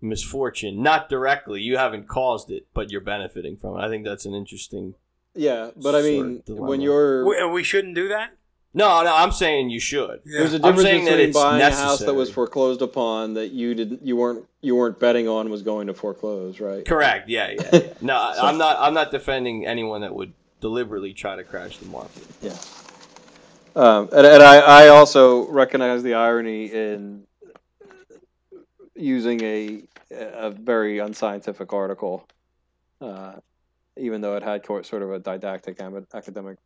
[0.00, 4.24] misfortune not directly you haven't caused it but you're benefiting from it i think that's
[4.26, 4.94] an interesting
[5.38, 8.32] yeah, but I sort mean, of when you're We, we shouldn't do that.
[8.74, 10.20] No, no, I'm saying you should.
[10.26, 10.40] Yeah.
[10.40, 13.34] There's a I'm difference saying that between it's buying a house that was foreclosed upon
[13.34, 16.84] that you didn't, you weren't, you weren't betting on was going to foreclose, right?
[16.84, 17.28] Correct.
[17.28, 17.68] Yeah, yeah.
[17.72, 17.80] yeah.
[18.02, 18.76] No, I- I'm not.
[18.78, 22.26] I'm not defending anyone that would deliberately try to crash the market.
[22.42, 22.56] Yeah.
[23.74, 27.24] Um, and and I, I also recognize the irony in
[28.94, 32.26] using a a very unscientific article,
[33.00, 33.34] uh,
[33.98, 35.80] even though it had sort of a didactic
[36.14, 36.58] academic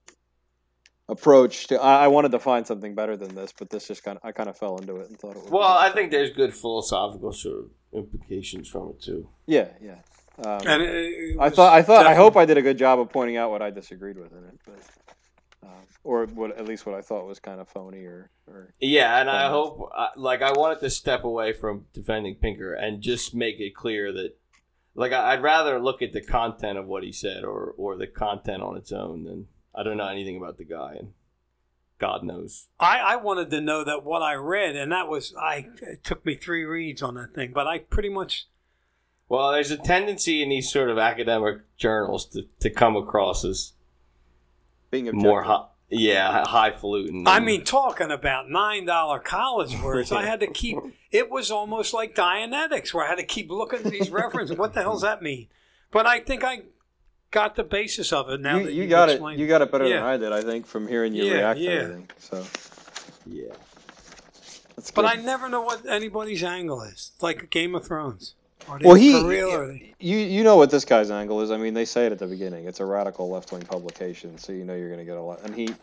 [1.09, 1.81] approach to.
[1.81, 4.33] I, I wanted to find something better than this, but this just kind of I
[4.33, 5.51] kind of fell into it and thought it was.
[5.51, 9.29] Well, I think there's good philosophical sort of implications from it too.
[9.47, 9.99] yeah, yeah.
[10.45, 12.99] Um, And it- it I thought I thought I hope I did a good job
[13.01, 16.87] of pointing out what I disagreed with in it, but um, or what at least
[16.87, 20.43] what I thought was kind of phony or, or Yeah, and I hope, uh, like,
[20.43, 24.33] I wanted to step away from defending Pinker and just make it clear that,
[24.95, 28.07] like, I- I'd rather look at the content of what he said or or the
[28.07, 31.13] content on its own than I don't know anything about the guy and
[31.99, 32.67] God knows.
[32.81, 35.69] I, I wanted to know that what I read, and that was I.
[35.83, 38.47] It took me three reads on that thing, but I pretty much
[39.29, 43.73] Well, there's a tendency in these sort of academic journals to, to come across as
[44.91, 45.25] being objective.
[45.27, 47.27] more high, yeah, highfalutin.
[47.29, 50.79] I mean, talking about nine dollar college words, I had to keep.
[51.13, 54.57] It was almost like Dianetics, where I had to keep looking at these references.
[54.57, 55.49] What the hell does that mean?
[55.91, 56.63] But I think I
[57.31, 58.57] got the basis of it now.
[58.57, 59.21] you, that you you've got it.
[59.39, 60.33] You got it better than I did.
[60.33, 61.71] I think from hearing you Yeah, react yeah.
[61.71, 62.11] to everything.
[62.19, 62.45] So
[63.27, 63.53] yeah.
[64.77, 65.19] that's But good.
[65.19, 67.13] I never know what anybody's angle is.
[67.15, 68.35] It's like Game of Thrones.
[68.81, 69.43] Well, he?
[69.43, 71.51] Or you you know what this guy's angle is.
[71.51, 72.67] I mean, they say it at the beginning.
[72.67, 75.41] It's a radical left wing publication, so you know you're going to get a lot.
[75.43, 75.75] And he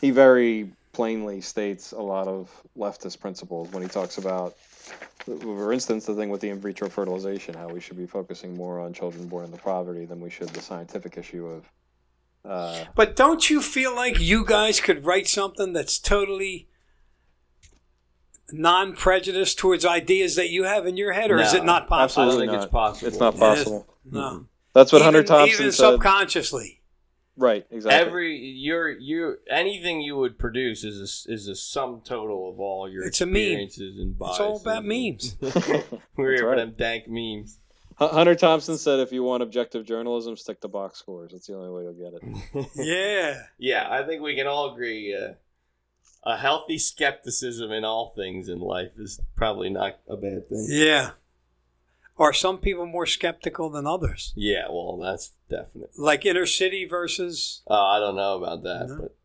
[0.00, 4.54] he very plainly states a lot of leftist principles when he talks about,
[5.24, 8.80] for instance, the thing with the in vitro fertilization, how we should be focusing more
[8.80, 11.64] on children born into poverty than we should the scientific issue of.
[12.44, 16.68] Uh, but don't you feel like you guys could write something that's totally
[18.52, 22.22] non-prejudiced towards ideas that you have in your head, or is it not possible?
[22.22, 22.62] I don't Absolutely think not.
[22.64, 23.08] it's possible.
[23.08, 23.86] it's not It is- possible.
[24.12, 24.46] No.
[24.72, 25.60] That's what even, Hunter Thompson said.
[25.62, 25.90] even said.
[25.92, 26.80] subconsciously.
[27.36, 28.06] Right, exactly.
[28.06, 32.88] Every you're you anything you would produce is a, is a sum total of all
[32.88, 33.36] your It's a meme.
[33.36, 34.36] experiences and biases.
[34.36, 35.36] It's all about memes.
[35.40, 37.58] We're That's here for them dank memes.
[37.98, 41.32] Hunter Thompson said, "If you want objective journalism, stick to box scores.
[41.32, 43.42] That's the only way you'll get it." Yeah.
[43.58, 45.16] yeah, I think we can all agree.
[45.16, 45.32] Uh,
[46.22, 50.66] a healthy skepticism in all things in life is probably not a bad thing.
[50.68, 51.12] Yeah.
[52.18, 54.32] Are some people more skeptical than others?
[54.36, 55.90] Yeah, well, that's definite.
[55.98, 57.62] Like inner city versus.
[57.68, 58.96] Uh, I don't know about that, No.
[59.02, 59.16] but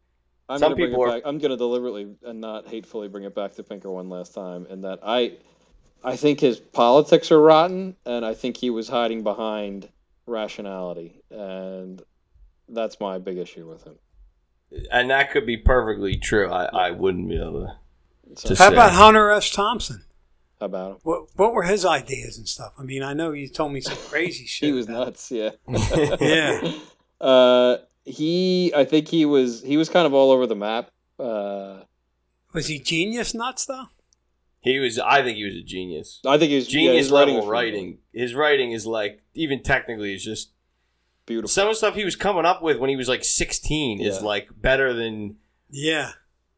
[0.49, 1.21] I'm Some gonna bring people it are- back.
[1.25, 4.67] I'm going to deliberately and not hatefully bring it back to Pinker one last time,
[4.69, 5.37] and that I,
[6.03, 9.87] I think his politics are rotten, and I think he was hiding behind
[10.25, 12.01] rationality, and
[12.67, 13.95] that's my big issue with him.
[14.91, 16.49] and that could be perfectly true.
[16.51, 18.35] I, I wouldn't be able to.
[18.35, 18.75] So, Just- How say.
[18.75, 19.49] about Hunter S.
[19.51, 20.03] Thompson?
[20.61, 20.97] How about him?
[21.03, 22.71] What What were his ideas and stuff?
[22.79, 24.67] I mean, I know you told me some crazy shit.
[24.67, 25.29] He was nuts.
[25.29, 25.49] Yeah.
[26.21, 26.71] Yeah.
[27.19, 30.89] Uh, he, I think he was he was kind of all over the map.
[31.19, 31.81] Uh.
[32.51, 33.85] Was he genius nuts though?
[34.61, 34.97] He was.
[34.97, 36.19] I think he was a genius.
[36.25, 37.99] I think he was Genius his writing level was writing.
[38.11, 40.49] His writing is like even technically is just
[41.27, 41.47] beautiful.
[41.47, 44.23] some of the stuff he was coming up with when he was like 16 is
[44.23, 45.35] like better than
[45.69, 46.13] Yeah.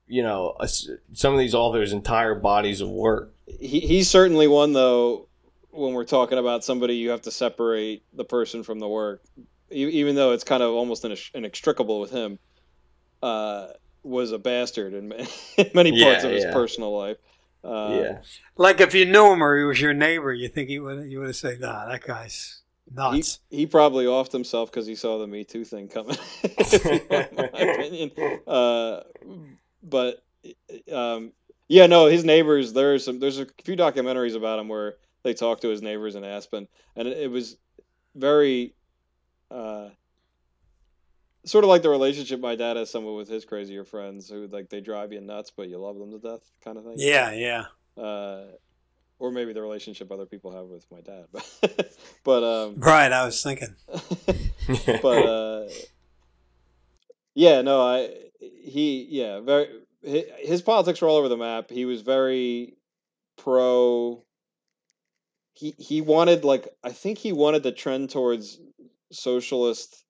[0.08, 0.56] you know
[1.12, 3.33] some of these authors' entire bodies of work.
[3.48, 5.30] He, he's certainly one though
[5.72, 9.22] when we're talking about somebody you have to separate the person from the work.
[9.72, 12.38] E- even though it's kind of almost inex- inextricable with him
[13.22, 13.68] uh,
[14.04, 15.10] was a bastard in,
[15.74, 16.54] many parts Yeah, of his yeah.
[16.54, 17.18] personal life.
[17.64, 18.18] Uh, yeah,
[18.58, 21.20] Like if you knew him or he was your neighbor, you think he would you
[21.20, 22.62] would have said, "Nah, that guy's
[22.92, 26.18] nuts." he probably offed himself because he saw the me too thing coming.
[26.44, 28.12] If you want my opinion.
[28.46, 29.02] Uh,
[29.82, 30.24] but
[30.92, 31.32] um,
[31.74, 35.62] yeah no his neighbors there's some there's a few documentaries about him where they talk
[35.62, 37.58] to his neighbors in aspen and it, it was
[38.16, 38.76] very
[39.50, 39.90] uh,
[41.46, 44.70] sort of like the relationship my dad has somewhat with his crazier friends who like
[44.70, 47.66] they drive you nuts but you love them to death kind of thing Yeah, yeah.
[48.02, 48.46] uh,
[49.20, 51.46] or maybe the relationship other people have with my dad but
[52.24, 53.12] but um Right.
[53.12, 53.76] I was thinking.
[55.02, 55.68] but uh,
[57.36, 58.10] yeah, no, I
[58.40, 61.70] he yeah very hi- his politics were all over the map.
[61.70, 62.76] He was very
[63.38, 64.24] pro.
[65.54, 68.60] He he wanted like I think he wanted the trend towards
[69.12, 70.04] socialist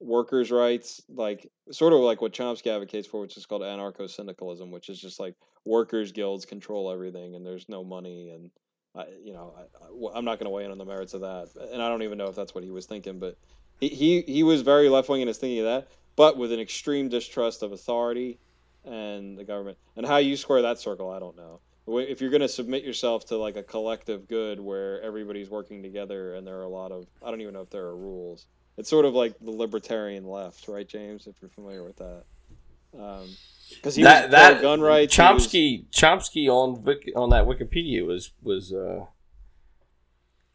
[0.00, 4.70] workers' rights, like sort of like what Chomsky advocates for, which is called anarcho syndicalism,
[4.70, 5.34] which is just like
[5.66, 8.50] workers' guilds control everything and there's no money and.
[8.92, 11.50] I, you know, I, I'm not going to weigh in on the merits of that,
[11.72, 13.20] and I don't even know if that's what he was thinking.
[13.20, 13.38] But
[13.78, 16.58] he he, he was very left wing in his thinking of that, but with an
[16.58, 18.40] extreme distrust of authority
[18.84, 19.78] and the government.
[19.96, 21.60] And how you square that circle, I don't know.
[21.86, 26.34] If you're going to submit yourself to like a collective good where everybody's working together
[26.34, 28.46] and there are a lot of, I don't even know if there are rules.
[28.76, 31.26] It's sort of like the libertarian left, right, James?
[31.26, 32.24] If you're familiar with that.
[32.92, 35.14] Because um, he that, that gun rights.
[35.14, 35.96] Chomsky, was...
[35.96, 36.84] Chomsky on
[37.14, 38.72] on that Wikipedia was was.
[38.72, 39.06] Uh,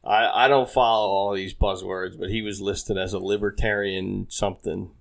[0.03, 4.91] I I don't follow all these buzzwords, but he was listed as a libertarian something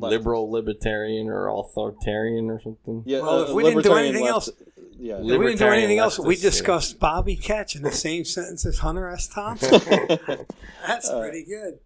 [0.00, 3.02] liberal libertarian or authoritarian or something.
[3.06, 4.50] Yeah, well, uh, if we didn't do anything left, else,
[4.98, 6.98] yeah, if we didn't do anything else, we discussed yeah.
[7.00, 9.28] Bobby Ketch in the same sentence as Hunter S.
[9.28, 9.80] Thompson.
[10.86, 11.78] That's uh, pretty good.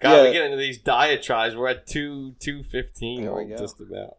[0.00, 0.22] God, yeah.
[0.24, 1.56] we get into these diatribes.
[1.56, 3.24] We're at two two fifteen,
[3.56, 4.18] just about.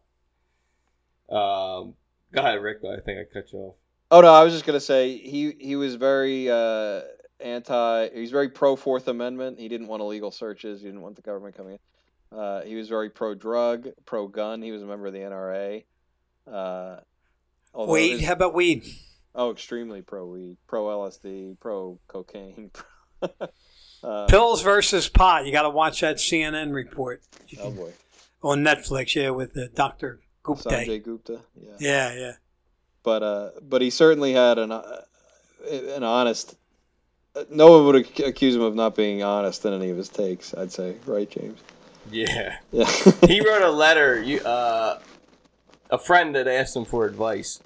[1.30, 1.94] Um,
[2.32, 2.78] go ahead, Rick.
[2.84, 3.74] I think I cut you off.
[4.10, 7.02] Oh no, I was just gonna say he he was very uh,
[7.40, 8.08] anti.
[8.14, 9.60] He's very pro Fourth Amendment.
[9.60, 10.80] He didn't want illegal searches.
[10.80, 11.78] He didn't want the government coming in.
[12.30, 14.62] Uh, he was very pro drug, pro gun.
[14.62, 15.84] He was a member of the NRA.
[16.46, 17.00] Uh,
[17.74, 18.18] weed?
[18.18, 18.84] His, how about weed?
[19.34, 22.70] Oh, extremely pro weed, pro LSD, pro cocaine.
[24.02, 25.46] uh, Pills versus pot.
[25.46, 27.22] You got to watch that CNN report.
[27.60, 27.92] Oh boy.
[28.42, 30.68] On Netflix, yeah, with the Doctor Gupta.
[30.68, 31.40] Sanjay Gupta.
[31.60, 31.72] Yeah.
[31.78, 32.32] Yeah, yeah.
[33.02, 35.00] But uh, but he certainly had an uh,
[35.70, 36.56] an honest.
[37.50, 40.54] No one would accuse him of not being honest in any of his takes.
[40.54, 41.60] I'd say, right, James?
[42.10, 42.56] Yeah.
[42.72, 42.86] Yeah.
[43.26, 44.22] he wrote a letter.
[44.22, 45.00] You, uh,
[45.90, 47.60] a friend had asked him for advice,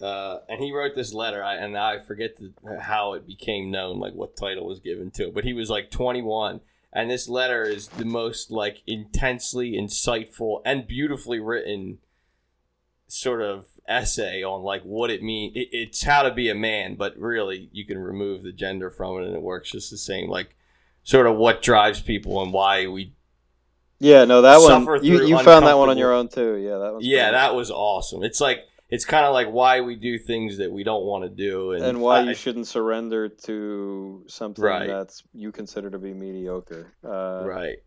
[0.00, 1.42] uh, and he wrote this letter.
[1.42, 5.28] I, and I forget the, how it became known, like what title was given to
[5.28, 5.34] it.
[5.34, 6.60] But he was like 21,
[6.92, 11.98] and this letter is the most like intensely insightful and beautifully written
[13.08, 15.56] sort of essay on like what it means.
[15.56, 19.18] It, it's how to be a man, but really you can remove the gender from
[19.18, 20.28] it, and it works just the same.
[20.28, 20.56] Like
[21.06, 23.12] sort of what drives people and why we
[23.98, 26.56] yeah, no, that one you, you found that one on your own too.
[26.56, 28.22] Yeah, that was yeah, that was awesome.
[28.22, 31.30] It's like it's kind of like why we do things that we don't want to
[31.30, 34.86] do, and, and why I, you shouldn't surrender to something right.
[34.86, 36.92] that's you consider to be mediocre.
[37.04, 37.78] Uh, right.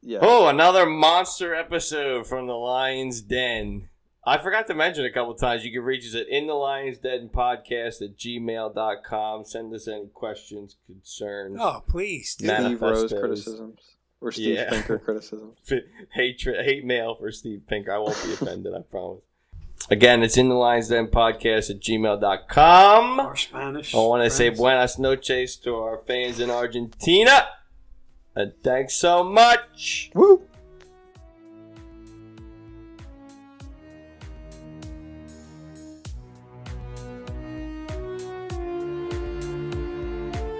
[0.00, 0.18] Yeah.
[0.22, 3.88] Oh, another monster episode from the Lion's Den.
[4.24, 5.64] I forgot to mention a couple times.
[5.64, 9.44] You can reach us at in the Lions Den podcast at gmail.com.
[9.44, 11.58] Send us any questions, concerns.
[11.60, 12.30] Oh, please.
[12.30, 13.80] Steve Rose criticisms.
[14.22, 14.70] Or Steve yeah.
[14.70, 15.52] Pinker criticism.
[16.10, 17.92] hate, hate mail for Steve Pinker.
[17.92, 19.22] I won't be offended, I promise.
[19.90, 23.20] Again, it's in the Lions Den podcast at gmail.com.
[23.20, 23.94] Our Spanish.
[23.94, 27.48] I want to say buenas noches to our fans in Argentina.
[28.34, 30.10] And thanks so much.
[30.14, 30.46] Woo!